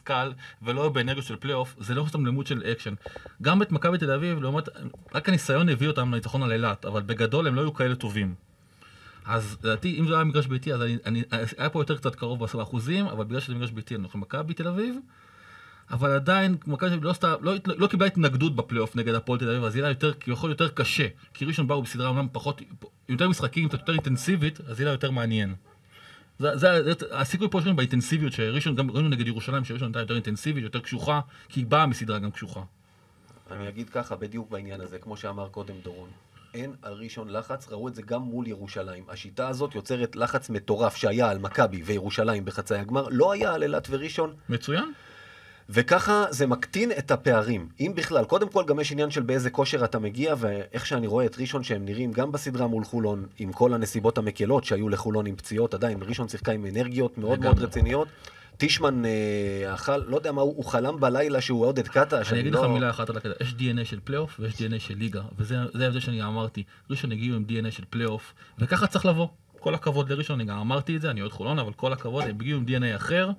קל, 0.05 0.33
ולא 0.63 0.89
באנרגיות 0.89 1.27
של 1.27 1.37
פלייאוף, 1.37 1.75
זה 1.79 1.95
לא 1.95 2.07
סתם 2.09 2.27
לימוד 2.27 2.47
של 2.47 2.63
אקשן. 2.73 2.95
גם 3.43 3.63
את 3.63 3.73
מכבי 3.73 3.99
תל 3.99 4.11
אביב, 4.11 4.43
לעומת, 4.43 4.69
רק 5.15 5.29
הניסיון 5.29 5.69
הביא 5.69 5.89
אותם 5.89 6.13
לניצחון 6.13 6.43
על 6.43 6.53
אילת, 6.53 6.85
אבל 6.85 7.03
בגדול 7.03 7.47
הם 7.47 7.55
לא 7.55 7.61
היו 7.61 7.75
כאלה 7.75 7.95
טובים. 7.95 8.35
אז 9.25 9.57
לדעתי, 9.63 10.01
אם 10.01 10.09
זה 10.09 10.15
היה 10.15 10.25
מגרש 10.25 10.47
ביתי, 10.47 10.73
אז 10.73 10.83
אני, 10.83 10.97
אני, 11.07 11.23
היה 11.59 11.71
פה 11.71 11.81
יותר 11.81 11.97
קצת 11.97 12.15
קרוב 12.15 12.41
באחוזים, 12.55 13.07
אבל 13.07 13.25
בגלל 13.25 13.41
שזה 13.41 13.55
מגרש 13.55 13.71
ביתי, 13.71 13.95
אני 13.95 14.03
הולך 14.03 14.15
למכבי 14.15 14.55
תל 14.55 14.69
אביב. 14.69 14.97
אבל 15.91 16.11
עדיין, 16.11 16.57
מכבי 16.67 16.97
לא, 17.01 17.13
לא, 17.23 17.39
לא, 17.41 17.75
לא 17.77 17.87
קיבלה 17.87 18.07
התנגדות 18.07 18.57
בפלייאוף 18.57 18.97
נגד 18.97 19.15
הפועל 19.15 19.39
תל 19.39 19.49
אביב, 19.49 19.65
אז 19.65 19.77
יהיה 19.77 19.83
לה 19.83 19.89
יותר, 19.89 20.13
כביכול 20.13 20.51
יותר 20.51 20.69
קשה. 20.69 21.07
כי 21.35 21.45
ראשון 21.45 21.67
באו 21.69 21.83
בסדרה 21.83 22.09
אומנם 22.09 22.29
פחות, 22.33 22.63
יותר 23.09 23.29
משחקים, 23.29 23.69
קצת 23.69 23.79
יותר 23.79 23.93
אינטנסיבית, 23.93 24.61
אז 24.61 24.81
יהיה 24.81 24.89
לה 24.89 24.95
יותר 24.95 25.11
מעניין. 25.11 25.55
זה, 26.39 26.57
זה, 26.57 26.83
זה, 26.83 26.93
הסיכוי 27.11 27.49
פה 27.51 27.61
שלנו 27.61 27.77
באינטנסיביות, 27.77 28.33
שראשון, 28.33 28.75
גם 28.75 28.91
ראינו 28.91 29.09
נגד 29.09 29.27
ירושלים, 29.27 29.65
שראשון 29.65 29.89
הייתה 29.89 30.01
יותר 30.01 30.15
אינטנסיבית, 30.15 30.65
יותר 30.65 30.81
קשוחה, 30.81 31.21
כי 31.49 31.61
היא 31.61 31.67
באה 31.67 31.87
מסדרה 31.87 32.19
גם 32.19 32.31
קשוחה. 32.31 32.61
אני 33.51 33.69
אגיד 33.69 33.91
ככה, 33.91 34.17
בדיוק 34.17 34.51
בעניין 34.51 34.81
הזה, 34.81 34.99
כמו 34.99 35.17
שאמר 35.17 35.49
קודם 35.49 35.75
דורון. 35.83 36.09
אין 36.55 36.75
על 36.83 36.93
ראשון 36.93 37.29
לחץ, 37.29 37.69
ראו 37.69 37.89
את 37.89 37.95
זה 37.95 38.03
גם 38.03 38.23
מול 38.23 38.47
ירושלים. 38.47 39.05
השיטה 39.09 39.49
הזאת 39.49 39.75
יוצרת 39.75 40.17
לחץ 40.17 40.51
מטורף 40.51 40.97
שהיה 40.97 41.31
על 41.31 41.39
מכבי 41.39 41.83
וירושלים 41.83 42.45
בחצאי 42.45 42.79
הגמר, 42.79 43.09
לא 43.11 43.33
היה 43.33 43.55
על 43.55 43.63
אילת 43.63 43.87
וראשון, 43.91 44.35
מצוין. 44.49 44.93
וככה 45.69 46.25
זה 46.31 46.47
מקטין 46.47 46.93
את 46.99 47.11
הפערים. 47.11 47.69
אם 47.81 47.93
בכלל, 47.95 48.25
קודם 48.25 48.49
כל 48.49 48.65
גם 48.67 48.81
יש 48.81 48.93
עניין 48.93 49.11
של 49.11 49.23
באיזה 49.23 49.51
כושר 49.51 49.85
אתה 49.85 49.99
מגיע, 49.99 50.35
ואיך 50.39 50.87
שאני 50.87 51.07
רואה 51.07 51.27
את 51.27 51.39
ראשון 51.39 51.63
שהם 51.63 51.85
נראים 51.85 52.13
גם 52.13 52.33
בסדרה 52.33 52.67
מול 52.67 52.85
חולון, 52.85 53.27
עם 53.39 53.53
כל 53.53 53.75
הנסיבות 53.75 54.19
המקלות 54.19 54.65
שהיו 54.65 54.89
לחולון 54.89 55.27
עם 55.27 55.37
פציעות, 55.37 55.75
עדיין 55.75 55.99
ראשון 56.03 56.29
שיחקה 56.29 56.53
עם 56.53 56.67
אנרגיות 56.67 57.19
מאוד 57.19 57.41
מאוד. 57.41 57.59
רציניות. 57.59 58.09
טישמן 58.57 59.05
אה, 59.05 59.75
אכל, 59.75 59.97
לא 59.97 60.17
יודע 60.17 60.33
מה, 60.33 60.43
הוא, 60.43 60.55
הוא 60.57 60.65
חלם 60.65 61.01
בלילה 61.01 61.41
שהוא 61.41 61.67
עודד 61.67 61.89
קטש, 61.89 62.13
אני 62.13 62.31
אני 62.31 62.41
אגיד 62.41 62.53
לא... 62.55 62.65
לך 62.65 62.71
מילה 62.71 62.91
אחת 62.91 63.11
על 63.11 63.17
הקטע, 63.17 63.33
יש 63.41 63.55
DNA 63.59 63.85
של 63.85 63.99
פלייאוף 64.05 64.37
ויש 64.41 64.55
DNA 64.55 64.79
של 64.79 64.95
ליגה, 64.95 65.23
וזה 65.39 65.57
זה 65.75 65.85
ההבדל 65.85 66.01
שאני 66.01 66.23
אמרתי. 66.23 66.63
ראשון 66.91 67.13
הגיעו 67.13 67.37
עם 67.37 67.45
DNA 67.49 67.71
של 67.71 67.83
פלייאוף, 67.91 68.35
וככה 68.59 68.87
צריך 68.87 69.07
לבוא. 69.07 69.29
כל 69.61 69.75
הכבוד 69.75 70.13
לראשון, 70.13 70.41
אני 70.41 70.49
גם 70.49 70.59
אמרתי 70.59 70.97
את 70.97 71.01
זה, 71.01 71.11
אני 71.11 71.21
אוהד 71.21 71.33
חולון, 71.33 71.59
אבל 71.59 71.73
כל 71.73 71.93
הכבוד, 71.93 72.25
הם 72.25 72.37
הגיעו 72.41 72.59
עם 72.59 72.67
DNA 72.69 72.97
אחר, 72.97 73.31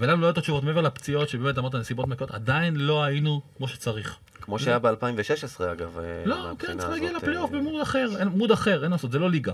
ולנו 0.00 0.20
לא 0.20 0.26
היו 0.26 0.32
את 0.32 0.38
התשובות 0.38 0.64
מעבר 0.64 0.80
לפציעות, 0.80 1.28
שבאמת 1.28 1.58
אמרת 1.58 1.74
נסיבות 1.74 2.08
מקלות, 2.08 2.30
עדיין 2.30 2.76
לא 2.76 3.04
היינו 3.04 3.40
כמו 3.56 3.68
שצריך. 3.68 4.16
כמו 4.40 4.58
שהיה 4.58 4.78
ב-2016 4.78 5.72
אגב. 5.72 5.98
אה, 5.98 6.22
לא, 6.26 6.50
כן, 6.58 6.78
צריך 6.78 6.90
להגיע 6.90 7.10
הזאת, 7.10 7.22
לפלייאוף 7.22 7.54
אה, 7.54 7.58
במוד 7.58 7.80
אחר, 7.82 8.08
מוד 8.30 8.50
אחר, 8.50 8.82
אין 8.82 8.90
לעשות, 8.90 9.12
זה 9.12 9.18
לא 9.18 9.30
ליגה. 9.30 9.52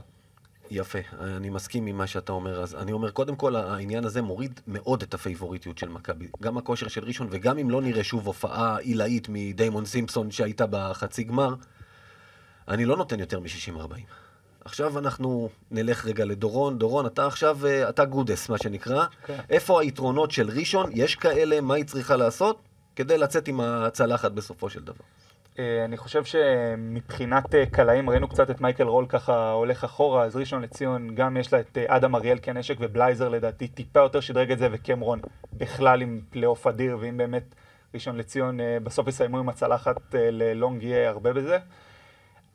יפה, 0.70 0.98
אני 1.20 1.50
מסכים 1.50 1.86
עם 1.86 1.98
מה 1.98 2.06
שאתה 2.06 2.32
אומר. 2.32 2.62
אז 2.62 2.74
אני 2.74 2.92
אומר, 2.92 3.10
קודם 3.10 3.36
כל, 3.36 3.56
העניין 3.56 4.04
הזה 4.04 4.22
מוריד 4.22 4.60
מאוד 4.66 5.02
את 5.02 5.14
הפייבוריטיות 5.14 5.78
של 5.78 5.88
מכבי. 5.88 6.28
גם 6.42 6.58
הכושר 6.58 6.88
של 6.88 7.04
ראשון, 7.04 7.28
וגם 7.30 7.58
אם 7.58 7.70
לא 7.70 7.82
נראה 7.82 8.04
שוב 8.04 8.26
הופעה 8.26 8.78
עילאית 8.78 9.28
מדיימון 9.30 9.84
סימפסון 9.84 10.30
שהייתה 10.30 10.64
בחצי 10.70 11.24
גמר, 11.24 11.54
אני 12.68 12.84
לא 12.84 12.96
נותן 12.96 13.20
יותר 13.20 13.40
מ-60-40. 13.40 13.94
עכשיו 14.64 14.98
אנחנו 14.98 15.48
נלך 15.70 16.06
רגע 16.06 16.24
לדורון. 16.24 16.78
דורון, 16.78 17.06
אתה 17.06 17.26
עכשיו, 17.26 17.58
אה, 17.66 17.88
אתה 17.88 18.04
גודס, 18.04 18.48
מה 18.48 18.58
שנקרא. 18.58 19.06
כן. 19.26 19.40
איפה 19.50 19.80
היתרונות 19.80 20.30
של 20.30 20.50
ראשון? 20.50 20.90
יש 20.94 21.16
כאלה, 21.16 21.60
מה 21.60 21.74
היא 21.74 21.84
צריכה 21.84 22.16
לעשות 22.16 22.62
כדי 22.96 23.18
לצאת 23.18 23.48
עם 23.48 23.60
הצלחת 23.60 24.32
בסופו 24.32 24.70
של 24.70 24.84
דבר? 24.84 25.04
אה, 25.58 25.84
אני 25.84 25.96
חושב 25.96 26.24
שמבחינת 26.24 27.54
אה, 27.54 27.66
קלעים 27.66 28.10
ראינו 28.10 28.28
קצת 28.28 28.50
את 28.50 28.60
מייקל 28.60 28.84
רול 28.84 29.06
ככה 29.06 29.50
הולך 29.50 29.84
אחורה, 29.84 30.24
אז 30.24 30.36
ראשון 30.36 30.62
לציון 30.62 31.14
גם 31.14 31.36
יש 31.36 31.52
לה 31.52 31.60
את 31.60 31.78
אדם 31.86 32.14
אריאל 32.14 32.38
כנשק 32.42 32.76
ובלייזר 32.80 33.28
לדעתי 33.28 33.68
טיפה 33.68 34.00
יותר 34.00 34.20
שדרג 34.20 34.52
את 34.52 34.58
זה 34.58 34.68
וקמרון 34.72 35.20
בכלל 35.52 36.02
עם 36.02 36.20
פלייאוף 36.30 36.66
אדיר 36.66 36.98
ואם 37.00 37.16
באמת 37.16 37.54
ראשון 37.94 38.16
לציון 38.16 38.60
בסוף 38.82 39.08
יסיימו 39.08 39.38
עם 39.38 39.48
הצלחת 39.48 40.14
ללונג 40.14 40.82
יהיה 40.82 41.08
הרבה 41.08 41.32
בזה. 41.32 41.58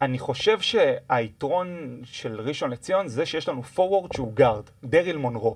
אני 0.01 0.19
חושב 0.19 0.59
שהיתרון 0.59 1.99
של 2.03 2.41
ראשון 2.41 2.69
לציון 2.71 3.07
זה 3.07 3.25
שיש 3.25 3.49
לנו 3.49 3.63
פורוורד 3.63 4.11
שהוא 4.13 4.33
גארד, 4.33 4.63
דריל 4.83 5.17
מונרו. 5.17 5.55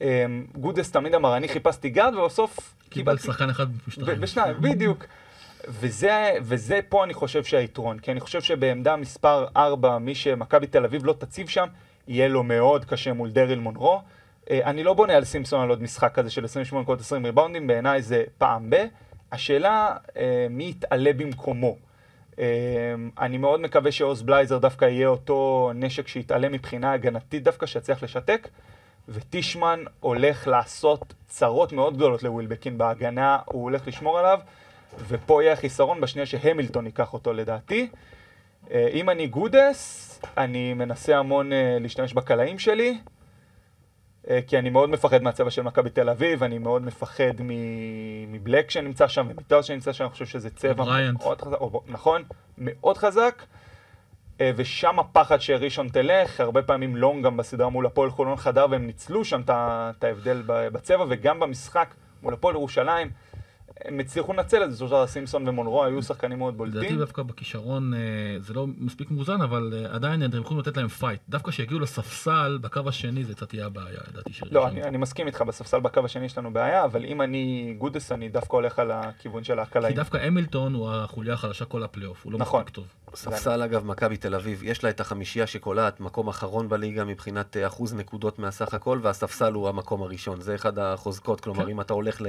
אה, 0.00 0.26
גודס 0.54 0.90
תמיד 0.90 1.14
אמר 1.14 1.36
אני 1.36 1.48
חיפשתי 1.48 1.90
גארד 1.90 2.14
ובסוף 2.14 2.56
קיבל 2.56 2.88
קיבלתי 2.88 3.22
שחקן 3.22 3.50
אחד 3.50 3.66
בשניים. 3.88 4.20
בשניים, 4.20 4.56
בדיוק. 4.60 5.04
וזה, 5.68 6.32
וזה 6.42 6.80
פה 6.88 7.04
אני 7.04 7.14
חושב 7.14 7.44
שהיתרון, 7.44 7.98
כי 7.98 8.12
אני 8.12 8.20
חושב 8.20 8.42
שבעמדה 8.42 8.96
מספר 8.96 9.46
4, 9.56 9.98
מי 9.98 10.14
שמכבי 10.14 10.66
תל 10.66 10.84
אביב 10.84 11.04
לא 11.04 11.12
תציב 11.18 11.48
שם, 11.48 11.66
יהיה 12.08 12.28
לו 12.28 12.42
מאוד 12.42 12.84
קשה 12.84 13.12
מול 13.12 13.30
דריל 13.30 13.58
מונרו. 13.58 14.00
אה, 14.50 14.60
אני 14.64 14.84
לא 14.84 14.94
בונה 14.94 15.16
על 15.16 15.24
סימפסון 15.24 15.60
על 15.60 15.68
עוד 15.68 15.82
משחק 15.82 16.14
כזה 16.14 16.30
של 16.30 16.44
28 16.44 16.82
נקודות 16.82 17.00
20 17.00 17.24
ריבאונדים, 17.24 17.66
בעיניי 17.66 18.02
זה 18.02 18.24
פעם 18.38 18.70
ב. 18.70 18.84
השאלה, 19.32 19.96
אה, 20.16 20.46
מי 20.50 20.68
יתעלה 20.68 21.12
במקומו. 21.12 21.76
אה, 22.38 22.44
אני 23.18 23.38
מאוד 23.38 23.60
מקווה 23.60 23.92
שעוז 23.92 24.22
בלייזר 24.22 24.58
דווקא 24.58 24.84
יהיה 24.84 25.08
אותו 25.08 25.70
נשק 25.74 26.08
שיתעלה 26.08 26.48
מבחינה 26.48 26.92
הגנתית 26.92 27.42
דווקא, 27.42 27.66
שיצליח 27.66 28.02
לשתק. 28.02 28.48
וטישמן 29.08 29.84
הולך 30.00 30.48
לעשות 30.48 31.14
צרות 31.26 31.72
מאוד 31.72 31.96
גדולות 31.96 32.22
לווילבקין 32.22 32.78
בהגנה, 32.78 33.38
הוא 33.44 33.62
הולך 33.62 33.88
לשמור 33.88 34.18
עליו, 34.18 34.38
ופה 35.08 35.42
יהיה 35.42 35.52
החיסרון 35.52 36.00
בשנייה 36.00 36.26
שהמילטון 36.26 36.86
ייקח 36.86 37.12
אותו 37.12 37.32
לדעתי. 37.32 37.88
אה, 38.70 38.88
אם 38.92 39.10
אני 39.10 39.26
גודס, 39.26 40.20
אני 40.36 40.74
מנסה 40.74 41.18
המון 41.18 41.52
אה, 41.52 41.76
להשתמש 41.80 42.12
בקלעים 42.12 42.58
שלי, 42.58 42.98
כי 44.46 44.58
אני 44.58 44.70
מאוד 44.70 44.90
מפחד 44.90 45.22
מהצבע 45.22 45.50
של 45.50 45.62
מכבי 45.62 45.90
תל 45.90 46.08
אביב, 46.10 46.42
אני 46.42 46.58
מאוד 46.58 46.82
מפחד 46.82 47.32
מבלק 48.28 48.70
שנמצא 48.70 49.08
שם 49.08 49.26
ומיטרס 49.30 49.64
שנמצא 49.64 49.92
שם, 49.92 50.04
אני 50.04 50.10
חושב 50.12 50.26
שזה 50.26 50.50
צבע. 50.50 50.84
מאוד 51.12 51.40
חזק, 51.40 51.60
או- 51.60 51.82
נכון, 51.86 52.22
מאוד 52.58 52.96
חזק. 52.98 53.42
אה, 54.40 54.50
ושם 54.56 54.98
הפחד 54.98 55.38
שראשון 55.40 55.88
תלך, 55.88 56.40
הרבה 56.40 56.62
פעמים 56.62 56.96
לונג 56.96 57.24
גם 57.24 57.36
בסדרה 57.36 57.68
מול 57.68 57.86
הפועל 57.86 58.10
חולון 58.10 58.36
חדר 58.36 58.66
והם 58.70 58.86
ניצלו 58.86 59.24
שם 59.24 59.40
את 59.48 60.04
ההבדל 60.04 60.42
בצבע, 60.46 61.04
וגם 61.08 61.40
במשחק 61.40 61.94
מול 62.22 62.34
הפועל 62.34 62.54
ירושלים, 62.54 63.10
הם 63.80 64.00
הצליחו 64.00 64.32
לנצל 64.32 64.64
את 64.64 64.70
זה, 64.70 64.76
זאת 64.76 64.92
אומרת, 64.92 65.08
סימפסון 65.08 65.48
ומונרו 65.48 65.84
היו 65.84 66.02
שחקנים 66.02 66.38
מאוד 66.38 66.54
לדעתי 66.54 66.70
בולטים. 66.72 66.98
דווקא 66.98 67.22
בכישרון 67.22 67.94
אה, 67.94 67.98
זה 68.40 68.54
לא 68.54 68.66
מספיק 68.66 69.10
מאוזן, 69.10 69.40
אבל 69.40 69.72
אה, 69.76 69.94
עדיין 69.94 70.24
אתם 70.24 70.40
יכולים 70.40 70.60
לתת 70.60 70.76
להם 70.76 70.88
פייט. 70.88 71.20
דווקא 71.28 71.50
כשיגיעו 71.50 71.80
לספסל, 71.80 72.58
בקו 72.60 72.80
השני 72.86 73.24
זה 73.24 73.34
קצת 73.34 73.48
תהיה 73.48 73.66
הבעיה, 73.66 73.98
לדעתי. 74.12 74.30
לא. 74.50 74.68
אני, 74.68 74.82
אני 74.82 74.96
מסכים 74.96 75.26
איתך, 75.26 75.42
בספסל 75.42 75.80
בקו 75.80 76.00
השני 76.04 76.24
יש 76.24 76.38
לנו 76.38 76.52
בעיה, 76.52 76.84
אבל 76.84 77.04
אם 77.04 77.22
אני 77.22 77.74
גודס, 77.78 78.12
אני 78.12 78.28
דווקא 78.28 78.56
הולך 78.56 78.78
על 78.78 78.90
הכיוון 78.90 79.44
של 79.44 79.54
כי 79.54 79.60
הקלעים. 79.60 79.96
דווקא 79.96 80.16
המילטון 80.16 80.74
הוא 80.74 80.90
החוליה 80.90 81.34
החלשה 81.34 81.64
כל 81.64 81.82
הפלייאוף, 81.82 82.24
הוא 82.24 82.32
לא 82.32 82.38
נכון. 82.38 82.60
מספיק 82.60 82.74
טוב. 82.74 82.86
ספסל 83.14 83.62
אגב, 83.62 83.84
מכבי 83.84 84.16
תל 84.16 84.34
אביב, 84.34 84.62
יש 84.62 84.84
לה 84.84 84.90
את 84.90 85.00
החמישייה 85.00 85.46
שקולעת, 85.46 86.00
מקום 86.00 86.28
אחרון 86.28 86.68
בליגה 86.68 87.04
מבחינת 87.04 87.56
אה, 87.56 87.66
אחוז 87.66 87.94
נקודות 87.94 88.38
מהסך 88.38 88.74
הכל, 88.74 88.98
והספסל 89.02 89.52
הוא 89.52 89.68
המקום 89.68 90.02
הראשון. 90.02 90.40
זה 90.40 90.54
אחד 90.54 90.78
החוזקות, 90.78 91.40
כלומר, 91.40 91.64
כן. 91.64 91.70
אם 91.70 91.80
אתה 91.80 91.92
הולך. 91.92 92.20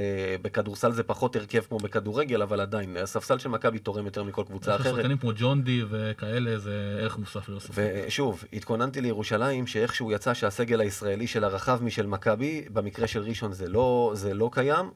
בכדורסל 0.42 0.92
זה 0.92 1.02
פחות 1.02 1.35
הרכב 1.36 1.60
כמו 1.60 1.78
בכדורגל, 1.78 2.42
אבל 2.42 2.60
עדיין, 2.60 2.96
הספסל 2.96 3.38
של 3.38 3.48
מכבי 3.48 3.78
תורם 3.78 4.04
יותר 4.04 4.22
מכל 4.22 4.44
קבוצה 4.46 4.76
אחרת. 4.76 4.94
שחקנים 4.94 5.18
כמו 5.18 5.30
ג'ון 5.36 5.62
די 5.62 5.82
וכאלה, 5.90 6.58
זה 6.58 6.98
ערך 7.00 7.18
מוסף 7.18 7.48
ללא 7.48 7.58
ספק. 7.58 7.82
ושוב, 8.06 8.44
התכוננתי 8.52 9.00
לירושלים, 9.00 9.66
שאיכשהו 9.66 10.12
יצא 10.12 10.34
שהסגל 10.34 10.80
הישראלי 10.80 11.26
שלה 11.26 11.48
רחב 11.48 11.82
משל 11.82 12.06
מכבי, 12.06 12.64
במקרה 12.72 13.06
של 13.06 13.22
ראשון 13.22 13.52
זה 13.52 13.68
לא, 13.68 14.12
זה 14.14 14.34
לא 14.34 14.50
קיים. 14.52 14.90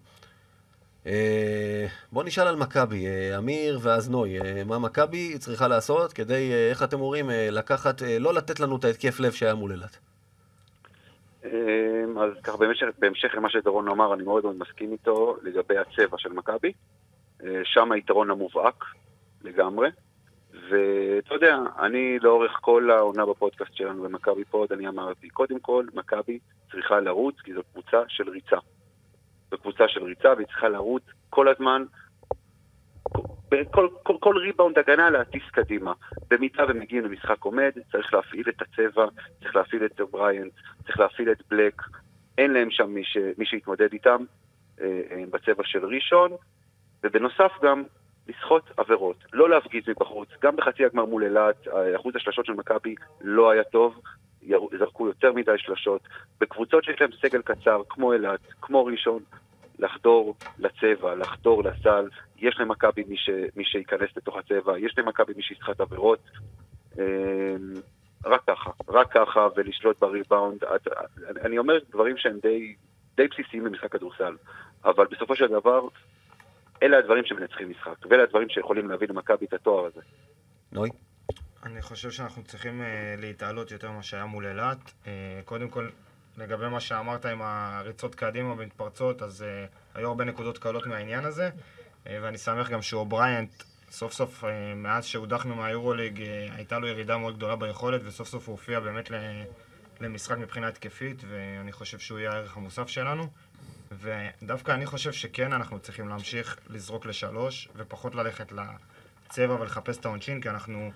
אה, 1.07 1.87
בוא 2.13 2.25
נשאל 2.25 2.47
על 2.47 2.57
מכבי, 2.57 3.07
אה, 3.07 3.39
אמיר 3.39 3.79
ואז 3.83 4.11
נוי, 4.11 4.41
אה, 4.41 4.65
מה 4.65 4.79
מכבי 4.79 5.39
צריכה 5.39 5.69
לעשות 5.69 6.13
כדי, 6.13 6.53
איך 6.71 6.83
אתם 6.83 7.01
אומרים, 7.01 7.31
לקחת, 7.51 8.03
לא 8.21 8.35
לתת 8.35 8.61
לנו 8.61 8.77
את 8.77 8.85
ההתקף 8.85 9.21
לב 9.21 9.33
שהיה 9.33 9.55
מול 9.55 9.73
אילת? 9.73 9.99
אמ, 11.45 12.19
אז 12.19 12.33
ככה 12.45 12.57
בהמשך, 12.57 12.87
בהמשך 12.99 13.35
למה 13.35 13.51
שדורון 13.51 13.89
אמר, 13.89 14.15
אני 14.15 14.23
מאוד 14.23 14.45
מאוד 14.45 14.57
מסכים 14.57 14.93
איתו 14.93 15.37
לגבי 15.43 15.79
הצבע 15.79 16.19
של 16.19 16.33
מכבי. 16.33 16.73
אה, 17.45 17.61
שם 17.65 17.93
היתרון 17.93 18.31
המובהק 18.31 18.85
לגמרי. 19.43 19.89
ואתה 20.53 21.35
יודע, 21.35 21.59
אני 21.79 22.19
לאורך 22.19 22.59
כל 22.61 22.91
העונה 22.91 23.27
בפודקאסט 23.27 23.75
שלנו 23.75 24.03
במכבי 24.03 24.45
פוד, 24.45 24.73
אני 24.73 24.89
אמרתי, 24.89 25.29
קודם 25.29 25.61
כל, 25.61 25.87
מכבי 25.95 26.39
צריכה 26.71 27.01
לרוץ, 27.01 27.35
כי 27.45 27.55
זו 27.55 27.61
קבוצה 27.73 28.03
של 28.09 28.31
ריצה. 28.31 28.57
זו 29.51 29.59
קבוצה 29.59 29.89
של 29.89 30.05
ריצה, 30.05 30.33
והיא 30.37 30.47
צריכה 30.47 30.69
לרוץ 30.69 31.03
כל 31.31 31.49
הזמן, 31.49 31.85
בכל 33.51 33.89
כל, 34.03 34.17
כל 34.21 34.37
ריבאונד 34.39 34.79
הגנה 34.79 35.11
להטיס 35.11 35.43
קדימה. 35.53 35.93
במידה 36.31 36.65
ומגיעים 36.69 37.05
למשחק 37.05 37.45
עומד, 37.45 37.71
צריך 37.93 38.15
להפעיל 38.15 38.49
את 38.49 38.63
הצבע, 38.63 39.07
צריך 39.41 39.57
להפעיל 39.57 39.85
את 39.85 40.01
בריינט, 40.11 40.53
צריך 40.85 41.01
להפעיל 41.01 41.33
את 41.33 41.43
בלק. 41.51 41.83
אין 42.39 42.53
להם 42.53 42.71
שם 42.71 42.91
מי, 42.91 43.05
ש, 43.05 43.17
מי 43.39 43.47
שיתמודד 43.47 43.93
איתם 43.93 44.25
אה, 44.81 45.01
אה, 45.11 45.25
בצבע 45.31 45.63
של 45.65 45.85
ראשון, 45.87 46.31
ובנוסף 47.03 47.53
גם 47.63 47.83
לסחוט 48.29 48.63
עבירות, 48.77 49.17
לא 49.33 49.51
להפגיז 49.51 49.89
מבחוץ. 49.89 50.29
גם 50.43 50.57
בחצי 50.57 50.85
הגמר 50.85 51.05
מול 51.05 51.25
אילת, 51.25 51.69
אה, 51.69 51.97
אחוז 51.97 52.17
השלשות 52.17 52.47
של 52.47 52.53
מכבי 52.53 52.95
לא 53.21 53.51
היה 53.51 53.65
טוב, 53.65 54.01
זרקו 54.79 55.07
יותר 55.07 55.33
מדי 55.33 55.59
שלשות. 55.59 56.01
בקבוצות 56.41 56.85
שיש 56.85 57.01
להם 57.01 57.11
סגל 57.23 57.43
קצר, 57.43 57.83
כמו 57.89 58.13
אילת, 58.13 58.41
כמו 58.61 58.85
ראשון, 58.85 59.23
לחדור 59.79 60.35
לצבע, 60.59 61.15
לחדור 61.15 61.63
לסל. 61.65 62.09
יש 62.41 62.57
למכבי 62.61 63.05
מי, 63.09 63.17
ש... 63.17 63.31
מי 63.57 63.65
שייכנס 63.65 64.11
לתוך 64.17 64.37
הצבע, 64.37 64.79
יש 64.79 64.95
למכבי 64.99 65.33
מי 65.37 65.43
שיסחט 65.43 65.81
עבירות. 65.81 66.31
אמ, 66.99 67.03
רק 68.25 68.41
ככה, 68.47 68.71
רק 68.89 69.13
ככה, 69.13 69.49
ולשלוט 69.57 69.99
בריבאונד. 70.01 70.65
את- 70.65 70.89
אני- 71.45 71.59
אומר 71.59 71.75
דברים 71.91 72.17
שהם 72.17 72.39
די, 72.43 72.75
די 73.17 73.29
בסיסיים 73.29 73.65
במשחק 73.65 73.93
כדורסל, 73.93 74.37
אבל 74.85 75.07
בסופו 75.11 75.37
של 75.37 75.47
דבר, 75.47 75.81
אלה 76.83 76.99
הדברים 76.99 77.25
שמנצחים 77.25 77.71
משחק, 77.71 78.07
ואלה 78.11 78.23
הדברים 78.23 78.49
שיכולים 78.49 78.91
להביא 78.91 79.09
למכבי 79.09 79.47
את 79.47 79.53
התואר 79.53 79.87
הזה. 79.87 80.01
נוי? 80.73 80.91
אני 81.63 81.83
חושב 81.83 82.11
שאנחנו 82.11 82.43
צריכים 82.45 82.83
אה, 82.83 83.15
להתעלות 83.19 83.71
יותר 83.71 83.91
ממה 83.91 84.03
שהיה 84.03 84.27
מול 84.27 84.47
אילת. 84.47 84.93
אה, 85.07 85.41
קודם 85.45 85.69
כל, 85.69 85.89
לגבי 86.39 86.69
מה 86.69 86.81
שאמרת 86.81 87.27
עם 87.27 87.39
הריצות 87.43 88.15
קדימה 88.15 88.53
ומתפרצות, 88.53 89.23
אז 89.23 89.43
אה, 89.43 89.65
היו 89.95 90.09
הרבה 90.09 90.25
נקודות 90.25 90.59
קלות 90.59 90.87
מהעניין 90.87 91.25
הזה, 91.25 91.45
אה, 91.45 91.51
ואני 92.07 92.39
שמח 92.39 92.71
גם 92.71 92.83
שאובריינט, 92.83 93.63
סוף 93.91 94.13
סוף, 94.13 94.45
אה, 94.45 94.75
מאז 94.75 95.05
שהודחנו 95.05 95.55
מהיורוליג, 95.55 96.23
אה, 96.23 96.49
הייתה 96.57 96.79
לו 96.79 96.87
ירידה 96.87 97.19
מאוד 97.19 97.37
גדולה 97.37 97.57
ביכולת, 97.57 98.01
וסוף 98.05 98.29
סוף 98.29 98.49
הוא 98.49 98.53
הופיע 98.53 98.81
באמת 98.81 99.11
למשחק 100.01 100.39
מבחינה 100.39 100.69
התקפית, 100.69 101.23
ואני 101.29 101.73
חושב 101.73 101.99
שהוא 101.99 102.19
יהיה 102.19 102.33
הערך 102.33 102.57
המוסף 102.57 102.89
שלנו. 102.89 103.27
ודווקא 103.93 104.73
אני 104.73 104.87
חושב 104.87 105.13
שכן 105.13 105.53
אנחנו 105.53 105.79
צריכים 105.79 106.09
להמשיך 106.09 106.57
לזרוק 106.69 107.07
לשלוש, 107.07 107.69
ופחות 107.77 108.15
ללכת 108.15 108.53
לצבע 108.53 109.55
ולחפש 109.55 109.97
את 109.97 110.05
העונשין, 110.05 110.41
כי 110.41 110.49
אנחנו 110.51 110.91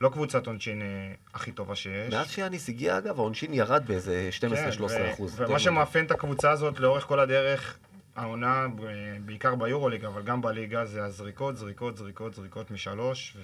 לא 0.00 0.08
קבוצת 0.08 0.46
עונשין 0.46 0.82
אה, 0.82 0.86
הכי 1.34 1.52
טובה 1.52 1.74
שיש. 1.74 2.14
מאז 2.14 2.30
שיאניס 2.30 2.68
הגיע, 2.68 2.98
אגב, 2.98 3.18
העונשין 3.18 3.54
ירד 3.54 3.82
באיזה 3.86 4.30
12-13 4.40 4.88
כן, 4.88 5.10
אחוז. 5.12 5.40
ומה 5.40 5.58
שמאפיין 5.58 6.06
את 6.06 6.10
הקבוצה 6.10 6.50
הזאת 6.50 6.80
לאורך 6.80 7.04
כל 7.04 7.20
הדרך, 7.20 7.78
העונה, 8.16 8.66
בעיקר 9.24 9.54
ביורוליג, 9.54 10.04
אבל 10.04 10.22
גם 10.22 10.42
בליגה, 10.42 10.84
זה 10.84 11.04
הזריקות, 11.04 11.56
זריקות, 11.56 11.96
זריקות, 11.96 12.34
זריקות 12.34 12.70
משלוש, 12.70 13.36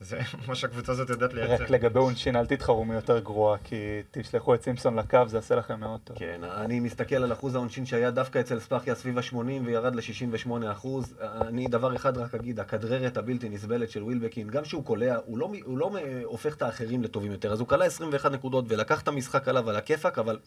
וזה 0.00 0.18
מה 0.48 0.54
שהקבוצה 0.54 0.92
הזאת 0.92 1.10
יודעת 1.10 1.34
לייצר. 1.34 1.64
רק 1.64 1.70
לגבי 1.70 1.98
עונשין, 1.98 2.36
אל 2.36 2.46
תתחרו 2.46 2.84
מי 2.84 2.94
יותר 2.94 3.18
גרוע, 3.18 3.56
כי 3.64 3.76
תשלחו 4.10 4.54
את 4.54 4.62
סימפסון 4.62 4.98
לקו, 4.98 5.18
זה 5.26 5.36
יעשה 5.36 5.54
לכם 5.54 5.80
מאוד 5.80 6.00
טוב. 6.04 6.18
כן, 6.18 6.40
אני 6.44 6.80
מסתכל 6.80 7.16
על 7.16 7.32
אחוז 7.32 7.54
העונשין 7.54 7.86
שהיה 7.86 8.10
דווקא 8.10 8.38
אצל 8.40 8.60
ספאחיה 8.60 8.94
סביב 8.94 9.18
ה-80 9.18 9.36
וירד 9.64 9.94
ל-68 9.94 10.50
אחוז. 10.72 11.14
אני 11.20 11.66
דבר 11.66 11.96
אחד 11.96 12.18
רק 12.18 12.34
אגיד, 12.34 12.60
הכדררת 12.60 13.16
הבלתי 13.16 13.48
נסבלת 13.48 13.90
של 13.90 14.02
ווילבקין, 14.02 14.48
גם 14.48 14.64
שהוא 14.64 14.84
קולע, 14.84 15.16
הוא 15.24 15.38
לא, 15.38 15.52
הוא 15.64 15.78
לא 15.78 15.90
הופך 16.24 16.56
את 16.56 16.62
האחרים 16.62 17.02
לטובים 17.02 17.32
יותר. 17.32 17.52
אז 17.52 17.60
הוא 17.60 17.68
קלע 17.68 17.84
21 17.84 18.32
נקודות 18.32 18.64
ולקח 18.68 19.02
את 19.02 19.08
המשחק 19.08 19.48
עליו 19.48 19.70
על 19.70 19.76
הכיפאק, 19.76 20.18
אבל 20.18 20.38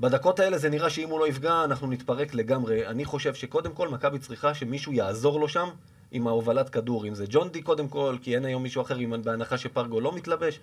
בדקות 0.00 0.40
האלה 0.40 0.58
זה 0.58 0.68
נראה 0.68 0.90
שאם 0.90 1.08
הוא 1.08 1.20
לא 1.20 1.28
יפגע, 1.28 1.64
אנחנו 1.64 1.90
נתפרק 1.90 2.34
לגמרי. 2.34 2.86
אני 2.86 3.04
חושב 3.04 3.34
שקודם 3.34 3.72
כל 3.72 3.88
מכבי 3.88 4.18
צריכה 4.18 4.54
שמישהו 4.54 4.92
יעזור 4.92 5.40
לו 5.40 5.48
שם 5.48 5.68
עם 6.10 6.26
ההובלת 6.26 6.68
כדור. 6.68 7.06
אם 7.06 7.14
זה 7.14 7.24
ג'ון 7.28 7.48
די 7.48 7.62
קודם 7.62 7.88
כל, 7.88 8.16
כי 8.22 8.34
אין 8.34 8.44
היום 8.44 8.62
מישהו 8.62 8.82
אחר, 8.82 8.96
בהנחה 9.24 9.58
שפרגו 9.58 10.00
לא 10.00 10.14
מתלבש. 10.14 10.60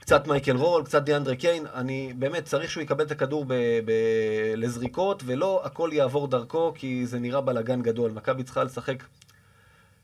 קצת 0.00 0.26
מייקל 0.26 0.56
רול, 0.56 0.84
קצת 0.84 1.02
דיאנדרה 1.02 1.36
קיין, 1.36 1.66
אני 1.74 2.12
באמת 2.18 2.44
צריך 2.44 2.70
שהוא 2.70 2.82
יקבל 2.82 3.04
את 3.04 3.10
הכדור 3.10 3.44
ב- 3.44 3.54
ב- 3.84 4.54
לזריקות, 4.56 5.22
ולא 5.26 5.60
הכל 5.64 5.90
יעבור 5.92 6.28
דרכו, 6.28 6.72
כי 6.74 7.06
זה 7.06 7.18
נראה 7.18 7.40
בלאגן 7.40 7.82
גדול. 7.82 8.10
מכבי 8.10 8.42
צריכה 8.42 8.64
לשחק 8.64 9.02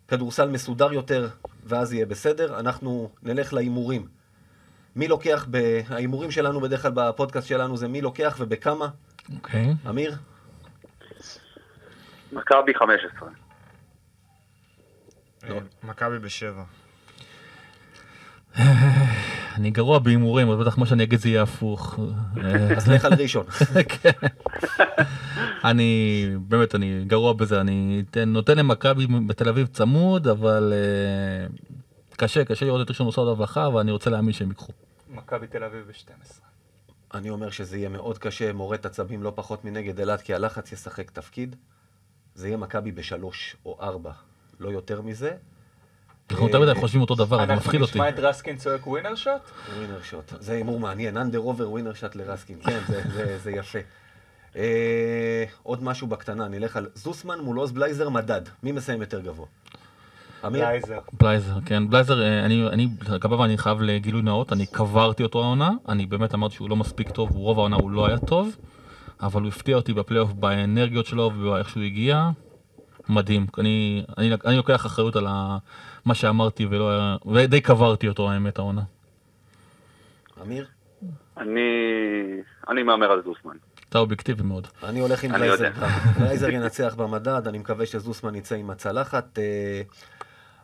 כדורסל 0.08 0.48
מסודר 0.48 0.92
יותר, 0.92 1.28
ואז 1.64 1.92
יהיה 1.92 2.06
בסדר. 2.06 2.58
אנחנו 2.58 3.10
נלך 3.22 3.52
להימורים. 3.52 4.17
מי 4.98 5.08
לוקח, 5.08 5.46
ב... 5.50 5.80
ההימורים 5.88 6.30
שלנו 6.30 6.60
בדרך 6.60 6.82
כלל 6.82 6.92
בפודקאסט 6.94 7.48
שלנו 7.48 7.76
זה 7.76 7.88
מי 7.88 8.00
לוקח 8.00 8.36
ובכמה. 8.40 8.88
אוקיי. 9.34 9.74
אמיר? 9.88 10.16
מכבי 12.32 12.74
15. 12.74 13.28
אה, 15.44 15.58
מכבי 15.82 16.18
בשבע. 16.18 16.62
אני 19.56 19.70
גרוע 19.70 19.98
בהימורים, 19.98 20.50
אז 20.50 20.58
בטח 20.58 20.78
מה 20.78 20.86
שאני 20.86 21.02
אגיד 21.02 21.18
זה 21.18 21.28
יהיה 21.28 21.42
הפוך. 21.42 21.98
אז 22.76 22.88
לך 22.88 23.04
על 23.04 23.12
ראשון. 23.14 23.46
כן. 24.02 24.26
אני, 25.64 26.24
באמת, 26.40 26.74
אני 26.74 27.04
גרוע 27.06 27.32
בזה, 27.32 27.60
אני 27.60 28.02
נותן 28.26 28.58
למכבי 28.58 29.06
בתל 29.26 29.48
אביב 29.48 29.66
צמוד, 29.66 30.28
אבל 30.28 30.72
אה, 30.72 31.46
קשה, 32.16 32.44
קשה 32.44 32.66
לראות 32.66 32.80
את 32.80 32.90
ראשון 32.90 33.06
עושה 33.06 33.20
עוד 33.20 33.30
הבלחה, 33.36 33.68
ואני 33.68 33.90
רוצה 33.90 34.10
להאמין 34.10 34.32
שהם 34.32 34.48
ייקחו. 34.48 34.72
מכבי 35.10 35.46
תל 35.46 35.64
אביב 35.64 35.86
ב-12. 35.86 36.40
אני 37.14 37.30
אומר 37.30 37.50
שזה 37.50 37.76
יהיה 37.76 37.88
מאוד 37.88 38.18
קשה, 38.18 38.52
מורט 38.52 38.86
עצבים 38.86 39.22
לא 39.22 39.32
פחות 39.34 39.64
מנגד 39.64 39.98
אילת, 39.98 40.22
כי 40.22 40.34
הלחץ 40.34 40.72
ישחק 40.72 41.10
תפקיד. 41.10 41.56
זה 42.34 42.48
יהיה 42.48 42.56
מכבי 42.56 42.92
בשלוש 42.92 43.56
או 43.64 43.78
ארבע, 43.80 44.12
לא 44.60 44.68
יותר 44.68 45.02
מזה. 45.02 45.36
אנחנו 46.30 46.48
תמיד 46.48 46.74
חושבים 46.74 47.00
אותו 47.00 47.14
דבר, 47.14 47.36
זה 47.36 47.42
מפחיד 47.42 47.52
אנחנו 47.52 47.80
אותי. 47.80 47.92
נשמע 47.92 48.08
את 48.08 48.18
רסקין 48.18 48.56
צועק 48.56 48.86
winner 48.86 49.14
shot? 49.14 49.42
winner 49.76 50.02
shot. 50.02 50.32
זה 50.40 50.52
הימור 50.52 50.80
מעניין, 50.80 51.16
under 51.16 51.38
over 51.38 51.70
winner 51.70 51.94
shot 51.94 52.14
לרסקין. 52.14 52.62
כן, 52.62 52.80
זה, 52.88 53.02
זה, 53.14 53.38
זה 53.38 53.50
יפה. 53.50 53.78
אה, 54.56 55.44
עוד 55.62 55.82
משהו 55.82 56.06
בקטנה, 56.06 56.48
נלך 56.48 56.76
על 56.76 56.88
זוסמן 56.94 57.40
מול 57.40 57.56
עוז 57.56 57.72
בלייזר 57.72 58.08
מדד. 58.08 58.42
מי 58.62 58.72
מסיים 58.72 59.00
יותר 59.00 59.20
גבוה? 59.20 59.46
אמיר? 60.46 60.64
בלייזר. 60.68 60.98
בלייזר, 61.20 61.54
כן, 61.66 61.90
בלייזר, 61.90 62.22
אה, 62.22 62.44
אני, 62.44 62.66
אני, 62.66 62.88
לגביו 63.10 63.44
אני 63.44 63.58
חייב 63.58 63.82
לגילוי 63.82 64.22
נאות, 64.22 64.52
אני 64.52 64.66
קברתי 64.66 65.22
אותו 65.22 65.42
העונה, 65.42 65.70
אני 65.88 66.06
באמת 66.06 66.34
אמרתי 66.34 66.54
שהוא 66.54 66.70
לא 66.70 66.76
מספיק 66.76 67.10
טוב, 67.10 67.30
רוב 67.36 67.58
העונה 67.58 67.76
הוא 67.76 67.90
לא 67.90 68.06
היה 68.06 68.18
טוב, 68.18 68.56
אבל 69.22 69.42
הוא 69.42 69.48
הפתיע 69.48 69.76
אותי 69.76 69.92
בפלייאוף 69.92 70.32
באנרגיות 70.32 71.06
שלו 71.06 71.32
ואיך 71.42 71.68
שהוא 71.68 71.82
הגיע, 71.82 72.30
מדהים. 73.08 73.46
אני, 73.58 74.04
אני, 74.18 74.30
אני 74.46 74.56
לוקח 74.56 74.86
אחריות 74.86 75.16
על 75.16 75.26
ה, 75.28 75.58
מה 76.04 76.14
שאמרתי 76.14 76.66
ולא, 76.70 76.90
היה- 76.90 77.16
ודי 77.26 77.60
קברתי 77.60 78.08
אותו 78.08 78.30
האמת 78.30 78.58
העונה. 78.58 78.82
אמיר? 80.42 80.66
אני, 81.36 81.60
אני 82.68 82.82
מהמר 82.82 83.10
על 83.12 83.22
זוסמן. 83.24 83.56
אתה 83.88 83.98
אובייקטיבי 83.98 84.42
מאוד. 84.42 84.66
אני 84.82 85.00
הולך 85.00 85.24
עם 85.24 85.34
אני 85.34 85.38
בלייזר. 85.46 85.64
יודע. 85.64 85.86
בלייזר 86.18 86.48
ינצח 86.50 86.94
במדד, 86.94 87.42
אני 87.48 87.58
מקווה 87.58 87.86
שזוסמן 87.86 88.34
יצא 88.34 88.54
עם 88.54 88.70
הצלחת. 88.70 89.38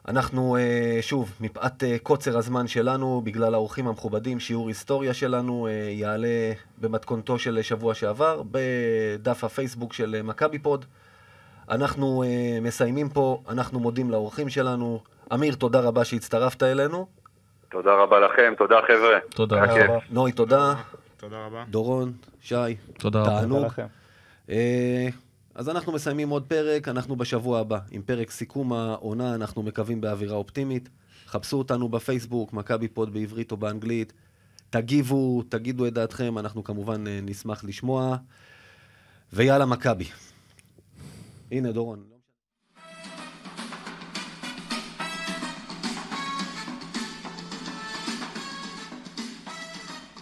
אנחנו, 0.08 0.56
אה, 0.56 0.98
שוב, 1.00 1.32
מפאת 1.40 1.84
אה, 1.84 1.96
קוצר 2.02 2.38
הזמן 2.38 2.66
שלנו, 2.66 3.20
בגלל 3.24 3.54
האורחים 3.54 3.88
המכובדים, 3.88 4.40
שיעור 4.40 4.68
היסטוריה 4.68 5.14
שלנו 5.14 5.66
אה, 5.66 5.72
יעלה 5.72 6.52
במתכונתו 6.78 7.38
של 7.38 7.62
שבוע 7.62 7.94
שעבר, 7.94 8.42
בדף 8.50 9.44
הפייסבוק 9.44 9.92
של 9.92 10.22
מכבי 10.24 10.58
פוד. 10.58 10.84
אנחנו 11.70 12.24
מסיימים 12.62 13.08
פה, 13.08 13.42
אנחנו 13.48 13.80
מודים 13.80 14.10
לאורחים 14.10 14.48
שלנו. 14.48 15.00
אמיר, 15.34 15.54
תודה 15.54 15.80
רבה 15.80 16.04
שהצטרפת 16.04 16.62
אלינו. 16.62 17.06
תודה 17.70 17.94
רבה 17.94 18.20
לכם, 18.20 18.54
תודה 18.58 18.76
חבר'ה. 18.86 19.18
תודה. 19.30 19.64
רבה. 19.64 19.98
נוי, 20.10 20.32
תודה. 20.32 20.74
תודה 21.16 21.46
רבה. 21.46 21.64
דורון, 21.68 22.12
שי, 22.40 22.54
תודה 22.98 23.20
רבה. 23.20 23.40
תענוג. 23.40 23.64
לכם. 23.64 23.86
אז 25.54 25.68
אנחנו 25.68 25.92
מסיימים 25.92 26.28
עוד 26.28 26.46
פרק, 26.48 26.88
אנחנו 26.88 27.16
בשבוע 27.16 27.60
הבא 27.60 27.78
עם 27.90 28.02
פרק 28.02 28.30
סיכום 28.30 28.72
העונה, 28.72 29.34
אנחנו 29.34 29.62
מקווים 29.62 30.00
באווירה 30.00 30.36
אופטימית. 30.36 30.88
חפשו 31.26 31.56
אותנו 31.58 31.88
בפייסבוק, 31.88 32.52
מכבי 32.52 32.88
פוד 32.88 33.12
בעברית 33.12 33.52
או 33.52 33.56
באנגלית. 33.56 34.12
תגיבו, 34.70 35.42
תגידו 35.48 35.86
את 35.86 35.92
דעתכם, 35.92 36.38
אנחנו 36.38 36.64
כמובן 36.64 37.06
אה, 37.06 37.20
נשמח 37.22 37.64
לשמוע. 37.64 38.16
ויאללה 39.32 39.66
מכבי. 39.66 40.04
הנה 41.52 41.72
דורון. 41.72 42.13